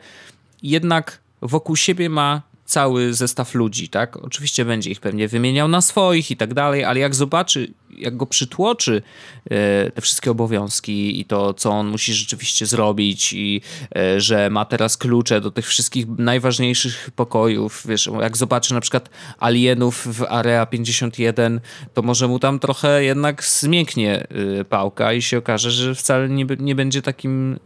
jednak 0.63 1.19
wokół 1.41 1.76
siebie 1.76 2.09
ma 2.09 2.41
cały 2.74 3.13
zestaw 3.13 3.55
ludzi, 3.55 3.89
tak? 3.89 4.17
Oczywiście 4.17 4.65
będzie 4.65 4.91
ich 4.91 4.99
pewnie 4.99 5.28
wymieniał 5.28 5.67
na 5.67 5.82
swoich 5.82 6.32
i 6.32 6.38
tak 6.38 6.53
dalej, 6.53 6.84
ale 6.84 6.99
jak 6.99 7.15
zobaczy, 7.15 7.74
jak 7.97 8.17
go 8.17 8.26
przytłoczy 8.26 9.01
e, 9.45 9.91
te 9.91 10.01
wszystkie 10.01 10.32
obowiązki 10.32 11.19
i 11.19 11.26
to, 11.26 11.53
co 11.53 11.69
on 11.69 11.88
musi 11.88 12.13
rzeczywiście 12.13 12.65
zrobić 12.65 13.34
i 13.34 13.61
e, 13.95 14.21
że 14.21 14.49
ma 14.49 14.65
teraz 14.65 14.97
klucze 14.97 15.41
do 15.41 15.51
tych 15.51 15.67
wszystkich 15.67 16.07
najważniejszych 16.17 17.09
pokojów, 17.15 17.84
wiesz, 17.88 18.09
jak 18.21 18.38
zobaczy 18.38 18.74
na 18.74 18.82
przykład 18.82 19.09
alienów 19.39 20.07
w 20.17 20.24
Area 20.30 20.65
51, 20.65 21.59
to 21.93 22.01
może 22.01 22.28
mu 22.28 22.39
tam 22.39 22.59
trochę 22.59 23.03
jednak 23.03 23.43
zmięknie 23.43 24.28
e, 24.59 24.65
pałka 24.65 25.13
i 25.13 25.21
się 25.21 25.38
okaże, 25.38 25.71
że 25.71 25.95
wcale 25.95 26.30
nie, 26.30 26.45
nie 26.59 26.76
będzie 26.76 27.01
takim 27.01 27.59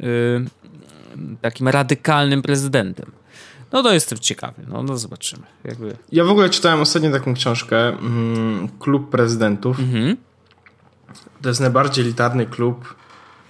takim 1.41 1.67
radykalnym 1.67 2.41
prezydentem. 2.41 3.16
No 3.71 3.83
to 3.83 3.93
jestem 3.93 4.19
ciekawy, 4.19 4.63
no, 4.67 4.83
no 4.83 4.97
zobaczymy. 4.97 5.43
Jakby... 5.63 5.97
Ja 6.11 6.23
w 6.23 6.29
ogóle 6.29 6.49
czytałem 6.49 6.81
ostatnio 6.81 7.11
taką 7.11 7.33
książkę, 7.33 7.87
mm, 7.87 8.67
Klub 8.79 9.09
Prezydentów. 9.09 9.79
Mhm. 9.79 10.17
To 11.41 11.49
jest 11.49 11.61
najbardziej 11.61 12.05
elitarny 12.05 12.45
klub 12.45 12.95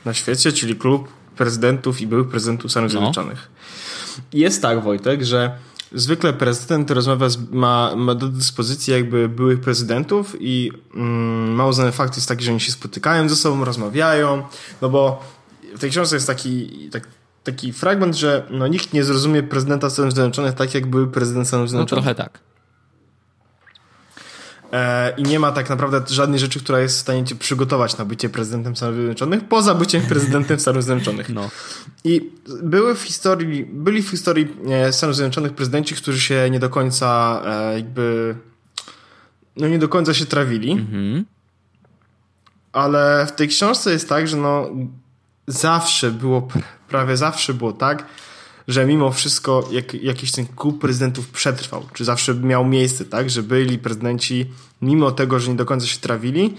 na 0.06 0.14
świecie, 0.14 0.52
czyli 0.52 0.76
klub 0.76 1.08
prezydentów 1.36 2.02
i 2.02 2.08
byłych 2.08 2.28
prezydentów 2.28 2.72
Stanów 2.72 2.94
no. 2.94 3.00
Zjednoczonych. 3.00 3.50
Jest 4.34 4.62
tak, 4.62 4.84
Wojtek, 4.84 5.24
że 5.24 5.58
zwykle 5.92 6.34
prezydent 6.34 6.92
rozmawia 6.92 7.30
z, 7.30 7.38
ma, 7.52 7.96
ma 7.96 8.16
do 8.16 8.28
dyspozycji 8.28 8.94
jakby 8.94 9.30
byłych 9.30 9.62
prezydentów 9.62 10.36
i 10.40 10.72
mm, 10.96 11.54
mało 11.54 11.74
znany 11.74 11.92
fakt 11.92 12.16
jest 12.16 12.28
taki, 12.28 12.44
że 12.44 12.52
oni 12.52 12.60
się 12.60 12.72
spotykają 12.72 13.30
ze 13.30 13.36
sobą, 13.36 13.66
rozmawiają, 13.66 14.44
no 14.82 14.90
bo 14.90 15.24
w 15.76 15.80
tej 15.80 15.90
książce 15.90 16.16
jest 16.16 16.28
taki, 16.28 16.70
tak, 16.92 17.08
taki 17.48 17.74
fragment, 17.74 18.16
że 18.16 18.44
no, 18.50 18.68
nikt 18.68 18.94
nie 18.94 19.04
zrozumie 19.04 19.44
prezydenta 19.44 19.90
Stanów 19.90 20.14
Zjednoczonych 20.14 20.54
tak, 20.54 20.74
jak 20.74 20.88
były 20.88 21.08
prezydent 21.08 21.48
Stanów 21.48 21.64
no, 21.64 21.68
Zjednoczonych. 21.68 22.06
No 22.06 22.14
trochę 22.14 22.30
tak. 22.30 22.40
E, 24.74 25.14
I 25.18 25.24
nie 25.24 25.40
ma 25.40 25.52
tak 25.52 25.70
naprawdę 25.70 26.02
żadnej 26.08 26.40
rzeczy, 26.40 26.60
która 26.60 26.80
jest 26.80 26.98
w 26.98 27.02
stanie 27.02 27.24
cię 27.24 27.36
przygotować 27.36 27.98
na 27.98 28.06
bycie 28.06 28.30
prezydentem 28.30 28.76
Stanów 28.76 28.96
Zjednoczonych, 28.96 29.48
poza 29.48 29.76
byciem 29.76 30.02
prezydentem 30.12 30.60
Stanów 30.60 30.84
Zjednoczonych. 30.84 31.30
No. 31.30 31.50
I 32.04 32.32
były 32.64 32.96
w 32.96 33.02
historii, 33.02 33.66
byli 33.66 34.04
w 34.04 34.10
historii 34.10 34.48
e, 34.70 34.94
Stanów 34.94 35.16
Zjednoczonych 35.16 35.54
prezydenci, 35.54 35.96
którzy 35.96 36.22
się 36.22 36.50
nie 36.52 36.60
do 36.60 36.70
końca 36.70 37.42
e, 37.46 37.74
jakby 37.74 38.36
no 39.56 39.68
nie 39.68 39.80
do 39.80 39.90
końca 39.90 40.14
się 40.14 40.26
trawili. 40.26 40.72
Mhm. 40.72 41.26
Ale 42.72 43.26
w 43.28 43.32
tej 43.32 43.48
książce 43.48 43.92
jest 43.92 44.10
tak, 44.10 44.28
że 44.28 44.38
no 44.38 44.70
zawsze 45.48 46.12
było, 46.12 46.48
prawie 46.90 47.18
zawsze 47.18 47.54
było 47.54 47.74
tak, 47.74 48.06
że 48.68 48.86
mimo 48.86 49.12
wszystko 49.12 49.70
jak, 49.72 49.94
jakiś 49.94 50.32
ten 50.32 50.46
klub 50.56 50.82
prezydentów 50.82 51.30
przetrwał, 51.30 51.84
czy 51.94 52.06
zawsze 52.06 52.36
miał 52.36 52.66
miejsce, 52.66 53.06
tak, 53.06 53.30
że 53.30 53.44
byli 53.44 53.80
prezydenci, 53.80 54.46
mimo 54.82 55.12
tego, 55.12 55.40
że 55.40 55.52
nie 55.52 55.58
do 55.58 55.66
końca 55.66 55.86
się 55.88 56.00
trawili, 56.00 56.54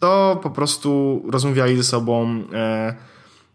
to 0.00 0.40
po 0.42 0.50
prostu 0.50 1.22
rozmawiali 1.30 1.76
ze 1.76 1.84
sobą. 1.84 2.42
E, 2.52 2.94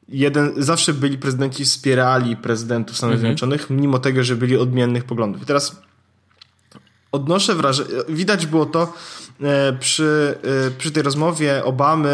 jeden, 0.09 0.51
zawsze 0.57 0.93
byli 0.93 1.17
prezydenci, 1.17 1.65
wspierali 1.65 2.37
prezydentów 2.37 2.97
Stanów 2.97 3.13
mhm. 3.13 3.21
Zjednoczonych, 3.21 3.69
mimo 3.69 3.99
tego, 3.99 4.23
że 4.23 4.35
byli 4.35 4.57
odmiennych 4.57 5.03
poglądów. 5.03 5.41
I 5.41 5.45
teraz 5.45 5.81
odnoszę 7.11 7.55
wrażenie, 7.55 7.89
widać 8.09 8.45
było 8.45 8.65
to 8.65 8.93
e, 9.41 9.73
przy, 9.73 10.37
e, 10.67 10.71
przy 10.71 10.91
tej 10.91 11.03
rozmowie 11.03 11.63
Obamy 11.65 12.09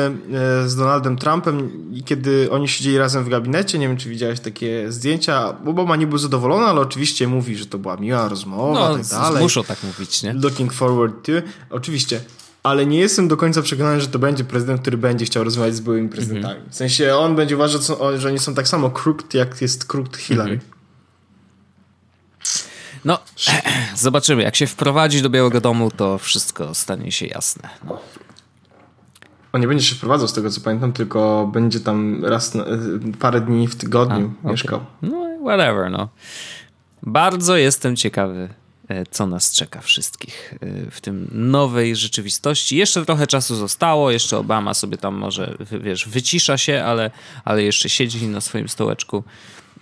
e, 0.65 0.69
z 0.69 0.75
Donaldem 0.75 1.17
Trumpem, 1.17 1.71
kiedy 2.05 2.51
oni 2.51 2.67
siedzieli 2.67 2.97
razem 2.97 3.23
w 3.23 3.29
gabinecie, 3.29 3.79
nie 3.79 3.87
wiem 3.87 3.97
czy 3.97 4.09
widziałeś 4.09 4.39
takie 4.39 4.91
zdjęcia, 4.91 5.55
Obama 5.65 5.95
nie 5.95 6.07
był 6.07 6.17
zadowolony, 6.17 6.65
ale 6.65 6.81
oczywiście 6.81 7.27
mówi, 7.27 7.57
że 7.57 7.65
to 7.65 7.77
była 7.77 7.97
miła 7.97 8.27
rozmowa, 8.27 8.89
no, 8.89 8.97
tak 8.97 9.07
dalej. 9.07 9.43
muszą 9.43 9.63
tak 9.63 9.83
mówić, 9.83 10.23
nie? 10.23 10.33
Looking 10.33 10.73
forward 10.73 11.25
to, 11.25 11.31
oczywiście. 11.69 12.21
Ale 12.63 12.85
nie 12.85 12.99
jestem 12.99 13.27
do 13.27 13.37
końca 13.37 13.61
przekonany, 13.61 14.01
że 14.01 14.07
to 14.07 14.19
będzie 14.19 14.43
prezydent, 14.43 14.81
który 14.81 14.97
będzie 14.97 15.25
chciał 15.25 15.43
rozmawiać 15.43 15.75
z 15.75 15.79
byłymi 15.79 16.09
prezydentami. 16.09 16.53
Mm 16.53 16.67
-hmm. 16.67 16.71
W 16.71 16.75
sensie 16.75 17.15
on 17.15 17.35
będzie 17.35 17.55
uważał, 17.55 17.81
że 18.17 18.27
oni 18.27 18.39
są 18.39 18.53
tak 18.53 18.67
samo 18.67 18.89
crooked, 18.89 19.33
jak 19.33 19.61
jest 19.61 19.93
crooked 19.93 20.17
Hillary. 20.17 20.51
Mm 20.51 20.59
-hmm. 20.59 20.74
No, 23.05 23.19
zobaczymy. 23.95 24.43
Jak 24.43 24.55
się 24.55 24.67
wprowadzi 24.67 25.21
do 25.21 25.29
Białego 25.29 25.61
Domu, 25.61 25.91
to 25.91 26.17
wszystko 26.17 26.73
stanie 26.73 27.11
się 27.11 27.25
jasne. 27.25 27.69
No. 27.83 27.99
On 29.53 29.61
nie 29.61 29.67
będzie 29.67 29.85
się 29.85 29.95
wprowadzał 29.95 30.27
z 30.27 30.33
tego 30.33 30.49
co 30.49 30.61
pamiętam, 30.61 30.93
tylko 30.93 31.49
będzie 31.53 31.79
tam 31.79 32.25
raz 32.25 32.55
na, 32.55 32.65
parę 33.19 33.41
dni 33.41 33.67
w 33.67 33.75
tygodniu 33.75 34.33
A, 34.43 34.51
mieszkał. 34.51 34.79
Okay. 34.79 35.09
No, 35.09 35.39
whatever, 35.41 35.91
no. 35.91 36.09
Bardzo 37.03 37.57
jestem 37.57 37.95
ciekawy, 37.95 38.49
e, 38.87 39.05
co 39.05 39.27
nas 39.27 39.51
czeka 39.51 39.81
wszystkich 39.81 40.53
e, 40.53 40.91
w 40.91 41.01
tym 41.01 41.27
nowej 41.31 41.95
rzeczywistości. 41.95 42.77
Jeszcze 42.77 43.05
trochę 43.05 43.27
czasu 43.27 43.55
zostało, 43.55 44.11
jeszcze 44.11 44.37
Obama 44.37 44.73
sobie 44.73 44.97
tam 44.97 45.15
może, 45.15 45.57
wiesz, 45.81 46.07
wycisza 46.07 46.57
się, 46.57 46.83
ale, 46.83 47.11
ale 47.45 47.63
jeszcze 47.63 47.89
siedzi 47.89 48.27
na 48.27 48.41
swoim 48.41 48.69
stołeczku. 48.69 49.23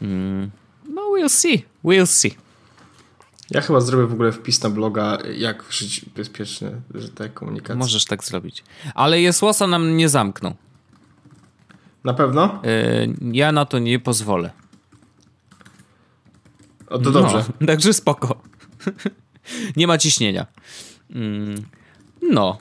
Mm, 0.02 0.52
no, 0.90 1.02
we'll 1.02 1.30
see, 1.30 1.66
we'll 1.86 2.06
see. 2.06 2.43
Ja 3.54 3.62
chyba 3.62 3.82
zrobię 3.82 4.08
w 4.08 4.14
ogóle 4.14 4.32
wpis 4.32 4.64
na 4.64 4.70
bloga, 4.70 5.18
jak 5.36 5.64
żyć 5.70 6.06
bezpiecznie, 6.16 6.72
że 6.96 7.10
tak 7.10 7.34
komunikacja. 7.34 7.76
Możesz 7.76 8.06
tak 8.06 8.24
zrobić. 8.24 8.64
Ale 8.96 9.22
Jesłosa 9.22 9.68
nam 9.68 9.98
nie 9.98 10.10
zamknął. 10.10 10.54
Na 12.04 12.14
pewno? 12.14 12.62
Yy, 12.64 13.34
ja 13.34 13.52
na 13.52 13.66
to 13.66 13.80
nie 13.80 14.00
pozwolę. 14.00 14.52
O, 16.90 17.00
to 17.00 17.12
dobrze. 17.12 17.46
No, 17.60 17.68
także 17.68 17.94
spoko. 17.94 18.42
nie 19.78 19.88
ma 19.88 19.98
ciśnienia. 19.98 20.46
Mm, 21.10 21.66
no. 22.22 22.58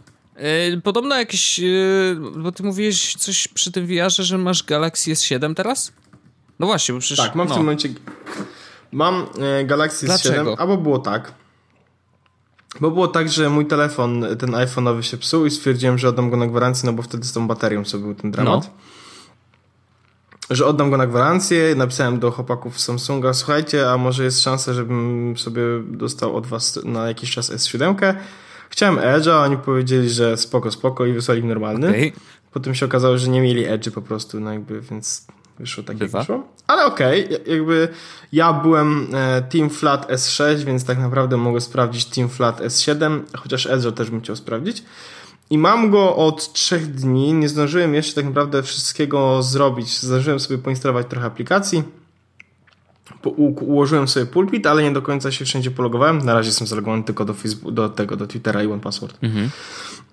Yy, 0.71 0.81
podobno 0.81 1.17
jakieś... 1.17 1.59
Yy, 1.59 2.17
bo 2.37 2.53
ty 2.53 2.63
mówiłeś 2.63 3.15
coś 3.15 3.49
przy 3.49 3.73
tym 3.73 3.87
VR, 3.87 4.11
że 4.11 4.39
masz 4.39 4.63
Galaxy 4.63 5.11
S7 5.11 5.55
teraz? 5.55 5.93
No 6.59 6.67
właśnie, 6.67 6.95
bo 6.95 7.01
przecież... 7.01 7.27
Tak, 7.27 7.35
mam 7.35 7.49
no. 7.49 7.55
w 7.55 7.57
tym 7.57 7.65
momencie... 7.65 7.89
Mam 8.93 9.27
e, 9.41 9.65
Galaxy 9.65 10.07
S7, 10.07 10.55
albo 10.59 10.77
było 10.77 10.99
tak. 10.99 11.33
Bo 12.81 12.91
było 12.91 13.09
tak, 13.09 13.29
że 13.29 13.51
mój 13.51 13.67
telefon, 13.67 14.27
ten 14.39 14.51
iPhone'owy 14.51 15.01
się 15.01 15.17
psuł 15.17 15.47
i 15.47 15.51
stwierdziłem, 15.51 15.99
że 15.99 16.09
oddam 16.09 16.31
go 16.31 16.37
na 16.37 16.47
gwarancję, 16.47 16.87
no 16.87 16.93
bo 16.93 17.03
wtedy 17.03 17.25
z 17.25 17.33
tą 17.33 17.47
baterią 17.49 17.85
sobie 17.85 18.05
był 18.05 18.15
ten 18.15 18.31
dramat. 18.31 18.65
No. 18.65 18.71
Że 20.57 20.67
oddam 20.67 20.91
go 20.91 20.97
na 20.97 21.07
gwarancję, 21.07 21.75
napisałem 21.75 22.19
do 22.19 22.31
chłopaków 22.31 22.81
Samsunga, 22.81 23.35
słuchajcie, 23.35 23.91
a 23.91 23.97
może 23.97 24.25
jest 24.25 24.43
szansa, 24.43 24.73
żebym 24.73 25.35
sobie 25.39 25.63
dostał 25.87 26.37
od 26.37 26.47
was 26.47 26.81
na 26.85 27.09
jakiś 27.09 27.31
czas 27.31 27.53
S7. 27.53 28.15
Chciałem 28.71 28.97
Edge'a, 28.97 29.31
a 29.31 29.45
oni 29.45 29.57
powiedzieli, 29.57 30.11
że 30.11 30.37
spoko, 30.37 30.71
spoko 30.71 31.07
i 31.07 31.13
wysłali 31.13 31.43
mi 31.43 31.49
normalny. 31.49 31.89
Okay. 31.89 32.13
Potem 32.53 32.75
się 32.75 32.87
okazało, 32.87 33.19
że 33.19 33.29
nie 33.29 33.41
mieli 33.41 33.67
Edge'y 33.67 33.91
po 33.91 34.03
prostu, 34.03 34.41
no 34.41 34.53
jakby, 34.53 34.81
więc 34.81 35.27
Wyszło 35.63 35.85
tak, 35.85 35.97
Bywa. 35.97 36.19
jak 36.19 36.27
wyszło. 36.27 36.49
Ale 36.67 36.85
okej, 36.85 37.25
okay, 37.25 37.41
jakby 37.47 37.89
ja 38.33 38.53
byłem 38.53 39.09
e, 39.15 39.43
Team 39.43 39.71
Flat 39.71 40.11
S6, 40.11 40.65
więc 40.65 40.85
tak 40.85 40.99
naprawdę 40.99 41.37
mogę 41.37 41.61
sprawdzić 41.61 42.05
Team 42.05 42.29
Flat 42.29 42.61
S7, 42.61 43.21
chociaż 43.37 43.67
Ezra 43.67 43.93
też 43.93 44.11
bym 44.11 44.21
chciał 44.21 44.37
sprawdzić. 44.37 44.83
I 45.51 45.59
mam 45.59 45.91
go 45.91 46.17
od 46.17 46.53
trzech 46.53 46.95
dni. 46.95 47.33
Nie 47.33 47.49
zdążyłem 47.49 47.95
jeszcze 47.95 48.15
tak 48.15 48.25
naprawdę 48.25 48.63
wszystkiego 48.63 49.43
zrobić. 49.43 50.01
Zdążyłem 50.01 50.41
sobie 50.41 50.59
poinstalować 50.59 51.07
trochę 51.07 51.27
aplikacji. 51.27 51.83
Ułożyłem 53.61 54.09
sobie 54.09 54.27
pulpit, 54.27 54.67
ale 54.67 54.83
nie 54.83 54.93
do 54.93 55.03
końca 55.03 55.33
się 55.33 55.45
wszędzie 55.45 55.71
pologowałem. 55.71 56.19
Na 56.19 56.35
razie 56.35 56.49
jestem 56.49 56.67
zalogowany 56.67 57.05
tylko 57.05 57.25
do, 57.25 57.35
Facebook, 57.35 57.75
do 57.75 57.89
tego, 57.89 58.17
do 58.17 58.27
Twittera 58.27 58.63
i 58.63 58.67
One 58.67 58.81
Password. 58.81 59.19
Mhm. 59.23 59.51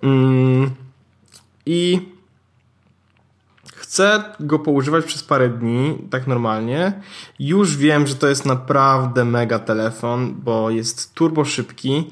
Mm, 0.04 0.72
I 1.66 2.00
Chcę 3.90 4.24
go 4.40 4.60
poużywać 4.60 5.06
przez 5.06 5.24
parę 5.24 5.50
dni, 5.50 5.98
tak 6.10 6.28
normalnie. 6.28 7.02
Już 7.40 7.78
wiem, 7.78 8.08
że 8.08 8.16
to 8.16 8.28
jest 8.28 8.46
naprawdę 8.46 9.26
mega 9.26 9.60
telefon, 9.60 10.36
bo 10.36 10.70
jest 10.70 11.14
turbo 11.14 11.46
szybki, 11.46 12.10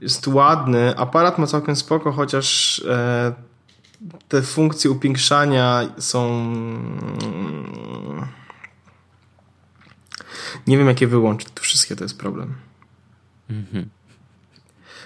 jest 0.00 0.26
ładny, 0.26 0.96
aparat 0.96 1.38
ma 1.38 1.46
całkiem 1.46 1.76
spoko, 1.76 2.12
chociaż 2.12 2.78
e, 2.88 3.32
te 4.28 4.42
funkcje 4.42 4.90
upiększania 4.90 5.88
są... 5.98 6.52
Nie 10.66 10.78
wiem, 10.78 10.88
jakie 10.88 11.06
wyłączyć. 11.06 11.48
To 11.54 11.62
wszystkie 11.62 11.96
to 11.96 12.04
jest 12.04 12.18
problem. 12.18 12.54
Mhm. 13.50 13.88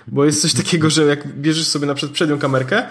Bo 0.06 0.24
jest 0.24 0.42
coś 0.42 0.54
takiego, 0.54 0.90
że 0.90 1.04
jak 1.04 1.36
bierzesz 1.36 1.66
sobie 1.66 1.86
na 1.86 1.94
przykład 1.94 2.14
przednią 2.14 2.38
kamerkę, 2.38 2.86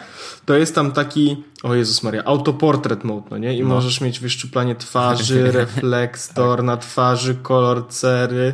to 0.45 0.57
jest 0.57 0.75
tam 0.75 0.91
taki, 0.91 1.43
o 1.63 1.75
Jezus 1.75 2.03
Maria, 2.03 2.23
autoportret 2.23 3.03
mode, 3.03 3.27
no 3.31 3.37
nie? 3.37 3.57
I 3.57 3.61
no. 3.61 3.67
możesz 3.67 4.01
mieć 4.01 4.19
wyszczuplanie 4.19 4.75
twarzy, 4.75 5.51
reflektor 5.51 6.57
tak. 6.57 6.65
na 6.65 6.77
twarzy, 6.77 7.35
kolor 7.35 7.87
cery. 7.87 8.53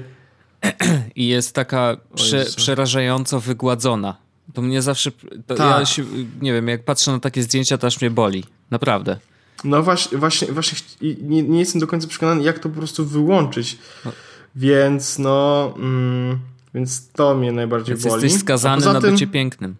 I 1.16 1.28
jest 1.28 1.55
taka 1.55 1.97
prze, 2.16 2.45
przerażająco 2.55 3.39
wygładzona. 3.39 4.18
To 4.53 4.62
mnie 4.62 4.82
zawsze, 4.82 5.12
to 5.47 5.55
tak. 5.55 5.80
ja 5.80 5.86
się, 5.86 6.03
nie 6.41 6.53
wiem, 6.53 6.68
jak 6.68 6.86
patrzę 6.86 7.12
na 7.12 7.20
takie 7.20 7.43
zdjęcia, 7.43 7.78
to 7.78 7.88
aż 7.88 8.01
mnie 8.01 8.12
boli. 8.12 8.43
Naprawdę. 8.72 9.18
No 9.64 9.84
właśnie, 9.84 10.18
właśnie, 10.18 10.47
właśnie 10.47 10.78
nie, 11.22 11.43
nie 11.43 11.60
jestem 11.60 11.82
do 11.82 11.88
końca 11.88 12.08
przekonany, 12.08 12.43
jak 12.43 12.60
to 12.60 12.70
po 12.70 12.78
prostu 12.78 13.05
wyłączyć. 13.05 13.78
No. 14.05 14.12
Więc 14.55 15.20
no... 15.20 15.74
Mm, 15.78 16.39
więc 16.78 17.11
to 17.11 17.36
mnie 17.36 17.51
najbardziej 17.51 17.95
Więc 17.95 18.07
boli. 18.07 18.23
Jesteś 18.23 18.41
skazany 18.41 18.86
na 18.86 19.01
tym... 19.01 19.11
bycie 19.11 19.28
pięknym. 19.28 19.75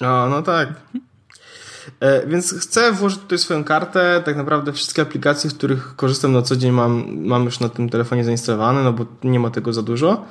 A, 0.00 0.26
no 0.30 0.42
tak. 0.42 0.68
E, 2.00 2.26
więc 2.26 2.54
chcę 2.54 2.92
włożyć 2.92 3.20
tutaj 3.20 3.38
swoją 3.38 3.64
kartę. 3.64 4.22
Tak 4.24 4.36
naprawdę 4.36 4.72
wszystkie 4.72 5.02
aplikacje, 5.02 5.50
z 5.50 5.54
których 5.54 5.96
korzystam 5.96 6.32
na 6.32 6.42
co 6.42 6.56
dzień 6.56 6.72
mam, 6.72 7.16
mam 7.16 7.44
już 7.44 7.60
na 7.60 7.68
tym 7.68 7.88
telefonie 7.88 8.24
zainstalowane, 8.24 8.82
no 8.82 8.92
bo 8.92 9.06
nie 9.24 9.40
ma 9.40 9.50
tego 9.50 9.72
za 9.72 9.82
dużo. 9.82 10.24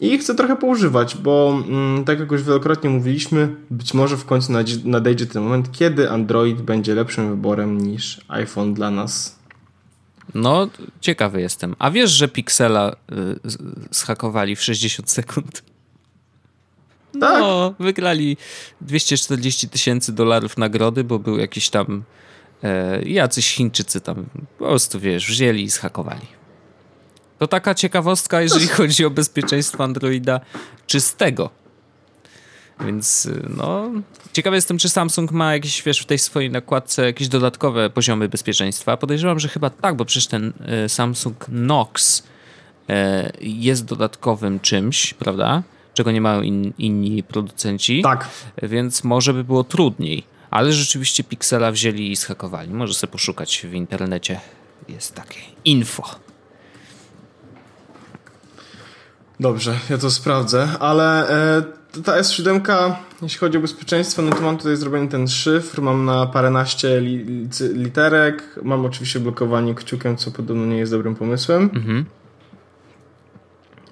I 0.00 0.18
chcę 0.18 0.34
trochę 0.34 0.56
poużywać, 0.56 1.16
bo 1.16 1.62
mm, 1.68 2.04
tak 2.04 2.20
jak 2.20 2.32
już 2.32 2.42
wielokrotnie 2.42 2.90
mówiliśmy, 2.90 3.54
być 3.70 3.94
może 3.94 4.16
w 4.16 4.24
końcu 4.24 4.52
nadejdzie 4.84 5.26
ten 5.26 5.42
moment, 5.42 5.72
kiedy 5.72 6.10
Android 6.10 6.62
będzie 6.62 6.94
lepszym 6.94 7.28
wyborem 7.28 7.80
niż 7.80 8.20
iPhone 8.28 8.74
dla 8.74 8.90
nas 8.90 9.37
No, 10.34 10.68
ciekawy 11.00 11.40
jestem. 11.40 11.76
A 11.78 11.90
wiesz, 11.90 12.10
że 12.10 12.28
Pixela 12.28 12.92
y, 12.92 12.94
schakowali 13.92 14.56
w 14.56 14.62
60 14.62 15.10
sekund? 15.10 15.62
Tak? 17.20 17.40
No, 17.40 17.74
wygrali 17.78 18.36
240 18.80 19.68
tysięcy 19.68 20.12
dolarów 20.12 20.58
nagrody, 20.58 21.04
bo 21.04 21.18
był 21.18 21.38
jakiś 21.38 21.70
tam 21.70 22.02
e, 22.62 23.02
jacyś 23.02 23.54
Chińczycy 23.54 24.00
tam 24.00 24.26
po 24.58 24.64
prostu, 24.64 25.00
wiesz, 25.00 25.26
wzięli 25.26 25.62
i 25.62 25.70
schakowali. 25.70 26.26
To 27.38 27.46
taka 27.46 27.74
ciekawostka, 27.74 28.40
jeżeli 28.40 28.66
chodzi 28.68 29.04
o 29.04 29.10
bezpieczeństwo 29.10 29.84
Androida 29.84 30.40
czystego. 30.86 31.50
Więc 32.86 33.26
y, 33.26 33.46
no, 33.56 33.90
ciekawy 34.32 34.56
jestem, 34.56 34.78
czy 34.78 34.88
Samsung 34.88 35.32
ma 35.32 35.52
jakieś, 35.52 35.82
wiesz, 35.82 36.00
w 36.00 36.06
tej 36.06 36.18
swojej 36.18 36.50
nakładce 36.50 37.04
jakieś 37.04 37.28
dodatkowe 37.28 37.90
poziomy 37.90 38.28
bezpieczeństwa. 38.28 38.96
Podejrzewam, 38.96 39.40
że 39.40 39.48
chyba 39.48 39.70
tak, 39.70 39.96
bo 39.96 40.04
przecież 40.04 40.26
ten 40.26 40.52
y, 40.84 40.88
Samsung 40.88 41.44
Knox 41.44 42.18
y, 42.18 42.92
jest 43.40 43.84
dodatkowym 43.84 44.60
czymś, 44.60 45.14
prawda? 45.14 45.62
Czego 45.94 46.12
nie 46.12 46.20
mają 46.20 46.42
in, 46.42 46.72
inni 46.78 47.22
producenci. 47.22 48.02
Tak. 48.02 48.28
Więc 48.62 49.04
może 49.04 49.34
by 49.34 49.44
było 49.44 49.64
trudniej. 49.64 50.24
Ale 50.50 50.72
rzeczywiście 50.72 51.24
Pixela 51.24 51.72
wzięli 51.72 52.12
i 52.12 52.16
schakowali. 52.16 52.70
Może 52.70 52.94
sobie 52.94 53.12
poszukać 53.12 53.66
w 53.66 53.74
internecie. 53.74 54.40
Jest 54.88 55.14
takie 55.14 55.40
info. 55.64 56.04
Dobrze, 59.40 59.78
ja 59.90 59.98
to 59.98 60.10
sprawdzę, 60.10 60.68
ale 60.80 61.28
e, 61.58 61.62
ta 62.04 62.20
S7, 62.20 62.94
jeśli 63.22 63.38
chodzi 63.38 63.58
o 63.58 63.60
bezpieczeństwo, 63.60 64.22
no 64.22 64.32
to 64.32 64.42
mam 64.42 64.58
tutaj 64.58 64.76
zrobiony 64.76 65.08
ten 65.08 65.28
szyfr, 65.28 65.82
mam 65.82 66.04
na 66.04 66.26
paręnaście 66.26 67.00
li, 67.00 67.48
literek, 67.74 68.60
mam 68.62 68.86
oczywiście 68.86 69.20
blokowanie 69.20 69.74
kciukiem, 69.74 70.16
co 70.16 70.30
podobno 70.30 70.66
nie 70.66 70.76
jest 70.76 70.92
dobrym 70.92 71.14
pomysłem. 71.14 71.70
Mhm. 71.74 72.04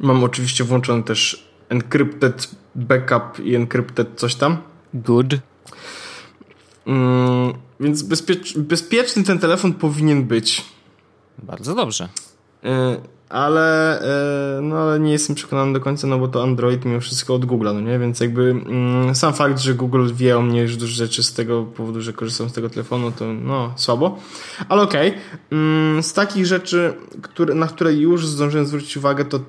Mam 0.01 0.24
oczywiście 0.24 0.64
włączony 0.64 1.03
też 1.03 1.49
encrypted 1.68 2.51
backup 2.74 3.40
i 3.44 3.55
encrypted 3.55 4.09
coś 4.16 4.34
tam. 4.34 4.57
Good. 4.94 5.34
Mm, 6.86 7.53
więc 7.80 8.03
bezpiecz, 8.03 8.59
bezpieczny 8.59 9.24
ten 9.24 9.38
telefon 9.38 9.72
powinien 9.72 10.24
być. 10.24 10.64
Bardzo 11.38 11.74
dobrze. 11.74 12.09
Y 12.64 13.15
ale, 13.29 14.01
e, 14.59 14.61
no, 14.62 14.77
ale 14.77 15.01
nie 15.01 15.12
jestem 15.12 15.37
przekonany 15.37 15.72
do 15.72 15.81
końca, 15.81 16.07
no 16.07 16.18
bo 16.18 16.29
to 16.29 16.43
Android 16.43 16.85
mimo 16.85 17.01
wszystko 17.01 17.35
od 17.35 17.47
Google'a, 17.47 17.74
no 17.74 17.81
nie? 17.81 17.99
Więc 17.99 18.20
jakby 18.20 18.51
mm, 18.51 19.14
sam 19.14 19.35
fakt, 19.35 19.59
że 19.59 19.74
Google 19.74 20.09
wie 20.14 20.39
o 20.39 20.43
mnie 20.43 20.62
już 20.62 20.77
dużo 20.77 20.93
rzeczy 20.93 21.22
z 21.22 21.33
tego 21.33 21.64
powodu, 21.64 22.03
że 22.03 22.12
korzystam 22.12 22.49
z 22.49 22.53
tego 22.53 22.70
telefonu, 22.70 23.12
to 23.12 23.24
no 23.33 23.72
słabo. 23.77 24.18
Ale 24.68 24.83
okej. 24.83 25.09
Okay. 25.09 25.20
Mm, 25.51 26.03
z 26.03 26.12
takich 26.12 26.47
rzeczy, 26.47 26.95
które, 27.22 27.55
na 27.55 27.66
które 27.66 27.93
już 27.93 28.27
zdążyłem 28.27 28.66
zwrócić 28.66 28.97
uwagę, 28.97 29.24
to 29.24 29.41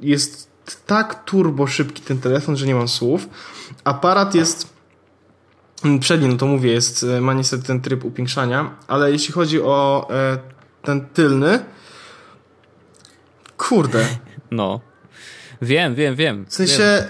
jest 0.00 0.48
tak 0.86 1.24
turbo 1.24 1.66
szybki 1.66 2.02
ten 2.02 2.18
telefon, 2.18 2.56
że 2.56 2.66
nie 2.66 2.74
mam 2.74 2.88
słów. 2.88 3.28
Aparat 3.84 4.34
jest 4.34 4.68
mm, 5.84 5.98
przedni, 5.98 6.28
no 6.28 6.36
to 6.36 6.46
mówię, 6.46 6.72
jest, 6.72 7.02
e, 7.02 7.20
ma 7.20 7.34
niestety 7.34 7.64
ten 7.64 7.80
tryb 7.80 8.04
upiększania, 8.04 8.70
ale 8.86 9.12
jeśli 9.12 9.34
chodzi 9.34 9.62
o 9.62 10.08
e, 10.10 10.38
ten 10.82 11.06
tylny, 11.06 11.64
Kurde. 13.58 14.06
No. 14.50 14.80
Wiem, 15.62 15.94
wiem, 15.94 16.16
wiem. 16.16 16.46
W 16.48 16.54
sensie... 16.54 17.08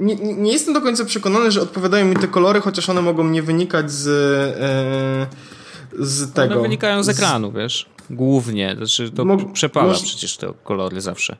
Nie, 0.00 0.16
nie, 0.16 0.52
jestem 0.52 0.74
do 0.74 0.80
końca 0.80 1.04
przekonany, 1.04 1.50
że 1.50 1.62
odpowiadają 1.62 2.06
mi 2.06 2.16
te 2.16 2.28
kolory, 2.28 2.60
chociaż 2.60 2.88
one 2.88 3.02
mogą 3.02 3.24
nie 3.24 3.42
wynikać 3.42 3.90
z, 3.90 4.06
e, 4.60 6.04
z 6.04 6.32
tego. 6.32 6.54
One 6.54 6.62
wynikają 6.62 7.02
z 7.02 7.08
ekranu, 7.08 7.50
z... 7.50 7.54
wiesz? 7.54 7.86
Głównie. 8.10 8.74
Znaczy 8.76 9.10
to 9.10 9.24
Mo 9.24 9.36
przepala 9.36 9.94
przecież 9.94 10.36
te 10.36 10.52
kolory 10.64 11.00
zawsze. 11.00 11.36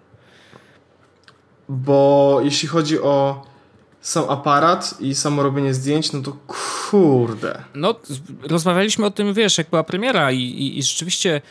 Bo 1.69 2.41
jeśli 2.45 2.69
chodzi 2.69 3.01
o 3.01 3.47
sam 4.01 4.25
aparat 4.29 4.95
i 5.01 5.15
samo 5.15 5.43
robienie 5.43 5.75
zdjęć, 5.75 6.13
no 6.13 6.21
to 6.21 6.37
kurde. 6.47 7.63
No, 7.75 7.95
rozmawialiśmy 8.43 9.07
o 9.07 9.11
tym, 9.11 9.35
wiesz, 9.35 9.59
jak 9.59 9.71
była 9.71 9.85
premiera 9.85 10.33
i, 10.33 10.41
i, 10.41 10.79
i 10.79 10.83
rzeczywiście 10.83 11.43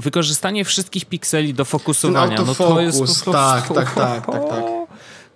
wykorzystanie 0.00 0.64
wszystkich 0.64 1.04
pikseli 1.04 1.54
do 1.54 1.64
fokusowania. 1.64 2.36
no 2.46 2.54
to 2.54 2.80
jest 2.80 2.98
po 2.98 3.04
prostu, 3.04 3.32
tak, 3.32 3.68
tak, 3.68 3.94
tak, 3.94 4.26
tak, 4.26 4.48
tak. 4.48 4.64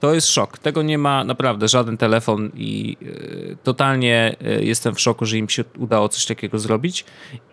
To 0.01 0.15
jest 0.15 0.29
szok. 0.29 0.59
Tego 0.59 0.83
nie 0.83 0.99
ma 0.99 1.25
naprawdę 1.25 1.69
żaden 1.69 1.97
telefon 1.97 2.51
i 2.55 2.97
y, 3.03 3.57
totalnie 3.63 4.37
y, 4.61 4.65
jestem 4.65 4.95
w 4.95 5.01
szoku, 5.01 5.27
że 5.27 5.39
im 5.39 5.49
się 5.49 5.65
udało 5.79 6.09
coś 6.09 6.27
takiego 6.27 6.59
zrobić. 6.59 7.05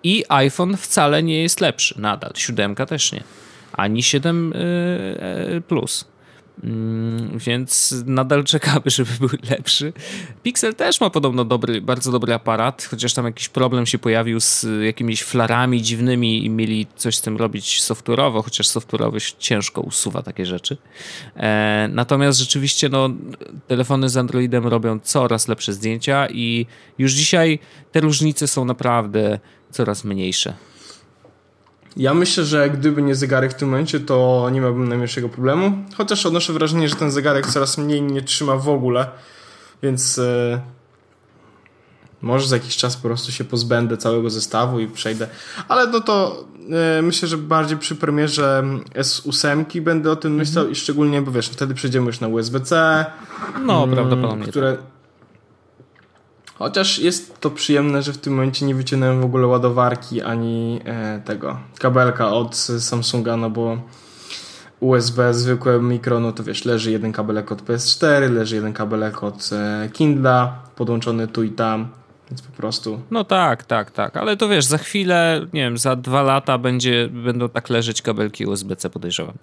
I 0.03 0.24
iPhone 0.30 0.78
wcale 0.78 1.24
nie 1.24 1.41
jest 1.41 1.62
lepszy 1.62 2.01
nadal. 2.01 2.32
Siódemka 2.36 2.86
też 2.86 3.12
nie. 3.12 3.24
Ani 3.74 4.03
7 4.03 4.53
y, 4.53 5.62
Plus. 5.68 6.05
Mm, 6.64 7.39
więc 7.39 7.95
nadal 8.05 8.43
czekamy, 8.43 8.82
żeby 8.95 9.12
był 9.20 9.30
lepszy. 9.49 9.93
Pixel 10.43 10.76
też 10.76 11.01
ma 11.01 11.09
podobno 11.09 11.45
dobry, 11.45 11.82
bardzo 11.82 12.12
dobry 12.12 12.34
aparat, 12.34 12.88
chociaż 12.91 13.14
tam 13.14 13.26
jakiś 13.26 13.49
problem 13.49 13.86
się 13.86 13.99
pojawił 13.99 14.39
z 14.39 14.66
jakimiś 14.86 15.24
flarami 15.24 15.82
dziwnymi 15.82 16.45
i 16.45 16.49
mieli 16.49 16.88
coś 16.95 17.16
z 17.16 17.22
tym 17.22 17.38
robić 17.38 17.82
software'owo, 17.82 18.43
chociaż 18.43 18.68
software'owy 18.68 19.36
ciężko 19.39 19.82
usuwa 19.82 20.22
takie 20.22 20.45
rzeczy. 20.45 20.78
E, 21.36 21.89
natomiast 21.91 22.39
rzeczywiście 22.39 22.89
no, 22.89 23.09
telefony 23.68 24.09
z 24.09 24.18
Androidem 24.18 24.68
robią 24.68 24.99
coraz 24.99 25.47
lepsze 25.47 25.74
zdjęcia 25.74 26.28
i 26.30 26.66
już 26.97 27.14
dzisiaj 27.14 27.59
te 27.91 27.99
różnice 27.99 28.47
są 28.47 28.66
naprawdę 28.66 29.39
coraz 29.72 30.03
mniejsze. 30.03 30.53
Ja 31.98 32.14
myślę, 32.14 32.46
że 32.46 32.70
gdyby 32.70 33.02
nie 33.02 33.16
zegarek 33.16 33.52
w 33.52 33.56
tym 33.56 33.70
momencie, 33.70 34.00
to 34.00 34.50
nie 34.52 34.62
miałbym 34.62 34.89
najmniejszego 34.89 35.30
problemu. 35.30 35.72
Chociaż 35.98 36.26
odnoszę 36.26 36.54
wrażenie, 36.54 36.89
że 36.89 36.96
ten 36.96 37.12
zegarek 37.12 37.48
coraz 37.48 37.78
mniej 37.78 38.02
nie 38.02 38.22
trzyma 38.22 38.58
w 38.58 38.70
ogóle, 38.70 39.08
więc 39.84 40.20
e, 40.20 40.62
może 42.22 42.48
za 42.48 42.56
jakiś 42.56 42.78
czas 42.78 42.96
po 42.96 43.02
prostu 43.02 43.32
się 43.32 43.44
pozbędę 43.44 43.98
całego 43.98 44.30
zestawu 44.30 44.80
i 44.80 44.88
przejdę. 44.88 45.28
Ale 45.68 45.88
no 45.88 46.00
to 46.00 46.46
e, 46.98 47.02
myślę, 47.02 47.28
że 47.28 47.38
bardziej 47.38 47.78
przy 47.78 47.96
premierze 47.96 48.64
S8 48.96 49.82
będę 49.82 50.12
o 50.12 50.16
tym 50.16 50.36
myślał 50.36 50.70
i 50.70 50.76
szczególnie, 50.76 51.22
bo 51.22 51.32
wiesz, 51.32 51.50
wtedy 51.50 51.74
przejdziemy 51.74 52.06
już 52.06 52.20
na 52.20 52.28
USB-C. 52.28 53.06
No, 53.66 53.84
mm, 53.84 53.96
prawdopodobnie. 53.96 54.48
Które, 54.48 54.74
tak. 54.74 54.91
Chociaż 56.62 56.99
jest 56.99 57.39
to 57.39 57.51
przyjemne, 57.51 58.01
że 58.01 58.14
w 58.14 58.18
tym 58.18 58.34
momencie 58.34 58.66
nie 58.66 58.76
wyciągnąłem 58.76 59.22
w 59.22 59.26
ogóle 59.26 59.47
ładowarki 59.47 60.22
ani 60.22 60.80
e, 60.86 61.22
tego 61.26 61.59
kabelka 61.80 62.34
od 62.34 62.55
Samsunga, 62.55 63.38
no 63.38 63.49
bo 63.49 63.78
USB 64.80 65.34
zwykłe 65.34 65.80
mikro, 65.80 66.20
no 66.20 66.32
to 66.32 66.43
wiesz, 66.43 66.66
leży 66.66 66.91
jeden 66.91 67.12
kabelek 67.12 67.51
od 67.51 67.62
PS4, 67.62 68.32
leży 68.34 68.55
jeden 68.55 68.74
kabelek 68.74 69.24
od 69.24 69.49
e, 69.53 69.89
Kindla, 69.93 70.64
podłączony 70.76 71.28
tu 71.28 71.43
i 71.43 71.49
tam, 71.49 71.88
więc 72.30 72.41
po 72.41 72.51
prostu. 72.57 73.01
No 73.12 73.24
tak, 73.24 73.64
tak, 73.64 73.91
tak, 73.91 74.18
ale 74.18 74.38
to 74.38 74.49
wiesz, 74.49 74.66
za 74.66 74.78
chwilę, 74.78 75.47
nie 75.53 75.62
wiem, 75.62 75.78
za 75.78 75.95
dwa 75.95 76.22
lata 76.22 76.57
będzie, 76.57 77.09
będą 77.12 77.49
tak 77.49 77.70
leżeć 77.70 78.01
kabelki 78.01 78.45
USB-C, 78.45 78.89
podejrzewam. 78.89 79.36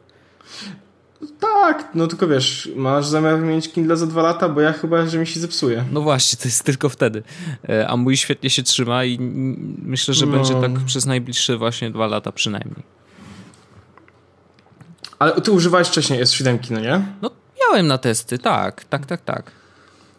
Tak, 1.41 1.89
no 1.95 2.07
tylko 2.07 2.28
wiesz, 2.28 2.70
masz 2.76 3.07
zamiar 3.07 3.39
wymienić 3.39 3.72
Kindle 3.72 3.97
za 3.97 4.07
dwa 4.07 4.22
lata, 4.22 4.49
bo 4.49 4.61
ja 4.61 4.72
chyba, 4.72 5.07
że 5.07 5.18
mi 5.18 5.26
się 5.26 5.41
zepsuje. 5.41 5.84
No 5.93 6.01
właśnie, 6.01 6.39
to 6.39 6.49
jest 6.49 6.64
tylko 6.64 6.89
wtedy. 6.89 7.22
E, 7.68 7.89
a 7.89 7.97
mój 7.97 8.16
świetnie 8.16 8.51
się 8.51 8.62
trzyma 8.62 9.05
i 9.05 9.18
myślę, 9.82 10.14
że 10.14 10.26
no. 10.26 10.32
będzie 10.32 10.55
tak 10.55 10.84
przez 10.86 11.07
najbliższe 11.07 11.57
właśnie 11.57 11.91
dwa 11.91 12.07
lata 12.07 12.32
przynajmniej. 12.32 12.82
Ale 15.18 15.41
ty 15.41 15.53
używałeś 15.53 15.89
wcześniej 15.89 16.22
S7, 16.22 16.70
no 16.70 16.80
nie? 16.80 17.03
No 17.22 17.30
miałem 17.61 17.86
na 17.86 17.99
testy, 17.99 18.39
tak, 18.39 18.84
tak, 18.84 19.07
tak, 19.07 19.24
tak. 19.24 19.53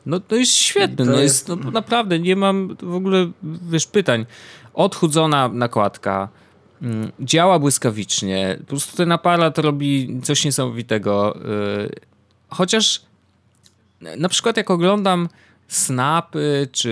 No 0.06 0.20
to 0.20 0.36
jest 0.36 0.52
świetne, 0.52 1.06
to 1.06 1.12
no 1.12 1.20
jest, 1.20 1.50
jest 1.50 1.64
no, 1.64 1.72
naprawdę 1.72 2.20
nie 2.20 2.36
mam 2.36 2.76
w 2.82 2.96
ogóle, 2.96 3.32
wiesz, 3.44 3.88
pytań. 3.88 4.26
Odchudzona 4.74 5.48
nakładka, 5.48 6.30
działa 7.20 7.60
błyskawicznie. 7.60 8.58
Po 8.60 8.66
prostu 8.66 8.98
ten 8.98 9.12
aparat 9.12 9.58
robi 9.58 10.20
coś 10.24 10.46
niesamowitego. 10.46 11.38
Y, 11.86 11.90
chociaż 12.50 13.02
na 14.18 14.30
przykład 14.30 14.58
jak 14.58 14.72
oglądam 14.72 15.30
snapy 15.70 16.68
czy 16.72 16.90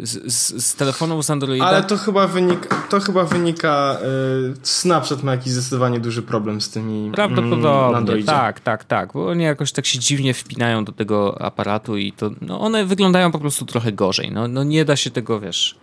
y, 0.00 0.06
z, 0.06 0.32
z, 0.32 0.64
z 0.64 0.74
telefonów 0.74 1.24
z 1.24 1.30
Androida. 1.30 1.66
Ale 1.66 1.82
to 1.82 1.96
chyba 1.96 2.26
wynika, 2.26 2.82
to 2.90 3.00
chyba 3.00 3.24
wynika 3.24 3.98
yy, 4.02 4.54
Snapchat 4.62 5.22
ma 5.22 5.32
jakiś 5.32 5.52
zdecydowanie 5.52 6.00
duży 6.00 6.22
problem 6.22 6.60
z 6.60 6.70
tymi 6.70 7.10
Prawdopodobnie, 7.10 8.12
mm, 8.12 8.24
tak, 8.24 8.60
tak, 8.60 8.84
tak, 8.84 9.12
bo 9.12 9.26
oni 9.26 9.44
jakoś 9.44 9.72
tak 9.72 9.86
się 9.86 9.98
dziwnie 9.98 10.34
wpinają 10.34 10.84
do 10.84 10.92
tego 10.92 11.42
aparatu 11.42 11.96
i 11.96 12.12
to, 12.12 12.30
no 12.40 12.60
one 12.60 12.84
wyglądają 12.84 13.32
po 13.32 13.38
prostu 13.38 13.66
trochę 13.66 13.92
gorzej, 13.92 14.32
no, 14.32 14.48
no 14.48 14.64
nie 14.64 14.84
da 14.84 14.96
się 14.96 15.10
tego, 15.10 15.40
wiesz, 15.40 15.78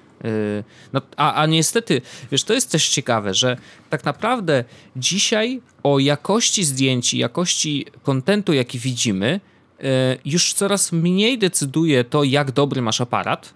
no, 0.93 1.01
a, 1.18 1.34
a 1.34 1.45
niestety, 1.45 2.01
wiesz, 2.32 2.43
to 2.43 2.53
jest 2.53 2.72
też 2.72 2.89
ciekawe, 2.89 3.34
że 3.34 3.57
tak 3.89 4.05
naprawdę 4.05 4.63
dzisiaj 4.95 5.61
o 5.84 5.99
jakości 5.99 6.63
zdjęć 6.63 7.13
i 7.13 7.18
jakości 7.18 7.86
kontentu, 8.03 8.53
jaki 8.53 8.80
widzimy, 8.80 9.39
y, 9.80 9.84
już 10.26 10.53
coraz 10.53 10.91
mniej 10.91 11.38
decyduje 11.38 12.03
to, 12.03 12.24
jak 12.24 12.51
dobry 12.51 12.82
masz 12.82 13.01
aparat, 13.01 13.53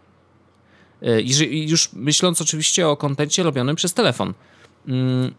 Jeżeli, 1.02 1.70
już 1.70 1.94
myśląc 1.94 2.42
oczywiście 2.42 2.88
o 2.88 2.98
kontencie 2.98 3.44
robionym 3.44 3.76
przez 3.76 3.94
telefon. 3.94 4.34
Mm, 4.88 5.34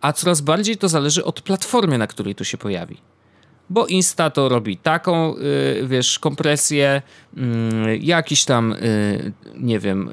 a 0.00 0.12
coraz 0.12 0.40
bardziej 0.40 0.76
to 0.76 0.88
zależy 0.88 1.24
od 1.24 1.40
platformy, 1.40 1.98
na 1.98 2.06
której 2.06 2.34
to 2.34 2.44
się 2.44 2.58
pojawi 2.58 2.96
bo 3.70 3.86
Insta 3.86 4.30
to 4.30 4.48
robi 4.48 4.76
taką, 4.76 5.36
y, 5.36 5.86
wiesz, 5.86 6.18
kompresję, 6.18 7.02
y, 7.36 7.98
jakiś 7.98 8.44
tam, 8.44 8.72
y, 8.72 9.32
nie 9.54 9.78
wiem, 9.78 10.10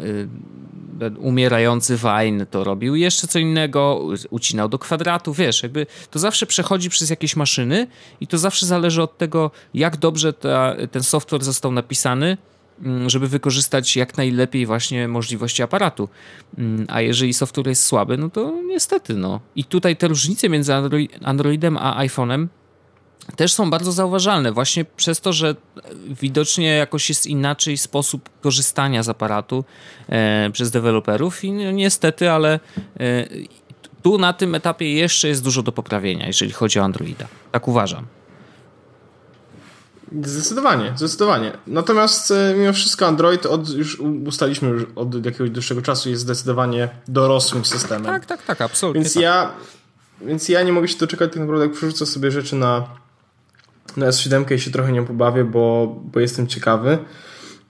umierający 1.18 1.98
Vine 1.98 2.46
to 2.46 2.64
robił 2.64 2.96
jeszcze 2.96 3.28
co 3.28 3.40
innego, 3.40 4.08
ucinał 4.30 4.70
do 4.70 4.80
kwadratu, 4.80 5.34
wiesz, 5.34 5.64
jakby 5.64 5.86
to 6.12 6.20
zawsze 6.20 6.46
przechodzi 6.46 6.90
przez 6.90 7.10
jakieś 7.10 7.36
maszyny 7.36 7.88
i 8.22 8.28
to 8.28 8.38
zawsze 8.38 8.66
zależy 8.66 9.02
od 9.02 9.18
tego, 9.18 9.52
jak 9.74 9.98
dobrze 9.98 10.34
ta, 10.34 10.76
ten 10.92 11.04
software 11.04 11.44
został 11.44 11.72
napisany, 11.72 12.38
mm, 12.82 13.10
żeby 13.10 13.28
wykorzystać 13.28 13.96
jak 13.96 14.18
najlepiej 14.18 14.66
właśnie 14.66 15.08
możliwości 15.08 15.64
aparatu. 15.64 16.10
Mm, 16.58 16.86
a 16.90 17.02
jeżeli 17.02 17.34
software 17.34 17.68
jest 17.68 17.86
słaby, 17.86 18.18
no 18.18 18.30
to 18.30 18.54
niestety, 18.68 19.14
no. 19.14 19.40
I 19.56 19.64
tutaj 19.64 19.96
te 19.96 20.08
różnice 20.08 20.50
między 20.50 20.74
Androidem 21.24 21.78
a 21.78 22.06
iPhone'em 22.06 22.48
też 23.36 23.54
są 23.54 23.70
bardzo 23.70 23.92
zauważalne, 23.92 24.52
właśnie 24.52 24.86
przez 24.86 25.22
to, 25.22 25.34
że 25.34 25.56
widocznie 26.22 26.68
jakoś 26.68 27.10
jest 27.10 27.28
inaczej 27.28 27.78
sposób 27.78 28.30
korzystania 28.42 29.04
z 29.04 29.10
aparatu 29.10 29.66
e, 30.10 30.50
przez 30.54 30.72
deweloperów 30.72 31.44
i 31.44 31.52
niestety, 31.52 32.32
ale 32.32 32.60
e, 33.00 33.26
tu 34.02 34.18
na 34.18 34.34
tym 34.34 34.56
etapie 34.56 34.94
jeszcze 34.94 35.28
jest 35.28 35.44
dużo 35.44 35.64
do 35.64 35.72
poprawienia, 35.72 36.28
jeżeli 36.28 36.52
chodzi 36.52 36.80
o 36.80 36.84
Androida. 36.84 37.28
Tak 37.52 37.68
uważam. 37.68 38.06
Zdecydowanie, 40.24 40.94
zdecydowanie. 40.96 41.52
Natomiast 41.68 42.32
e, 42.32 42.56
mimo 42.58 42.74
wszystko 42.74 43.08
Android 43.08 43.46
od, 43.46 43.70
już 43.70 44.00
ustaliśmy 44.00 44.70
już 44.70 44.84
od 44.96 45.26
jakiegoś 45.26 45.50
dłuższego 45.50 45.82
czasu 45.82 46.10
jest 46.10 46.22
zdecydowanie 46.22 46.90
dorosłym 47.08 47.66
systemem. 47.66 48.06
Tak, 48.06 48.26
tak, 48.26 48.44
tak, 48.46 48.62
absolutnie. 48.62 49.02
Więc 49.02 49.14
tak. 49.14 49.24
ja 49.24 49.52
więc 50.22 50.50
ja 50.50 50.64
nie 50.64 50.74
mogę 50.74 50.88
się 50.88 50.98
doczekać 50.98 51.30
tak 51.30 51.40
naprawdę, 51.40 51.66
jak 51.66 51.74
przerzucę 51.74 52.06
sobie 52.06 52.32
rzeczy 52.32 52.56
na 52.56 52.88
na 53.98 54.08
S7 54.08 54.58
się 54.58 54.72
trochę 54.72 54.92
nie 54.92 55.04
pobawię, 55.04 55.44
bo, 55.44 55.96
bo 56.14 56.20
jestem 56.20 56.48
ciekawy. 56.48 56.98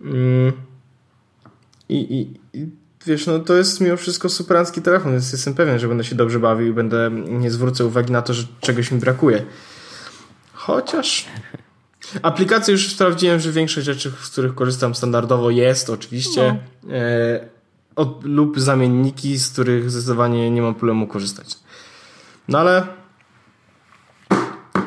Mm. 0.02 0.54
I, 1.90 1.98
i, 1.98 2.40
I, 2.60 2.68
wiesz, 3.06 3.28
no 3.28 3.40
to 3.40 3.54
jest 3.54 3.82
mimo 3.82 3.98
wszystko 3.98 4.30
superancki 4.30 4.82
telefon, 4.82 5.12
więc 5.12 5.32
jestem 5.32 5.54
pewien, 5.54 5.80
że 5.80 5.88
będę 5.88 6.04
się 6.04 6.16
dobrze 6.16 6.40
bawił 6.40 6.68
i 6.68 6.74
będę 6.74 7.12
nie 7.30 7.52
zwrócę 7.52 7.86
uwagi 7.86 8.12
na 8.12 8.22
to, 8.22 8.34
że 8.34 8.44
czegoś 8.60 8.92
mi 8.92 9.00
brakuje. 9.00 9.46
Chociaż 10.54 11.26
aplikacje 12.22 12.72
już 12.72 12.92
sprawdziłem, 12.92 13.40
że 13.40 13.52
większość 13.52 13.86
rzeczy, 13.86 14.12
z 14.22 14.30
których 14.30 14.56
korzystam 14.56 14.96
standardowo 14.96 15.50
jest 15.50 15.90
oczywiście 15.90 16.60
no. 16.84 16.96
e, 16.96 17.48
od, 17.96 18.24
lub 18.24 18.60
zamienniki, 18.60 19.38
z 19.38 19.50
których 19.50 19.92
zdecydowanie 19.92 20.52
nie 20.52 20.62
mam 20.62 20.76
problemu 20.76 21.08
korzystać. 21.08 21.56
No 22.48 22.60
ale 22.60 22.88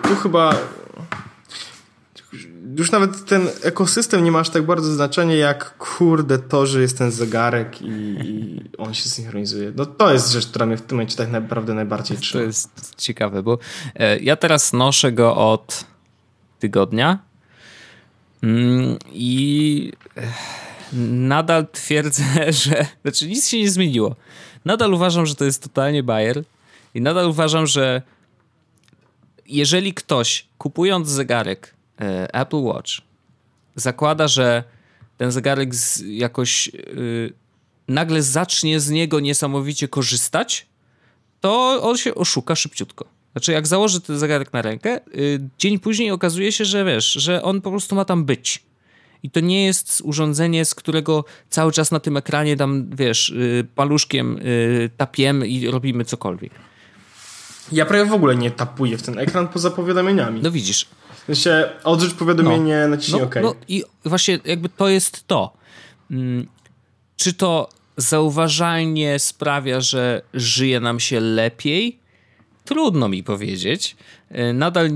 tu 0.03 0.17
chyba 0.23 0.55
już 2.77 2.91
nawet 2.91 3.25
ten 3.25 3.49
ekosystem 3.63 4.25
nie 4.25 4.33
ma 4.33 4.39
aż 4.39 4.51
tak 4.51 4.67
bardzo 4.67 4.93
znaczenia, 4.93 5.35
jak 5.35 5.79
kurde 5.79 6.39
to, 6.39 6.67
że 6.67 6.81
jest 6.81 6.99
ten 6.99 7.11
zegarek 7.11 7.83
i, 7.83 7.87
i, 7.87 8.61
on 8.79 8.95
się 8.95 9.09
synchronizuje. 9.09 9.73
No 9.77 9.87
to 9.87 10.13
jest 10.13 10.33
rzecz, 10.33 10.47
która 10.47 10.67
mnie 10.67 10.77
w 10.77 10.83
tym 10.83 10.97
momencie 10.97 11.17
tak 11.17 11.31
naprawdę 11.31 11.75
najbardziej 11.75 12.19
trzyma. 12.19 12.41
To 12.41 12.47
jest 12.47 12.95
ciekawe, 12.97 13.43
bo 13.43 13.59
e, 13.95 14.19
ja 14.19 14.37
teraz 14.37 14.73
noszę 14.73 15.13
go 15.13 15.37
od 15.37 15.85
tygodnia 16.59 17.19
mm, 18.43 18.99
i 19.13 19.93
e, 20.17 20.23
nadal 21.03 21.67
twierdzę, 21.73 22.25
że 22.65 22.87
znaczy 23.03 23.29
nic 23.29 23.49
się 23.49 23.59
nie 23.59 23.71
zmieniło. 23.71 24.17
Nadal 24.65 24.95
uważam, 24.95 25.27
że 25.27 25.35
to 25.35 25.45
jest 25.45 25.63
totalnie 25.63 26.03
bajer 26.03 26.43
i 26.95 27.01
nadal 27.01 27.29
uważam, 27.29 27.67
że 27.67 28.03
jeżeli 29.47 29.95
ktoś 29.95 30.47
kupując 30.59 31.09
zegarek 31.09 31.76
Apple 32.33 32.63
Watch 32.63 32.91
zakłada, 33.75 34.29
że 34.29 34.65
ten 35.17 35.33
zegarek 35.33 35.71
jakoś 36.07 36.67
yy, 36.67 37.33
nagle 37.89 38.23
zacznie 38.23 38.81
z 38.81 38.91
niego 38.91 39.21
niesamowicie 39.21 39.89
korzystać, 39.89 40.67
to 41.41 41.83
on 41.83 41.97
się 41.97 42.15
oszuka 42.15 42.55
szybciutko. 42.55 43.05
Znaczy, 43.33 43.53
jak 43.53 43.67
założy 43.67 44.01
ten 44.01 44.19
zegarek 44.19 44.53
na 44.53 44.63
rękę, 44.63 45.01
yy, 45.15 45.49
dzień 45.59 45.79
później 45.79 46.11
okazuje 46.11 46.53
się, 46.53 46.65
że 46.65 46.85
wiesz, 46.85 47.13
że 47.13 47.43
on 47.43 47.61
po 47.61 47.71
prostu 47.71 47.95
ma 47.95 48.05
tam 48.05 48.25
być. 48.25 48.63
I 49.23 49.31
to 49.31 49.41
nie 49.41 49.65
jest 49.65 50.03
urządzenie, 50.05 50.65
z 50.65 50.75
którego 50.75 51.25
cały 51.51 51.73
czas 51.73 51.91
na 51.91 52.01
tym 52.01 52.17
ekranie 52.17 52.57
tam, 52.57 52.91
wiesz, 52.97 53.35
paluszkiem 53.75 54.41
tapiemy 54.97 55.49
i 55.49 55.71
robimy 55.71 56.05
cokolwiek. 56.05 56.53
Ja 57.73 57.87
prawie 57.87 58.05
w 58.05 58.13
ogóle 58.13 58.37
nie 58.37 58.51
tapuję 58.51 58.99
w 58.99 59.03
ten 59.03 59.19
ekran 59.19 59.49
poza 59.49 59.71
powiadomieniami. 59.71 60.41
No 60.43 60.51
widzisz, 60.51 60.87
się 61.35 61.69
odrzuć 61.85 62.15
powiadomienie, 62.15 62.79
no. 62.83 62.89
naciśnij 62.89 63.21
no, 63.21 63.27
OK. 63.27 63.35
No 63.43 63.55
i 63.69 63.85
właśnie 64.05 64.39
jakby 64.45 64.69
to 64.69 64.89
jest 64.89 65.27
to. 65.27 65.53
Hmm, 66.09 66.47
czy 67.17 67.33
to 67.35 67.69
zauważalnie 67.97 69.19
sprawia, 69.19 69.81
że 69.81 70.23
żyje 70.35 70.81
nam 70.81 71.01
się 71.01 71.21
lepiej? 71.21 71.99
Trudno 72.65 73.09
mi 73.09 73.23
powiedzieć. 73.23 73.97
E, 74.31 74.53
nadal 74.53 74.91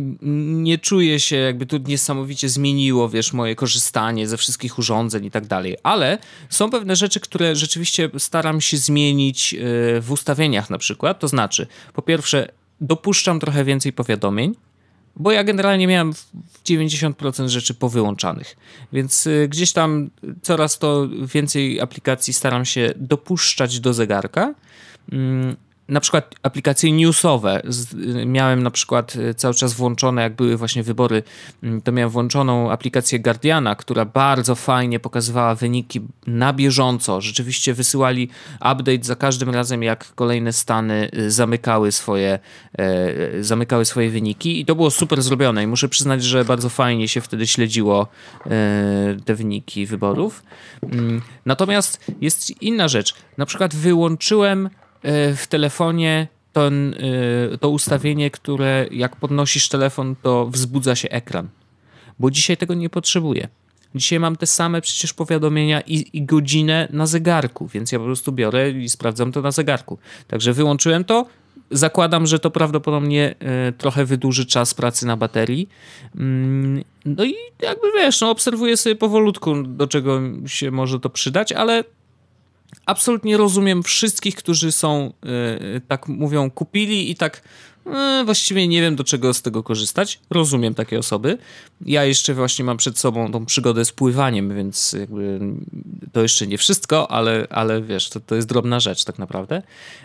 nie 0.63 0.79
czuję 0.79 1.21
się, 1.21 1.37
jakby 1.37 1.67
tu 1.67 1.77
niesamowicie 1.79 2.49
zmieniło, 2.49 3.09
wiesz, 3.09 3.33
moje 3.33 3.55
korzystanie 3.55 4.29
ze 4.29 4.37
wszystkich 4.37 4.79
urządzeń 4.79 5.25
i 5.25 5.31
tak 5.31 5.47
dalej, 5.47 5.77
ale 5.83 6.19
są 6.49 6.71
pewne 6.71 6.97
rzeczy, 6.97 7.21
które 7.21 7.57
rzeczywiście 7.57 8.11
staram 8.19 8.61
się 8.61 8.77
zmienić 8.77 9.55
e, 9.55 9.59
w 10.01 10.13
ustawieniach 10.13 10.71
na 10.71 10.79
przykład. 10.79 11.19
To 11.19 11.29
znaczy, 11.29 11.67
po 11.93 12.03
pierwsze, 12.03 12.49
dopuszczam 12.81 13.41
trochę 13.41 13.65
więcej 13.65 13.93
powiadomień, 13.93 14.55
bo 15.17 15.33
ja 15.33 15.45
generalnie 15.45 15.87
miałem 15.87 16.13
90% 16.65 17.49
rzeczy 17.49 17.75
powyłączanych, 17.75 18.57
więc 18.93 19.27
y, 19.27 19.49
gdzieś 19.51 19.73
tam 19.73 20.11
coraz 20.43 20.79
to 20.79 21.09
więcej 21.35 21.81
aplikacji 21.81 22.33
staram 22.33 22.65
się 22.65 22.93
dopuszczać 22.97 23.81
do 23.81 23.95
zegarka. 23.95 24.55
Na 25.91 26.01
przykład 26.01 26.35
aplikacje 26.43 26.93
newsowe. 26.93 27.63
Miałem 28.27 28.63
na 28.63 28.71
przykład 28.71 29.17
e, 29.17 29.35
cały 29.35 29.55
czas 29.55 29.75
włączone, 29.75 30.23
jak 30.23 30.37
były 30.37 30.57
właśnie 30.57 30.83
wybory, 30.83 31.23
mm, 31.63 31.81
to 31.83 31.93
miałem 31.93 32.11
włączoną 32.11 32.71
aplikację 32.71 33.21
Guardiana, 33.21 33.75
która 33.75 34.05
bardzo 34.05 34.55
fajnie 34.55 35.01
pokazywała 35.01 35.55
wyniki 35.55 36.01
na 36.27 36.53
bieżąco. 36.53 37.21
Rzeczywiście 37.21 37.75
wysyłali 37.75 38.29
update 38.57 39.03
za 39.03 39.17
każdym 39.17 39.51
razem, 39.51 39.83
jak 39.83 40.15
kolejne 40.15 40.53
stany 40.53 41.11
e, 41.13 41.31
zamykały 41.31 41.93
swoje, 41.93 42.39
e, 42.79 43.45
zamykały 43.45 43.85
swoje 43.85 44.11
wyniki 44.11 44.61
i 44.61 44.65
to 44.65 44.75
było 44.75 44.91
super 44.91 45.23
zrobione 45.23 45.63
i 45.63 45.67
muszę 45.67 45.89
przyznać, 45.89 46.25
że 46.25 46.45
bardzo 46.45 46.69
fajnie 46.69 47.09
się 47.09 47.21
wtedy 47.21 47.47
śledziło 47.47 48.07
te 49.25 49.35
wyniki 49.35 49.87
wyborów. 49.87 50.43
Mm, 50.83 51.23
natomiast 51.47 52.05
jest 52.21 52.63
inna 52.63 52.89
rzecz. 52.89 53.15
Na 53.39 53.47
przykład 53.47 53.75
wyłączyłem 53.75 54.71
w 55.37 55.47
telefonie 55.49 56.29
to, 56.53 56.69
e, 56.69 57.59
to 57.59 57.69
ustawienie, 57.69 58.31
które 58.31 58.87
jak 58.91 59.17
podnosisz 59.17 59.69
telefon, 59.69 60.17
to 60.23 60.47
wzbudza 60.47 60.95
się 60.95 61.09
ekran. 61.09 61.49
Bo 62.19 62.31
dzisiaj 62.31 62.57
tego 62.57 62.75
nie 62.75 62.91
potrzebuję. 62.91 63.49
Dzisiaj 63.95 64.21
mam 64.21 64.37
te 64.37 64.47
same 64.47 64.81
przecież 64.81 65.13
powiadomienia 65.13 65.81
i, 65.81 66.07
i, 66.13 66.23
godzinę 66.23 66.89
na 66.91 67.07
zegarku, 67.07 67.67
więc 67.67 67.93
ja 67.93 67.99
po 67.99 68.05
prostu 68.05 68.33
biorę 68.33 68.71
i 68.71 68.89
sprawdzam 68.89 69.33
to 69.33 69.43
na 69.43 69.51
zegarku. 69.51 69.99
Także 70.29 70.53
wyłączyłem 70.53 71.05
to. 71.05 71.27
Zakładam, 71.71 72.27
że 72.27 72.39
to 72.39 72.51
prawdopodobnie 72.51 73.35
e, 73.39 73.73
trochę 73.73 74.05
wydłuży 74.05 74.47
czas 74.47 74.75
pracy 74.75 75.07
na 75.07 75.17
baterii. 75.17 75.69
Mm, 76.17 76.85
no 77.05 77.25
i 77.25 77.35
jakby 77.63 77.87
wiesz, 77.97 78.21
no 78.21 78.31
obserwuję 78.31 78.77
sobie 78.77 78.97
powolutku, 78.97 79.63
do 79.63 79.87
czego 79.87 80.21
się 80.47 80.71
może 80.71 81.01
to 81.01 81.11
przydać, 81.11 81.53
ale 81.53 81.85
absolutnie 82.87 83.37
rozumiem 83.37 83.83
wszystkich, 83.83 84.35
którzy 84.35 84.73
są, 84.73 85.13
yy, 85.73 85.81
tak 85.89 86.09
mówią, 86.09 86.51
kupili 86.51 87.11
i 87.11 87.17
tak 87.17 87.43
yy, 87.87 88.25
właściwie 88.25 88.69
nie 88.69 88.81
wiem 88.81 88.97
do 88.97 89.05
czego 89.05 89.35
z 89.35 89.43
tego 89.43 89.63
korzystać. 89.63 90.21
Rozumiem 90.31 90.75
takie 90.75 90.99
osoby. 90.99 91.39
Ja 91.87 92.05
jeszcze 92.05 92.35
właśnie 92.35 92.65
mam 92.65 92.77
przed 92.77 92.99
sobą 92.99 93.33
tą 93.33 93.47
przygodę 93.47 93.85
z 93.85 93.93
pływaniem, 93.93 94.55
więc 94.57 94.93
jakby 94.93 95.41
to 96.13 96.23
jeszcze 96.23 96.47
nie 96.47 96.59
wszystko, 96.59 97.11
ale, 97.11 97.47
ale 97.51 97.83
wiesz, 97.83 98.09
to, 98.09 98.21
to 98.21 98.35
jest 98.35 98.49
drobna 98.49 98.81
rzecz 98.81 99.05
tak 99.05 99.19
naprawdę. 99.19 99.63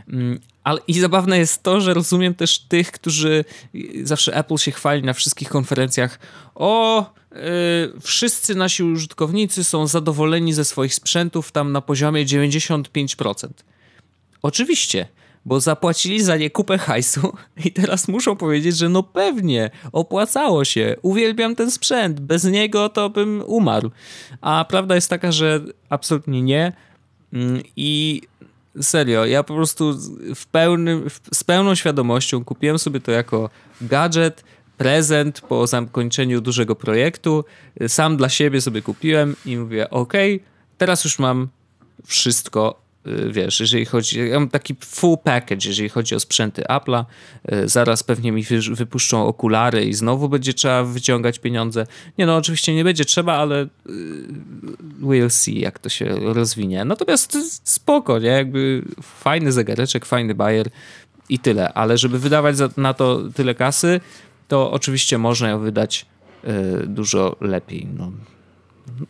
Yy, 0.07 0.39
ale 0.65 0.79
i 0.87 0.99
zabawne 0.99 1.37
jest 1.37 1.63
to, 1.63 1.81
że 1.81 1.93
rozumiem 1.93 2.35
też 2.35 2.59
tych, 2.59 2.91
którzy 2.91 3.45
zawsze 4.03 4.35
Apple 4.35 4.57
się 4.57 4.71
chwali 4.71 5.03
na 5.03 5.13
wszystkich 5.13 5.49
konferencjach. 5.49 6.19
O, 6.55 7.05
yy, 7.31 7.39
wszyscy 8.01 8.55
nasi 8.55 8.83
użytkownicy 8.83 9.63
są 9.63 9.87
zadowoleni 9.87 10.53
ze 10.53 10.65
swoich 10.65 10.93
sprzętów 10.93 11.51
tam 11.51 11.71
na 11.71 11.81
poziomie 11.81 12.25
95%. 12.25 13.47
Oczywiście, 14.41 15.07
bo 15.45 15.59
zapłacili 15.59 16.21
za 16.23 16.37
nie 16.37 16.49
kupę 16.49 16.77
hajsu 16.77 17.33
i 17.65 17.71
teraz 17.71 18.07
muszą 18.07 18.35
powiedzieć, 18.35 18.77
że 18.77 18.89
no 18.89 19.03
pewnie, 19.03 19.69
opłacało 19.91 20.65
się, 20.65 20.95
uwielbiam 21.01 21.55
ten 21.55 21.71
sprzęt, 21.71 22.19
bez 22.19 22.43
niego 22.43 22.89
to 22.89 23.09
bym 23.09 23.43
umarł. 23.47 23.91
A 24.41 24.65
prawda 24.69 24.95
jest 24.95 25.09
taka, 25.09 25.31
że 25.31 25.61
absolutnie 25.89 26.41
nie 26.41 26.73
Mm, 27.35 27.61
I 27.75 28.21
serio, 28.81 29.25
ja 29.25 29.43
po 29.43 29.55
prostu 29.55 29.97
w 30.35 30.45
pełnym, 30.45 31.09
z 31.33 31.43
pełną 31.43 31.75
świadomością 31.75 32.43
kupiłem 32.43 32.79
sobie 32.79 32.99
to 32.99 33.11
jako 33.11 33.49
gadżet, 33.81 34.43
prezent 34.77 35.41
po 35.41 35.67
zakończeniu 35.67 36.41
dużego 36.41 36.75
projektu. 36.75 37.45
Sam 37.87 38.17
dla 38.17 38.29
siebie 38.29 38.61
sobie 38.61 38.81
kupiłem 38.81 39.35
i 39.45 39.57
mówię, 39.57 39.89
ok, 39.89 40.13
teraz 40.77 41.03
już 41.03 41.19
mam 41.19 41.47
wszystko 42.05 42.84
wiesz, 43.29 43.59
jeżeli 43.59 43.85
chodzi, 43.85 44.29
ja 44.29 44.39
mam 44.39 44.49
taki 44.49 44.75
full 44.85 45.17
package, 45.23 45.67
jeżeli 45.67 45.89
chodzi 45.89 46.15
o 46.15 46.19
sprzęty 46.19 46.61
Apple'a, 46.61 47.05
y, 47.53 47.69
zaraz 47.69 48.03
pewnie 48.03 48.31
mi 48.31 48.43
wypuszczą 48.71 49.27
okulary 49.27 49.85
i 49.85 49.93
znowu 49.93 50.29
będzie 50.29 50.53
trzeba 50.53 50.83
wyciągać 50.83 51.39
pieniądze. 51.39 51.87
Nie 52.17 52.25
no, 52.25 52.35
oczywiście 52.35 52.75
nie 52.75 52.83
będzie 52.83 53.05
trzeba, 53.05 53.33
ale 53.33 53.63
y, 53.63 53.67
we'll 55.01 55.29
see, 55.29 55.59
jak 55.59 55.79
to 55.79 55.89
się 55.89 56.05
rozwinie. 56.33 56.85
Natomiast 56.85 57.37
spoko, 57.69 58.19
nie? 58.19 58.27
Jakby 58.27 58.81
fajny 59.01 59.51
zegareczek, 59.51 60.05
fajny 60.05 60.35
bajer 60.35 60.69
i 61.29 61.39
tyle, 61.39 61.73
ale 61.73 61.97
żeby 61.97 62.19
wydawać 62.19 62.55
na 62.77 62.93
to 62.93 63.21
tyle 63.35 63.55
kasy, 63.55 64.01
to 64.47 64.71
oczywiście 64.71 65.17
można 65.17 65.49
ją 65.49 65.59
wydać 65.59 66.05
dużo 66.87 67.35
lepiej. 67.41 67.87
No, 67.97 68.11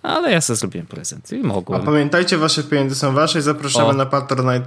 ale 0.03 0.31
ja 0.31 0.41
sobie 0.41 0.57
zrobiłem 0.57 0.87
prezent 0.87 1.31
i 1.31 1.37
mogłem. 1.37 1.81
A 1.81 1.85
pamiętajcie, 1.85 2.37
wasze 2.37 2.63
pieniądze 2.63 2.95
są 2.95 3.13
wasze 3.13 3.39
i 3.39 3.41
zapraszamy 3.41 3.89
o. 3.89 3.93
na 3.93 4.05
patronite.pl 4.05 4.65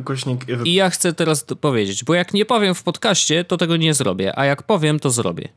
ukośnik. 0.00 0.46
I 0.64 0.74
ja 0.74 0.90
chcę 0.90 1.12
teraz 1.12 1.44
powiedzieć, 1.60 2.04
bo 2.04 2.14
jak 2.14 2.34
nie 2.34 2.44
powiem 2.44 2.74
w 2.74 2.82
podcaście, 2.82 3.44
to 3.44 3.56
tego 3.56 3.76
nie 3.76 3.94
zrobię, 3.94 4.38
a 4.38 4.44
jak 4.44 4.62
powiem, 4.62 5.00
to 5.00 5.10
zrobię. 5.10 5.48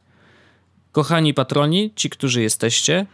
Kochani 0.92 1.34
patroni, 1.34 1.92
ci, 1.96 2.10
którzy 2.10 2.42
jesteście, 2.42 3.06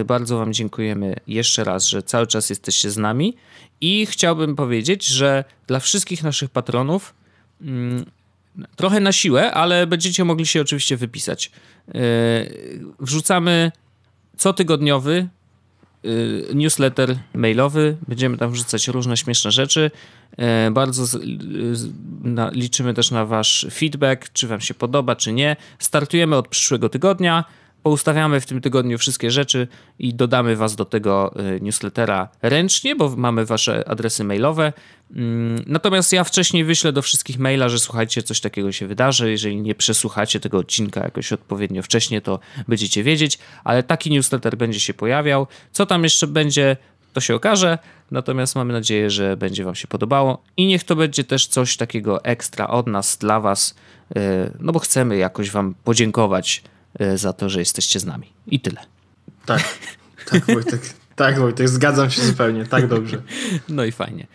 y, 0.00 0.04
bardzo 0.04 0.38
wam 0.38 0.52
dziękujemy 0.52 1.16
jeszcze 1.26 1.64
raz, 1.64 1.86
że 1.86 2.02
cały 2.02 2.26
czas 2.26 2.50
jesteście 2.50 2.90
z 2.90 2.96
nami 2.96 3.36
i 3.80 4.06
chciałbym 4.06 4.56
powiedzieć, 4.56 5.06
że 5.06 5.44
dla 5.66 5.80
wszystkich 5.80 6.22
naszych 6.22 6.50
patronów 6.50 7.14
mm, 7.62 8.04
trochę 8.76 9.00
na 9.00 9.12
siłę, 9.12 9.52
ale 9.52 9.86
będziecie 9.86 10.24
mogli 10.24 10.46
się 10.46 10.60
oczywiście 10.60 10.96
wypisać. 10.96 11.50
Y, 11.88 12.80
wrzucamy 13.00 13.72
cotygodniowy 14.42 15.28
y, 16.04 16.48
newsletter 16.54 17.18
mailowy. 17.34 17.96
Będziemy 18.08 18.36
tam 18.36 18.50
wrzucać 18.50 18.88
różne 18.88 19.16
śmieszne 19.16 19.50
rzeczy. 19.50 19.90
E, 20.36 20.70
bardzo 20.70 21.18
liczymy 22.52 22.94
też 22.94 23.10
na 23.10 23.26
Wasz 23.26 23.66
feedback, 23.72 24.32
czy 24.32 24.48
Wam 24.48 24.60
się 24.60 24.74
podoba, 24.74 25.16
czy 25.16 25.32
nie. 25.32 25.56
Startujemy 25.78 26.36
od 26.36 26.48
przyszłego 26.48 26.88
tygodnia 26.88 27.44
poustawiamy 27.82 28.40
w 28.40 28.46
tym 28.46 28.60
tygodniu 28.60 28.98
wszystkie 28.98 29.30
rzeczy 29.30 29.68
i 29.98 30.14
dodamy 30.14 30.56
Was 30.56 30.76
do 30.76 30.84
tego 30.84 31.34
y, 31.56 31.60
newslettera 31.60 32.28
ręcznie, 32.42 32.96
bo 32.96 33.16
mamy 33.16 33.46
Wasze 33.46 33.88
adresy 33.88 34.24
mailowe. 34.24 34.72
Mm, 35.16 35.62
natomiast 35.66 36.12
ja 36.12 36.24
wcześniej 36.24 36.64
wyślę 36.64 36.92
do 36.92 37.02
wszystkich 37.02 37.38
maila, 37.38 37.68
że 37.68 37.78
słuchajcie, 37.78 38.22
coś 38.22 38.40
takiego 38.40 38.72
się 38.72 38.86
wydarzy. 38.86 39.30
Jeżeli 39.30 39.56
nie 39.56 39.74
przesłuchacie 39.74 40.40
tego 40.40 40.58
odcinka 40.58 41.00
jakoś 41.00 41.32
odpowiednio 41.32 41.82
wcześnie, 41.82 42.20
to 42.20 42.40
będziecie 42.68 43.02
wiedzieć, 43.02 43.38
ale 43.64 43.82
taki 43.82 44.10
newsletter 44.10 44.56
będzie 44.56 44.80
się 44.80 44.94
pojawiał. 44.94 45.46
Co 45.72 45.86
tam 45.86 46.04
jeszcze 46.04 46.26
będzie, 46.26 46.76
to 47.12 47.20
się 47.20 47.34
okaże. 47.34 47.78
Natomiast 48.10 48.56
mamy 48.56 48.72
nadzieję, 48.72 49.10
że 49.10 49.36
będzie 49.36 49.64
Wam 49.64 49.74
się 49.74 49.88
podobało 49.88 50.42
i 50.56 50.66
niech 50.66 50.84
to 50.84 50.96
będzie 50.96 51.24
też 51.24 51.46
coś 51.46 51.76
takiego 51.76 52.24
ekstra 52.24 52.68
od 52.68 52.86
nas, 52.86 53.18
dla 53.18 53.40
Was, 53.40 53.74
y, 54.16 54.20
no 54.60 54.72
bo 54.72 54.78
chcemy 54.78 55.16
jakoś 55.16 55.50
Wam 55.50 55.74
podziękować 55.84 56.62
za 57.14 57.32
to, 57.32 57.48
że 57.48 57.60
jesteście 57.60 58.00
z 58.00 58.04
nami. 58.04 58.32
I 58.46 58.60
tyle. 58.60 58.80
Tak, 59.46 59.78
tak 60.30 60.46
Wojtek. 60.46 60.80
Tak, 61.16 61.38
Wojtek, 61.38 61.68
zgadzam 61.68 62.10
się 62.10 62.22
zupełnie, 62.22 62.66
tak 62.66 62.86
dobrze. 62.86 63.22
No 63.68 63.84
i 63.84 63.92
fajnie. 63.92 64.26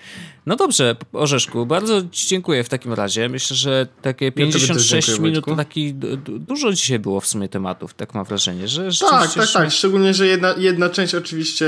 No 0.45 0.55
dobrze, 0.55 0.95
Orzeszku, 1.13 1.65
bardzo 1.65 2.01
Ci 2.11 2.27
dziękuję 2.27 2.63
w 2.63 2.69
takim 2.69 2.93
razie. 2.93 3.29
Myślę, 3.29 3.55
że 3.55 3.87
takie 4.01 4.31
56 4.31 5.07
ja 5.07 5.17
minut 5.17 5.45
to 5.45 5.55
taki 5.55 5.93
dużo 6.27 6.71
dzisiaj 6.71 6.99
było 6.99 7.21
w 7.21 7.27
sumie 7.27 7.49
tematów, 7.49 7.93
tak 7.93 8.13
mam 8.13 8.25
wrażenie, 8.25 8.67
że 8.67 8.89
Tak, 9.09 9.33
tak, 9.33 9.51
tak. 9.51 9.71
Szczególnie, 9.71 10.13
że 10.13 10.27
jedna, 10.27 10.53
jedna 10.57 10.89
część 10.89 11.15
oczywiście 11.15 11.67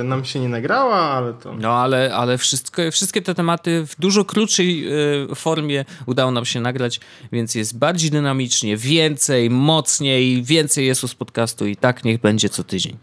e, 0.00 0.02
nam 0.02 0.24
się 0.24 0.40
nie 0.40 0.48
nagrała, 0.48 1.00
ale 1.00 1.32
to. 1.32 1.54
No 1.54 1.72
ale, 1.72 2.14
ale 2.14 2.38
wszystko, 2.38 2.82
wszystkie 2.90 3.22
te 3.22 3.34
tematy 3.34 3.86
w 3.86 4.00
dużo 4.00 4.24
krótszej 4.24 4.88
e, 4.88 5.34
formie 5.34 5.84
udało 6.06 6.30
nam 6.30 6.44
się 6.44 6.60
nagrać, 6.60 7.00
więc 7.32 7.54
jest 7.54 7.78
bardziej 7.78 8.10
dynamicznie, 8.10 8.76
więcej, 8.76 9.50
mocniej, 9.50 10.42
więcej 10.42 10.86
jest 10.86 11.08
z 11.08 11.14
podcastu 11.14 11.66
i 11.66 11.76
tak 11.76 12.04
niech 12.04 12.20
będzie 12.20 12.48
co 12.48 12.64
tydzień. 12.64 12.96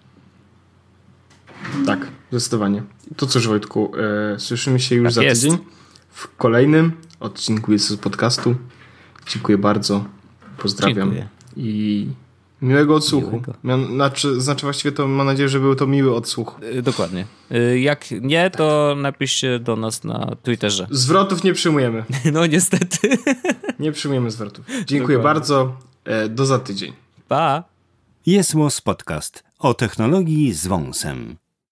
Tak, 1.86 2.08
zdecydowanie. 2.40 2.84
To 3.16 3.28
cóż, 3.28 3.48
Wojtku, 3.48 3.92
e, 4.36 4.40
słyszymy 4.40 4.80
się 4.80 4.96
już 4.96 5.06
tak 5.06 5.14
za 5.14 5.24
jest. 5.24 5.42
tydzień 5.42 5.58
w 6.10 6.36
kolejnym 6.38 6.92
odcinku 7.20 7.72
jest 7.72 8.02
podcastu. 8.02 8.56
Dziękuję 9.28 9.58
bardzo. 9.58 10.06
Pozdrawiam. 10.58 10.96
Dziękuję. 10.96 11.28
I 11.58 12.08
miłego 12.62 12.96
odsłuchu. 12.96 13.42
Miłego. 13.64 13.94
Znaczy, 13.94 14.42
znaczy 14.42 14.66
właściwie 14.66 14.92
to 14.92 15.08
mam 15.08 15.28
nadzieję, 15.28 15.50
że 15.50 15.60
był 15.60 15.76
to 15.76 15.88
miły 15.88 16.16
odsłuch. 16.16 16.60
Yy, 16.74 16.82
dokładnie. 16.82 17.26
Yy, 17.50 17.80
jak 17.80 18.06
nie, 18.22 18.50
to 18.50 18.96
napiszcie 18.98 19.60
do 19.60 19.76
nas 19.76 20.04
na 20.04 20.36
Twitterze. 20.44 20.88
Zwrotów 20.92 21.44
nie 21.44 21.54
przyjmujemy. 21.54 22.04
No 22.34 22.46
niestety. 22.46 23.18
nie 23.80 23.92
przyjmujemy 23.92 24.32
zwrotów. 24.32 24.66
Dziękuję 24.86 25.18
dokładnie. 25.18 25.40
bardzo. 25.40 25.78
E, 26.06 26.30
do 26.30 26.46
za 26.46 26.60
tydzień. 26.60 26.94
Pa. 27.28 27.64
Jest 28.26 28.54
Podcast 28.84 29.44
o 29.60 29.74
technologii 29.74 30.54
z 30.54 30.68
wąsem. 30.68 31.36